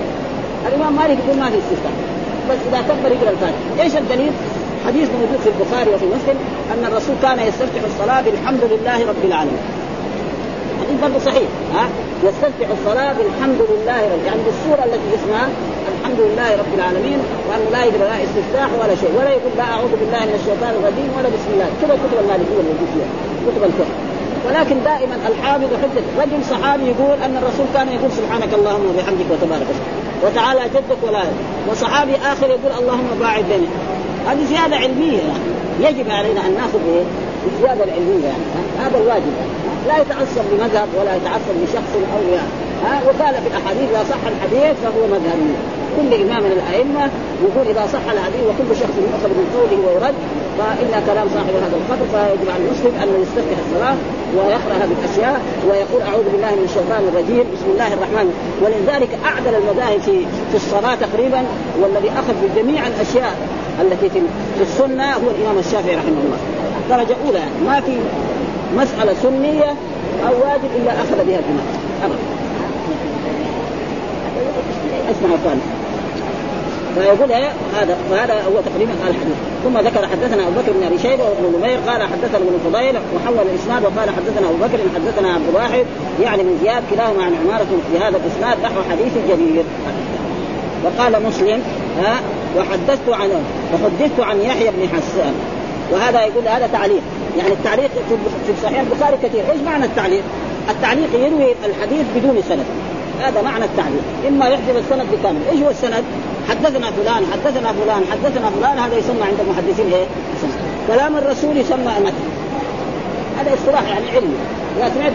الإمام 0.69 0.93
مالك 0.97 1.19
يقول 1.23 1.37
ما 1.43 1.51
في 1.51 1.59
استفتاح 1.59 1.93
بس 2.51 2.59
إذا 2.69 2.81
كبر 2.88 3.11
يقرأ 3.17 3.31
الفاتحة. 3.31 3.83
إيش 3.83 3.97
الدليل؟ 3.97 4.33
حديث 4.87 5.09
موجود 5.19 5.40
في 5.45 5.51
البخاري 5.55 5.90
وفي 5.95 6.07
مسلم 6.07 6.37
أن 6.73 6.85
الرسول 6.85 7.17
كان 7.23 7.38
يستفتح 7.49 7.83
الصلاة 7.90 8.21
بالحمد 8.21 8.61
لله 8.73 8.99
رب 9.09 9.25
العالمين. 9.25 9.84
حديث 10.85 11.01
برضه 11.03 11.18
صحيح 11.18 11.49
ها؟ 11.75 11.85
يستفتح 12.25 12.68
الصلاة 12.79 13.12
بالحمد 13.12 13.61
لله 13.70 14.01
رب 14.12 14.25
يعني 14.27 14.40
بالسوره 14.47 14.85
التي 14.85 15.09
اسمها 15.18 15.49
الحمد 15.92 16.20
لله 16.20 16.49
رب 16.62 16.73
العالمين 16.79 17.18
وانه 17.49 17.68
لا 17.73 17.85
يقدر 17.85 17.99
لا 17.99 18.18
استفتاح 18.27 18.68
ولا 18.81 18.94
شيء 18.94 19.12
ولا 19.18 19.31
يقول 19.31 19.53
لا 19.57 19.64
أعوذ 19.75 19.92
بالله 20.01 20.20
من 20.29 20.37
الشيطان 20.40 20.73
الرجيم 20.79 21.11
ولا 21.16 21.29
بسم 21.37 21.51
الله. 21.55 21.68
كذا 21.81 21.94
الكتب 21.97 22.18
المالكية 22.25 22.61
اللي 22.62 22.87
فيها 22.94 23.09
كتب 23.47 23.62
الفقه. 23.70 23.94
ولكن 24.47 24.77
دائما 24.90 25.16
الحافظ 25.31 25.70
حجة 25.83 26.05
رجل 26.23 26.40
صحابي 26.53 26.85
يقول 26.92 27.16
أن 27.25 27.35
الرسول 27.40 27.66
كان 27.75 27.88
يقول 27.97 28.11
سبحانك 28.20 28.55
اللهم 28.59 28.85
وبحمدك 28.90 29.29
وتبارك 29.33 29.68
اسمك 29.75 29.90
وتعالى 30.25 30.61
جدك 30.75 31.01
ولا 31.07 31.23
وصحابي 31.70 32.14
آخر 32.33 32.47
يقول 32.57 32.73
اللهم 32.81 33.09
باعد 33.20 33.44
بيني 33.51 33.70
هذه 34.29 34.44
زيادة 34.53 34.77
علمية. 34.77 35.25
يجب 35.81 36.11
علينا 36.11 36.40
أن 36.47 36.53
نأخذ؟ 36.55 36.85
الزيادة 37.53 37.85
العلمية 37.85 38.27
يعني 38.33 38.47
هذا 38.83 38.97
الواجب. 38.99 39.33
يعني. 39.41 39.55
لا 39.89 39.97
يتعصب 40.03 40.45
لمذهب 40.53 40.89
ولا 40.99 41.17
يتعصب 41.17 41.55
لشخص 41.63 41.93
أو 42.15 42.23
ها؟ 42.85 42.95
وقال 43.07 43.35
في 43.43 43.49
الأحاديث 43.53 43.89
إذا 43.91 44.05
صح 44.11 44.23
الحديث 44.33 44.75
فهو 44.85 45.03
مذهبي 45.15 45.51
كل 45.97 46.11
إمام 46.25 46.43
من 46.43 46.53
الأئمة 46.59 47.05
يقول 47.47 47.67
إذا 47.73 47.85
صح 47.93 48.05
الحديث 48.13 48.43
وكل 48.49 48.71
شخص 48.83 48.97
يؤخذ 49.07 49.31
من 49.39 49.47
قوله 49.55 49.79
ويرد 49.87 50.15
فان 50.59 50.92
كلام 51.07 51.27
صاحب 51.35 51.55
هذا 51.65 51.77
القدر 51.81 52.07
فيجب 52.13 52.49
على 52.55 52.63
المسلم 52.65 52.92
أن 53.03 53.09
يستفتح 53.23 53.59
الصلاة 53.65 53.97
ويقرأ 54.37 54.75
هذه 54.83 54.95
الأشياء 55.01 55.40
ويقول 55.69 56.03
أعوذ 56.09 56.27
بالله 56.33 56.53
من 56.59 56.65
الشيطان 56.71 57.03
الرجيم 57.11 57.45
بسم 57.55 57.69
الله 57.75 57.90
الرحمن 57.97 58.27
ولذلك 58.63 59.11
أعدل 59.25 59.55
المذاهب 59.61 60.01
في 60.01 60.17
في 60.51 60.57
الصلاة 60.63 60.95
تقريبا 60.95 61.42
والذي 61.81 62.11
أخذ 62.21 62.35
بجميع 62.42 62.87
الأشياء 62.87 63.33
التي 63.83 64.09
في 64.57 64.63
السنة 64.63 65.13
هو 65.13 65.29
الإمام 65.35 65.59
الشافعي 65.59 65.97
رحمه 65.97 66.21
الله. 66.25 66.63
درجة 66.91 67.17
أولى 67.27 67.39
يعني. 67.39 67.51
ما 67.67 67.81
في 67.81 67.97
مسألة 68.77 69.15
سنية 69.23 69.75
أو 70.29 70.33
واجب 70.33 70.71
إلا 70.77 70.93
أخذ 70.93 71.17
بها 71.27 71.39
الامام 71.39 71.67
ابدا. 72.05 72.45
عفان 75.33 75.61
فيقول 76.95 77.33
إيه؟ 77.33 77.49
هذا 77.81 77.99
فهذا 78.11 78.35
هو 78.35 78.61
تقريبا 78.73 78.93
الحديث 78.93 79.37
ثم 79.65 79.79
ذكر 79.79 80.07
حدثنا 80.07 80.43
أبو 80.43 80.61
بكر 80.61 80.73
بن 80.73 80.87
أبي 80.87 80.99
شيبة 80.99 81.25
وابن 81.25 81.59
نمير 81.59 81.79
قال 81.87 82.03
حدثنا 82.03 82.39
ابن 82.39 82.59
فضيل 82.65 82.97
وحول 83.15 83.47
الإسناد 83.53 83.83
وقال 83.83 84.11
حدثنا 84.11 84.49
أبو 84.49 84.57
بكر 84.57 84.79
حدثنا 84.95 85.35
عبد 85.35 85.49
الواحد. 85.49 85.85
يعني 86.23 86.43
من 86.43 86.59
زياد 86.63 86.83
كلاهما 86.91 87.23
عن 87.23 87.35
عمارة 87.45 87.67
في 87.93 87.99
هذا 87.99 88.17
الإسناد 88.17 88.59
نحو 88.63 88.83
حديث 88.91 89.13
جرير 89.29 89.65
وقال 90.85 91.23
مسلم 91.23 91.63
ها 91.99 92.21
وحدثت 92.59 93.09
عن 93.09 93.29
وحدثت 93.75 94.21
عن 94.21 94.41
يحيى 94.41 94.71
بن 94.71 94.89
حسان. 94.89 95.35
وهذا 95.93 96.21
يقول 96.21 96.49
هذا 96.49 96.67
تعليق. 96.73 97.03
يعني 97.39 97.53
التعليق 97.53 97.91
في 98.47 98.53
صحيح 98.63 98.81
البخاري 98.81 99.17
كثير. 99.23 99.43
إيش 99.53 99.61
معنى 99.61 99.85
التعليق؟ 99.85 100.23
التعليق 100.71 101.09
يروي 101.15 101.55
الحديث 101.65 102.07
بدون 102.17 102.43
سند. 102.49 102.65
هذا 103.21 103.43
معنى 103.43 103.65
التعليق. 103.65 104.03
إما 104.29 104.47
يحذف 104.49 104.77
السند 104.77 105.07
بكامل. 105.13 105.41
إيش 105.53 105.63
هو 105.63 105.71
السند؟ 105.71 106.05
حدثنا 106.49 106.91
فلان 106.91 107.23
حدثنا 107.33 107.73
فلان 107.73 108.03
حدثنا 108.13 108.51
فلان. 108.51 108.79
هذا 108.79 108.97
يسمى 108.97 109.23
عند 109.23 109.41
المحدثين 109.41 109.93
إيه؟ 109.93 110.07
كلام 110.89 111.17
الرسول 111.17 111.57
يسمى 111.57 111.93
متن. 112.05 112.29
هذا 113.39 113.55
اصطلاح 113.55 113.83
يعني 113.83 114.11
علمي 114.11 114.39
إذا 114.79 114.93
سمعت 114.95 115.13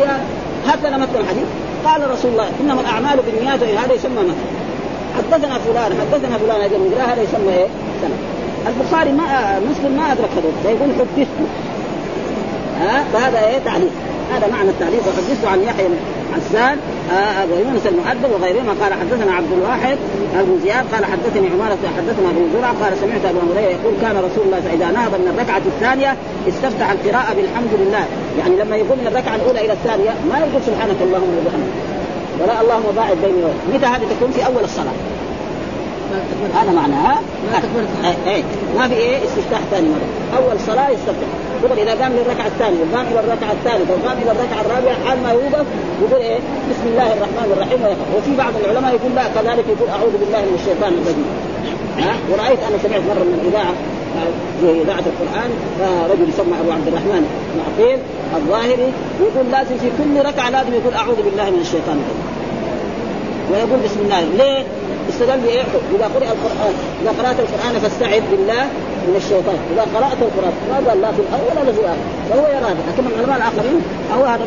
لنا 0.84 0.98
متن 0.98 1.20
الحديث. 1.20 1.48
قال 1.86 2.12
رسول 2.12 2.32
الله 2.32 2.48
إنما 2.62 2.82
الأعمال 2.82 3.20
بالنيات 3.26 3.64
هذا 3.64 3.94
يسمى 3.94 4.22
متن. 4.22 4.50
حدثنا 5.18 5.60
فلان 5.60 5.92
حدثنا 6.02 6.38
فلان 6.38 6.62
هذا 6.62 7.14
هذا 7.14 7.22
يسمى 7.22 7.54
إيه؟ 7.54 7.68
سند. 8.02 8.39
البخاري 8.68 9.12
ما 9.12 9.60
مسلم 9.60 9.92
ما 9.98 10.12
ادرك 10.12 10.30
هذول 10.38 10.52
فيقول 10.64 10.90
حدثت. 11.00 11.28
ها؟ 12.82 13.04
فهذا 13.14 13.48
إيه؟ 13.48 13.60
تعليق. 13.66 13.92
هذا 14.34 14.48
معنى 14.52 14.70
التعليق. 14.70 15.02
وحدثت 15.08 15.46
عن 15.46 15.62
يحيى 15.62 15.88
بن 15.88 15.98
حسان 16.36 16.78
أبو 17.44 17.54
يونس 17.54 17.88
المؤدب 17.88 18.32
وغيرهما. 18.34 18.74
قال 18.82 18.94
حدثنا 18.94 19.32
عبد 19.34 19.52
الواحد 19.58 19.98
بن 20.34 20.60
زياد. 20.64 20.86
قال 20.94 21.06
حدثني 21.06 21.48
عمارة 21.48 21.78
حدثنا 21.98 22.30
ابن 22.30 22.44
زرع. 22.54 22.72
قال 22.82 22.98
سمعت 22.98 23.26
أبو 23.26 23.40
هريرة 23.52 23.70
يقول 23.70 23.94
كان 24.02 24.16
رسول 24.18 24.44
الله 24.46 24.62
فاذا 24.62 24.92
نهض 24.92 25.14
من 25.22 25.28
الركعة 25.34 25.62
الثانية 25.74 26.18
استفتح 26.48 26.92
القراءة 26.92 27.34
بالحمد 27.34 27.74
لله. 27.80 28.06
يعني 28.40 28.56
لما 28.62 28.76
يقول 28.76 28.98
من 29.02 29.08
الركعة 29.08 29.36
الأولى 29.36 29.66
إلى 29.66 29.74
الثانية 29.74 30.12
ما 30.30 30.38
يقول 30.40 30.62
سبحانك 30.68 31.00
اللهم 31.02 31.32
وبحمدك. 31.38 31.76
ولا 32.42 32.62
اللهم 32.62 32.88
باعد 32.96 33.18
بيني 33.24 33.42
وبينك 33.44 33.64
متى 33.74 33.86
هذه 33.86 34.06
تكون؟ 34.14 34.32
في 34.32 34.46
أول 34.46 34.64
الصلاة. 34.64 34.98
هذا 36.56 36.72
معناها 36.72 37.20
إيه 38.04 38.34
إيه. 38.34 38.44
ما 38.78 38.88
في 38.88 38.94
إيه؟ 38.94 39.18
استفتاح 39.18 39.60
ثاني 39.72 39.88
مرة. 39.90 40.38
أول 40.38 40.60
صلاة 40.68 40.90
يستفتح. 40.90 41.30
يقول 41.64 41.80
إذا 41.80 42.04
قام 42.04 42.12
للركعة 42.12 42.48
الثانية 42.48 42.80
وقام 42.92 43.06
إلى 43.12 43.20
الركعه 43.20 43.52
الثالثة 43.52 43.94
وقام 43.94 44.18
إلى 44.24 44.32
الركعه 44.32 44.62
الرابعة 44.66 44.96
حال 45.06 45.18
ما 45.24 45.32
يوقف 45.32 45.66
يقول 46.02 46.22
إيه؟ 46.22 46.40
بسم 46.72 46.86
الله 46.92 47.08
الرحمن 47.14 47.48
الرحيم 47.56 47.80
وفي 48.16 48.32
بعض 48.44 48.54
العلماء 48.62 48.92
يقول 48.98 49.12
لا 49.16 49.26
كذلك 49.36 49.66
يقول 49.74 49.90
أعوذ 49.90 50.14
بالله 50.22 50.42
من 50.50 50.56
الشيطان 50.60 50.92
الرجيم. 51.00 51.30
ها؟ 52.04 52.14
ورأيت 52.30 52.60
أنا 52.68 52.78
سمعت 52.84 53.04
مرة 53.12 53.24
من 53.30 53.36
الاذاعه 53.42 53.74
في 54.60 54.68
إذاعة 54.84 55.06
القرآن 55.12 55.50
رجل 56.12 56.30
يسمى 56.30 56.56
أبو 56.62 56.72
عبد 56.78 56.88
الرحمن 56.88 57.24
معقيل 57.60 58.00
الظاهري 58.38 58.90
يقول 59.26 59.46
لازم 59.52 59.76
في 59.84 59.90
كل 60.00 60.14
ركعة 60.30 60.50
لازم 60.50 60.74
يقول 60.80 60.94
أعوذ 60.94 61.20
بالله 61.26 61.48
من 61.56 61.62
الشيطان 61.62 61.98
الرجيم. 62.04 62.30
ويقول 63.52 63.80
بسم 63.86 64.00
الله. 64.06 64.22
ليه؟ 64.42 64.64
استدل 65.10 65.40
بإيه؟ 65.46 65.62
إذا 65.96 66.06
قرئ 66.16 66.28
القرآن. 66.36 66.74
إذا 67.02 67.12
قرأت 67.20 67.40
القرآن 67.40 67.74
فاستعذ 67.82 68.22
بالله 68.32 68.64
من 69.08 69.16
الشيطان، 69.16 69.60
إذا 69.74 69.86
قرأت 69.96 70.20
القرآن 70.28 70.54
ما 70.70 70.90
قال 70.90 71.02
لا 71.02 71.12
في 71.12 71.22
الأول 71.26 71.52
ولا 71.62 71.72
في 71.76 71.80
الآخر، 71.80 72.06
فهو 72.30 72.46
يرى 72.56 72.72
لكن 72.90 73.04
العلماء 73.12 73.38
الآخرين 73.38 73.82
أو 74.14 74.26
هذا 74.26 74.44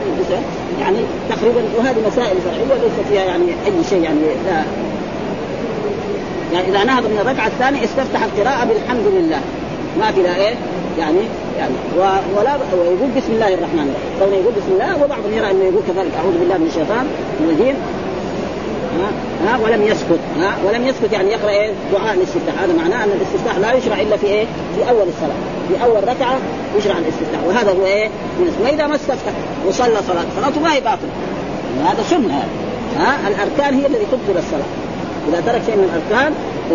يعني 0.81 0.99
تقريبا 1.31 1.63
وهذه 1.79 1.97
مسائل 2.07 2.37
فرعيه 2.45 2.83
ليس 2.83 2.97
فيها 3.09 3.25
يعني 3.25 3.45
أي 3.67 3.85
شيء 3.91 4.03
يعني 4.03 4.21
لا. 4.47 4.65
يعني 6.53 6.69
إذا 6.69 6.85
نهض 6.85 7.03
من 7.03 7.19
الركعة 7.21 7.47
الثانية 7.47 7.85
استفتح 7.85 8.23
القراءة 8.23 8.65
بالحمد 8.65 9.07
لله. 9.07 9.41
ما 10.01 10.13
في 10.13 10.23
لا 10.23 10.37
إيه؟ 10.37 10.55
يعني 10.99 11.19
يعني 11.59 11.75
ولا 12.37 12.53
ويقول 12.81 13.11
بسم 13.17 13.33
الله 13.33 13.55
الرحمن 13.55 13.87
الرحيم، 13.89 14.13
كونه 14.21 14.37
يقول 14.37 14.53
بسم 14.53 14.73
الله 14.73 15.05
وبعضهم 15.05 15.33
يرى 15.33 15.51
إنه 15.51 15.65
يقول 15.65 15.83
كذلك 15.89 16.13
أعوذ 16.21 16.39
بالله 16.39 16.59
من 16.59 16.67
الشيطان 16.67 17.07
الرجيم. 17.41 17.77
ها؟ 19.47 19.59
ولم 19.65 19.83
يسكت 19.83 20.21
ها؟ 20.39 20.55
ولم 20.67 20.87
يسكت 20.87 21.13
يعني 21.13 21.31
يقرأ 21.31 21.51
إيه؟ 21.51 21.73
دعاء 21.93 22.15
الاستفتاح. 22.15 22.63
هذا 22.63 22.73
معناه 22.73 23.05
أن 23.05 23.11
الاستفتاح 23.11 23.59
لا 23.59 23.73
يشرع 23.73 24.01
إلا 24.01 24.17
في 24.17 24.27
إيه؟ 24.27 24.45
في 24.77 24.91
أول 24.91 25.09
الصلاة. 25.09 25.39
في 25.69 25.85
أول 25.85 26.09
ركعة 26.09 26.39
يشرع 26.79 26.99
الاستفتاح. 26.99 27.41
وهذا 27.47 27.71
هو 27.73 27.87
إيه؟ 27.87 28.09
وإذا 28.63 28.87
ما 28.87 28.95
استفتح 28.95 29.33
وصلى 29.67 29.99
صلاة 30.09 30.25
صلاته 30.37 30.61
ما 30.61 30.73
هي 30.75 30.81
باطلة. 30.81 31.11
هذا 31.85 32.03
سنة. 32.11 32.45
ها؟ 32.99 33.29
الأركان 33.29 33.75
هي 33.75 33.87
التي 33.87 34.05
تبطل 34.05 34.39
الصلاة. 34.39 34.69
إذا 35.29 35.41
ترك 35.41 35.63
شيء 35.67 35.77
من 35.77 35.85
الأركان 35.85 36.35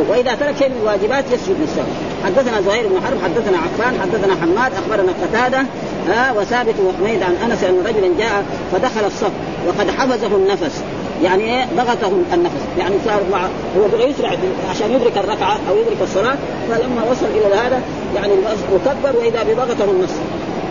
وإذا 0.10 0.36
ترك 0.36 0.58
شيء 0.58 0.70
من 0.70 0.78
الواجبات 0.82 1.26
يسجد 1.32 1.56
للسهو 1.62 1.86
حدثنا 2.26 2.62
زهير 2.62 2.88
بن 2.88 3.02
حرب 3.06 3.18
حدثنا 3.24 3.58
عفان 3.58 4.02
حدثنا 4.02 4.36
حماد 4.42 4.72
أخبرنا 4.74 5.12
قتادة 5.24 5.66
ها؟ 6.08 6.32
وثابت 6.32 6.76
وحميد 6.80 7.24
عن 7.24 7.36
أنس 7.52 7.64
ان 7.64 7.84
رجلا 7.88 8.10
جاء 8.20 8.46
فدخل 8.72 9.06
الصف 9.06 9.32
وقد 9.68 9.92
حفزه 9.92 10.36
النفس. 10.36 10.82
يعني 11.24 11.44
إيه؟ 11.44 11.66
ضغطه 11.78 12.12
النفس. 12.34 12.62
يعني 12.80 12.96
صار 13.06 13.22
مع 13.32 13.42
هو 13.78 14.08
يسرع 14.10 14.30
عشان 14.70 14.92
يدرك 14.92 15.18
الركعة 15.18 15.58
أو 15.70 15.78
يدرك 15.78 16.02
الصلاة 16.02 16.36
فلما 16.70 17.04
وصل 17.12 17.26
إلى 17.26 17.56
هذا 17.56 17.82
يعني 18.16 18.34
وكبر 18.74 19.20
وإذا 19.20 19.44
بضغطه 19.44 19.92
النفس. 19.92 20.16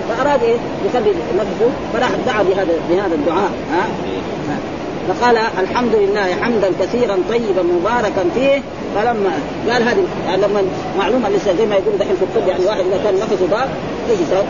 فأراد 0.08 0.42
إيه؟ 0.42 0.56
يخلي 0.86 1.10
نفسه 1.10 1.70
فراح 1.92 2.10
دعا 2.26 2.42
بهذا 2.42 2.72
بهذا 2.90 3.14
الدعاء. 3.14 3.50
ها؟ 3.72 3.86
فقال 5.08 5.36
الحمد 5.36 5.94
لله 5.94 6.34
حمدا 6.42 6.70
كثيرا 6.80 7.16
طيبا 7.28 7.62
مباركا 7.62 8.24
فيه. 8.34 8.62
فلما 8.94 9.30
قال 9.70 9.82
هذه 9.82 10.04
يعني 10.26 10.42
لما 10.42 10.62
معلومة 10.98 11.28
لسه 11.28 11.54
زي 11.58 11.66
ما 11.66 11.74
يقول 11.74 11.98
دحين 11.98 12.16
في 12.16 12.22
الطب 12.22 12.48
يعني 12.48 12.64
واحد 12.64 12.80
إذا 12.80 13.00
كان 13.04 13.14
نفسه 13.14 13.46
ضاق 13.50 13.68
يسوي؟ 14.10 14.44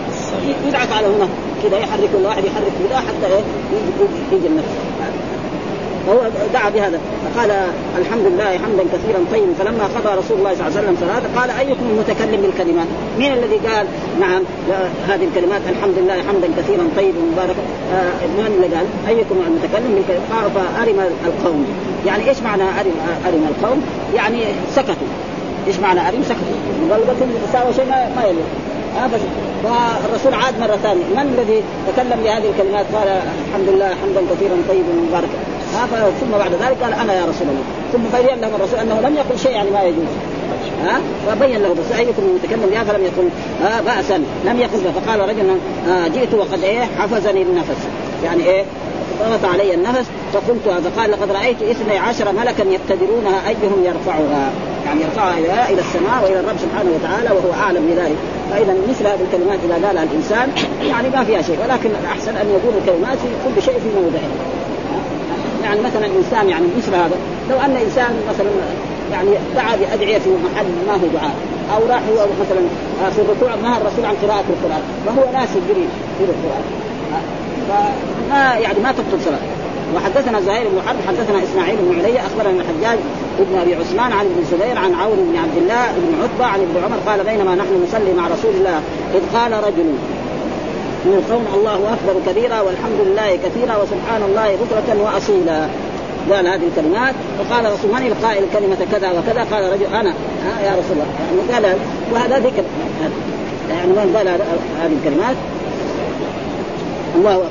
يدعك 0.69 0.93
على 0.93 1.07
هنا. 1.07 1.29
كذا 1.63 1.79
يحرك 1.79 2.09
كل 2.13 2.25
واحد 2.27 2.45
يحرك 2.45 2.73
كذا 2.89 2.99
حتى 2.99 3.27
إيه؟ 3.27 3.43
يجي 4.33 4.47
النفس. 4.47 4.69
فهو 6.07 6.21
دعا 6.53 6.71
بهذا. 6.71 6.99
فقال 7.25 7.51
الحمد 7.99 8.27
لله 8.27 8.51
حمدا 8.59 8.85
كثيرا 8.93 9.21
طيبا. 9.33 9.53
فلما 9.59 9.85
قضى 9.85 10.19
رسول 10.21 10.39
الله 10.39 10.55
صلى 10.55 10.67
الله 10.67 10.79
عليه 10.79 10.81
وسلم 10.81 10.97
صلاته 11.01 11.41
قال 11.41 11.51
أيكم 11.51 11.87
المتكلم 11.93 12.41
بالكلمات؟ 12.43 12.87
مين 13.19 13.33
الذي 13.33 13.57
قال؟ 13.69 13.87
نعم 14.21 14.43
هذه 15.09 15.25
الكلمات 15.25 15.61
الحمد 15.69 15.95
لله 15.99 16.15
حمدا 16.29 16.49
كثيرا 16.59 16.85
طيبا 16.97 17.19
مباركا. 17.33 17.63
آه 17.95 18.27
من 18.27 18.53
اللي 18.57 18.77
قال؟ 18.77 18.87
أيكم 19.09 19.37
المتكلم 19.47 19.95
بالكلمات؟ 19.95 20.23
قال 20.33 20.51
فارم 20.55 20.99
القوم. 21.27 21.67
يعني 22.07 22.29
إيش 22.29 22.39
معنى 22.43 22.63
ارم 22.63 22.97
أرم 23.27 23.45
القوم؟ 23.53 23.83
يعني 24.15 24.41
سكتوا. 24.77 25.11
إيش 25.67 25.79
معنى 25.79 26.01
أرم؟ 26.09 26.23
سكتوا. 26.23 26.59
مغلبة 26.91 27.15
تساوي 27.49 27.73
شيء 27.75 27.85
ما, 27.85 28.09
ما 28.17 28.23
فالرسول 29.65 30.35
عاد 30.35 30.61
مرة 30.61 30.77
ثانية. 30.83 31.05
من 31.05 31.35
الذي 31.39 31.63
تكلم 31.89 32.19
بهذه 32.25 32.51
الكلمات؟ 32.51 32.87
قال 32.95 33.09
الحمد 33.49 33.69
لله 33.69 33.89
حمدا 33.89 34.21
كثيرا 34.35 34.57
طيبا 34.69 34.93
مباركا. 35.09 35.39
ثم 36.21 36.39
بعد 36.39 36.53
ذلك 36.53 36.83
قال 36.83 36.93
أنا 36.93 37.15
يا 37.15 37.25
رسول 37.25 37.49
الله. 37.49 37.65
ثم 37.93 38.19
بين 38.19 38.41
لهم 38.41 38.55
الرسول 38.55 38.79
أنه 38.79 39.01
لم 39.09 39.17
يقل 39.17 39.39
شيء 39.39 39.53
يعني 39.53 39.71
ما 39.71 39.83
يجوز. 39.83 40.13
ها؟ 40.85 41.01
فبين 41.27 41.63
له 41.63 41.69
بس 41.69 41.99
أيكم 41.99 42.23
المتكلم 42.23 42.71
بها 42.71 42.85
فلم 42.85 43.05
يقل؟ 43.05 43.29
آه 43.67 43.81
بأسا. 43.81 44.17
لم 44.45 44.61
يقل 44.61 44.81
فقال 44.95 45.21
رجل 45.21 45.59
آه 45.89 46.09
جئت 46.09 46.35
وقد 46.35 46.63
إيه؟ 46.65 46.89
حفزني 46.99 47.43
النفس 47.43 47.81
يعني 48.25 48.45
إيه؟ 48.45 48.65
ضغط 49.21 49.53
علي 49.53 49.75
النفس 49.75 50.07
فقلت 50.33 50.69
فقال 50.85 51.11
لقد 51.11 51.31
رأيت 51.31 51.63
إثني 51.63 51.99
عشر 51.99 52.33
ملكا 52.33 52.63
يقتدرونها 52.63 53.49
أيهم 53.49 53.85
يرفعها؟ 53.85 54.51
يعني 54.87 55.01
يرفعها 55.01 55.39
إلى 55.69 55.81
السماء 55.81 56.23
وإلى 56.23 56.41
الرب 56.41 56.57
سبحانه 56.59 56.91
وتعالى 56.91 57.31
وهو 57.31 57.63
أعلم 57.63 57.87
بذلك. 57.87 58.17
فإذا 58.51 58.75
مثل 58.89 59.07
هذه 59.07 59.21
الكلمات 59.21 59.59
إذا 59.65 59.87
قالها 59.87 60.03
الإنسان 60.03 60.49
يعني 60.89 61.09
ما 61.09 61.25
فيها 61.25 61.43
شيء 61.43 61.59
ولكن 61.65 61.91
الأحسن 62.03 62.37
أن 62.37 62.47
يقول 62.51 62.75
الكلمات 62.81 63.19
في 63.19 63.29
كل 63.45 63.63
شيء 63.63 63.79
في 63.79 63.89
موضعه 64.01 64.31
يعني 65.65 65.81
مثلا 65.81 66.07
إنسان 66.07 66.49
يعني 66.49 66.67
مثل 66.79 66.95
هذا 66.95 67.17
لو 67.51 67.61
أن 67.61 67.77
إنسان 67.77 68.17
مثلا 68.29 68.51
يعني 69.13 69.31
دعا 69.55 69.77
بأدعية 69.77 70.19
في 70.19 70.31
محل 70.31 70.67
ما 70.87 70.93
هو 70.93 71.07
دعاء 71.15 71.35
أو 71.75 71.87
راح 71.87 72.03
هو 72.09 72.27
مثلا 72.41 72.61
في 73.11 73.21
الركوع 73.21 73.55
نهى 73.55 73.81
الرسول 73.81 74.05
عن 74.05 74.15
قراءة 74.23 74.45
القرآن 74.51 74.83
فهو 75.07 75.33
ناس 75.33 75.49
يجري 75.49 75.89
في 76.19 76.25
القرآن. 76.25 76.63
فما 77.69 78.55
يعني 78.55 78.81
ما 78.81 78.93
تبطل 78.93 79.25
صلاة. 79.25 79.56
وحدثنا 79.95 80.41
زهير 80.41 80.69
بن 80.69 80.81
حرب 80.87 80.97
حدثنا 81.09 81.43
إسماعيل 81.43 81.77
بن 81.77 81.99
علي 81.99 82.21
أخبرنا 82.21 82.63
الحجاج 82.63 82.99
ابن 83.41 83.59
أبي 83.59 83.75
عثمان 83.75 84.13
عن 84.13 84.27
ابن 84.27 84.39
الزبير 84.39 84.79
عن 84.79 84.95
عون 84.95 85.17
بن 85.17 85.39
عبد 85.39 85.57
الله 85.57 85.87
بن 85.97 86.23
عتبة 86.23 86.45
عن 86.45 86.61
ابن 86.61 86.85
عمر 86.85 86.97
قال 87.07 87.25
بينما 87.25 87.55
نحن 87.55 87.85
نصلي 87.89 88.13
مع 88.13 88.29
رسول 88.29 88.55
الله 88.55 88.81
إذ 89.15 89.39
قال 89.39 89.53
رجل 89.53 89.89
من 91.05 91.15
القوم 91.15 91.47
الله 91.55 91.75
أكبر 91.95 92.33
كبيرا 92.33 92.61
والحمد 92.61 93.01
لله 93.07 93.37
كثيرا 93.37 93.77
وسبحان 93.77 94.23
الله 94.23 94.57
بكرة 94.57 95.03
وأصيلا. 95.03 95.69
قال 96.31 96.47
هذه 96.47 96.63
الكلمات 96.77 97.15
وقال 97.39 97.73
رسول 97.73 97.91
من 97.91 98.07
القائل 98.07 98.45
كلمة 98.53 98.77
كذا 98.93 99.11
وكذا؟ 99.11 99.47
قال 99.53 99.73
رجل 99.73 99.95
أنا. 99.95 100.11
ها 100.45 100.61
يا 100.67 100.71
رسول 100.71 100.93
الله. 100.93 101.07
يعني 101.19 101.67
قال 101.67 101.79
وهذا 102.13 102.39
ذكر. 102.39 102.63
يعني 103.71 103.87
من 103.87 104.13
قال 104.17 104.29
هذه 104.29 104.97
الكلمات؟ 105.05 105.37
الله 107.17 107.45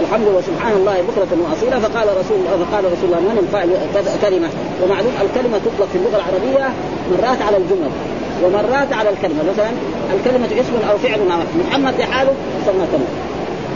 الحمد 0.00 0.26
وسبحان 0.36 0.72
الله 0.72 0.96
بكرة 1.08 1.32
وأصيلا. 1.44 1.78
فقال 1.78 2.08
رسول 2.20 2.36
الله 2.40 2.64
فقال 2.64 2.84
رسول 2.84 3.04
الله 3.04 3.20
من 3.20 3.38
الفاعل 3.38 3.68
كلمة؟ 4.22 4.48
ومعلوم 4.82 5.12
الكلمة 5.22 5.58
تطلق 5.58 5.88
في 5.92 5.98
اللغة 5.98 6.16
العربية 6.16 6.74
مرات 7.12 7.42
على 7.42 7.56
الجمل 7.56 7.90
ومرات 8.44 8.92
على 8.92 9.08
الكلمة. 9.10 9.42
مثلا 9.52 9.70
الكلمة 10.14 10.60
اسم 10.60 10.88
أو 10.90 10.98
فعل 10.98 11.20
محمد 11.60 11.94
لحاله 11.98 12.34
يسمى 12.62 12.86
كلمة. 12.92 13.12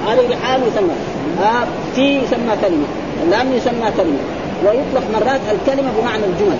علي 0.08 0.28
لحاله 0.28 0.64
يسمى. 0.66 0.96
آه 1.42 1.66
تي 1.94 2.16
يسمى 2.22 2.54
كلمة. 2.62 2.86
لم 3.32 3.52
يسمى 3.56 3.88
كلمة. 3.96 4.22
ويطلق 4.64 5.04
مرات 5.14 5.40
الكلمة 5.54 5.90
بمعنى 5.98 6.24
الجمل. 6.24 6.58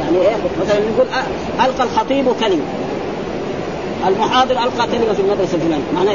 يعني 0.00 0.16
إيه؟ 0.16 0.36
مثلا 0.60 0.80
نقول 0.80 1.06
ألقى 1.64 1.84
الخطيب 1.84 2.24
كلمة. 2.40 2.66
المحاضر 4.08 4.52
ألقى 4.52 4.86
كلمه 4.86 5.12
في 5.12 5.20
المدرسة 5.20 5.54
الفلانيه 5.54 5.84
معناه 5.94 6.12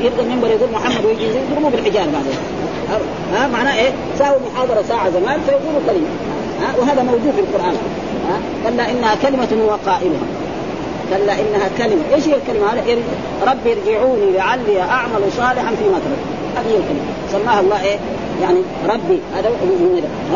يبقى 0.00 0.22
المنبر 0.22 0.48
يقول 0.48 0.68
محمد 0.72 1.04
ويجي 1.04 1.24
يضربوا 1.24 1.70
بالحجار 1.70 2.04
بعدين 2.04 2.36
ها؟ 3.32 3.46
معناه 3.46 3.74
إيه؟ 3.74 3.90
ساووا 4.18 4.38
محاضرة 4.52 4.84
ساعة 4.88 5.10
زمان 5.10 5.40
فيقولوا 5.46 5.80
كلمة. 5.86 6.08
ها؟ 6.62 6.74
وهذا 6.78 7.02
موجود 7.02 7.32
في 7.36 7.40
القرآن. 7.40 7.76
ها؟ 8.28 8.36
كلا 8.70 8.90
إنها 8.90 9.14
كلمة 9.14 9.48
هو 9.64 9.70
قائلها 9.90 10.26
كلا 11.10 11.32
إنها 11.32 11.68
كلمة، 11.78 12.02
إيش 12.14 12.28
هي 12.28 12.34
الكلمة؟ 12.34 12.72
هذه؟ 12.72 12.98
ربي 13.46 13.72
ارجعوني 13.72 14.32
لعلي 14.32 14.80
أعمل 14.80 15.32
صالحا 15.36 15.74
فيما 15.74 15.98
ترك، 16.04 16.22
هذه 16.56 16.76
الكلمة، 16.76 17.06
سماها 17.32 17.60
الله 17.60 17.82
إيه؟ 17.84 17.98
يعني 18.42 18.58
ربي. 18.88 19.18
هذا 19.36 19.48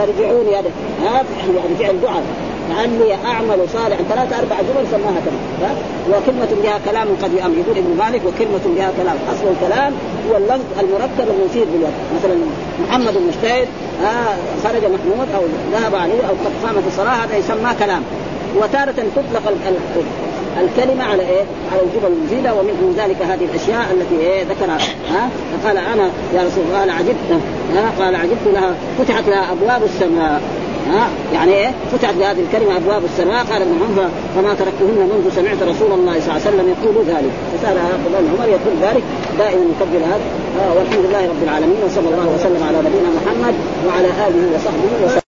ارجعوني 0.03 0.57
هذا. 0.59 0.70
هذا 1.03 1.24
يعني 1.57 1.74
فعل 1.78 2.01
دعاء. 2.01 2.22
لعلي 2.70 3.14
أعمل 3.14 3.58
صالحا. 3.72 4.02
ثلاث 4.10 4.32
أربع 4.40 4.56
جمل 4.60 4.84
سماها 4.90 5.20
كلمه 5.24 5.74
وكلمة 6.08 6.62
بها 6.62 6.78
كلام 6.90 7.08
قد 7.22 7.32
يؤمن. 7.32 7.58
يقول 7.62 7.76
ابن 7.78 7.96
مالك 7.98 8.22
وكلمة 8.26 8.76
بها 8.76 8.90
كلام. 9.02 9.16
أصل 9.32 9.46
الكلام 9.54 9.92
هو 10.30 10.36
اللفظ 10.36 10.64
المركب 10.80 11.26
المفيد 11.34 11.66
بالوقت. 11.72 12.00
مثلا 12.18 12.36
محمد 12.88 13.16
المجتهد 13.16 13.68
آه 14.04 14.36
خرج 14.64 14.82
محمود 14.82 15.28
أو 15.36 15.42
ذهب 15.72 15.94
عليه 15.94 16.20
أو 16.28 16.34
قد 16.44 16.52
قامت 16.66 16.82
الصلاة 16.86 17.24
هذا 17.24 17.36
يسمى 17.36 17.74
كلام. 17.78 18.02
وتارة 18.56 18.94
تطلق 19.16 19.52
الكلمة 20.60 21.04
على 21.04 21.22
إيه؟ 21.22 21.44
على 21.72 21.80
الجمل 21.82 22.12
المفيدة 22.12 22.54
ومن 22.54 22.94
ذلك 22.98 23.22
هذه 23.22 23.44
الأشياء 23.44 23.86
التي 23.92 24.26
إيه؟ 24.26 24.44
ذكرها. 24.44 24.78
ها؟ 25.10 25.28
فقال 25.62 25.76
أنا 25.76 26.10
يا 26.34 26.42
رسول 26.46 26.64
الله 26.66 26.78
قال 26.78 26.90
عجبت 26.90 27.42
ها؟ 27.74 28.04
قال 28.04 28.14
عجبت 28.16 28.46
لها 28.46 28.74
فتحت 28.98 29.28
لها 29.28 29.52
أبواب 29.52 29.82
السماء. 29.84 30.42
ها؟ 30.91 31.09
يعني 31.34 31.53
إيه؟ 31.53 31.70
فتحت 31.93 32.14
بهذه 32.14 32.41
الكلمة 32.41 32.76
أبواب 32.76 33.05
السماء. 33.05 33.45
قال 33.45 33.62
ابن 33.62 33.74
عمر 33.82 34.09
فما 34.37 34.55
تركتهن 34.55 35.11
منذ 35.12 35.34
سمعت 35.37 35.62
رسول 35.62 35.93
الله 35.93 36.20
صلى 36.20 36.30
الله 36.30 36.41
عليه 36.47 36.49
وسلم 36.51 36.74
يقول 36.74 37.05
ذلك. 37.07 37.32
فسأل 37.53 37.76
ابن 38.16 38.28
عمر 38.39 38.49
يقول 38.49 38.74
ذلك؟ 38.82 39.03
دائما 39.39 39.64
يكبر 39.72 40.05
هذا. 40.07 40.26
والحمد 40.76 41.05
لله 41.07 41.22
رب 41.28 41.43
العالمين 41.43 41.76
وصلى 41.87 42.09
الله 42.09 42.28
وسلم 42.34 42.62
على 42.68 42.78
نبينا 42.78 43.11
محمد 43.18 43.55
وعلى 43.87 44.09
آله 44.09 44.55
وصحبه 44.55 45.07
وسلم. 45.07 45.25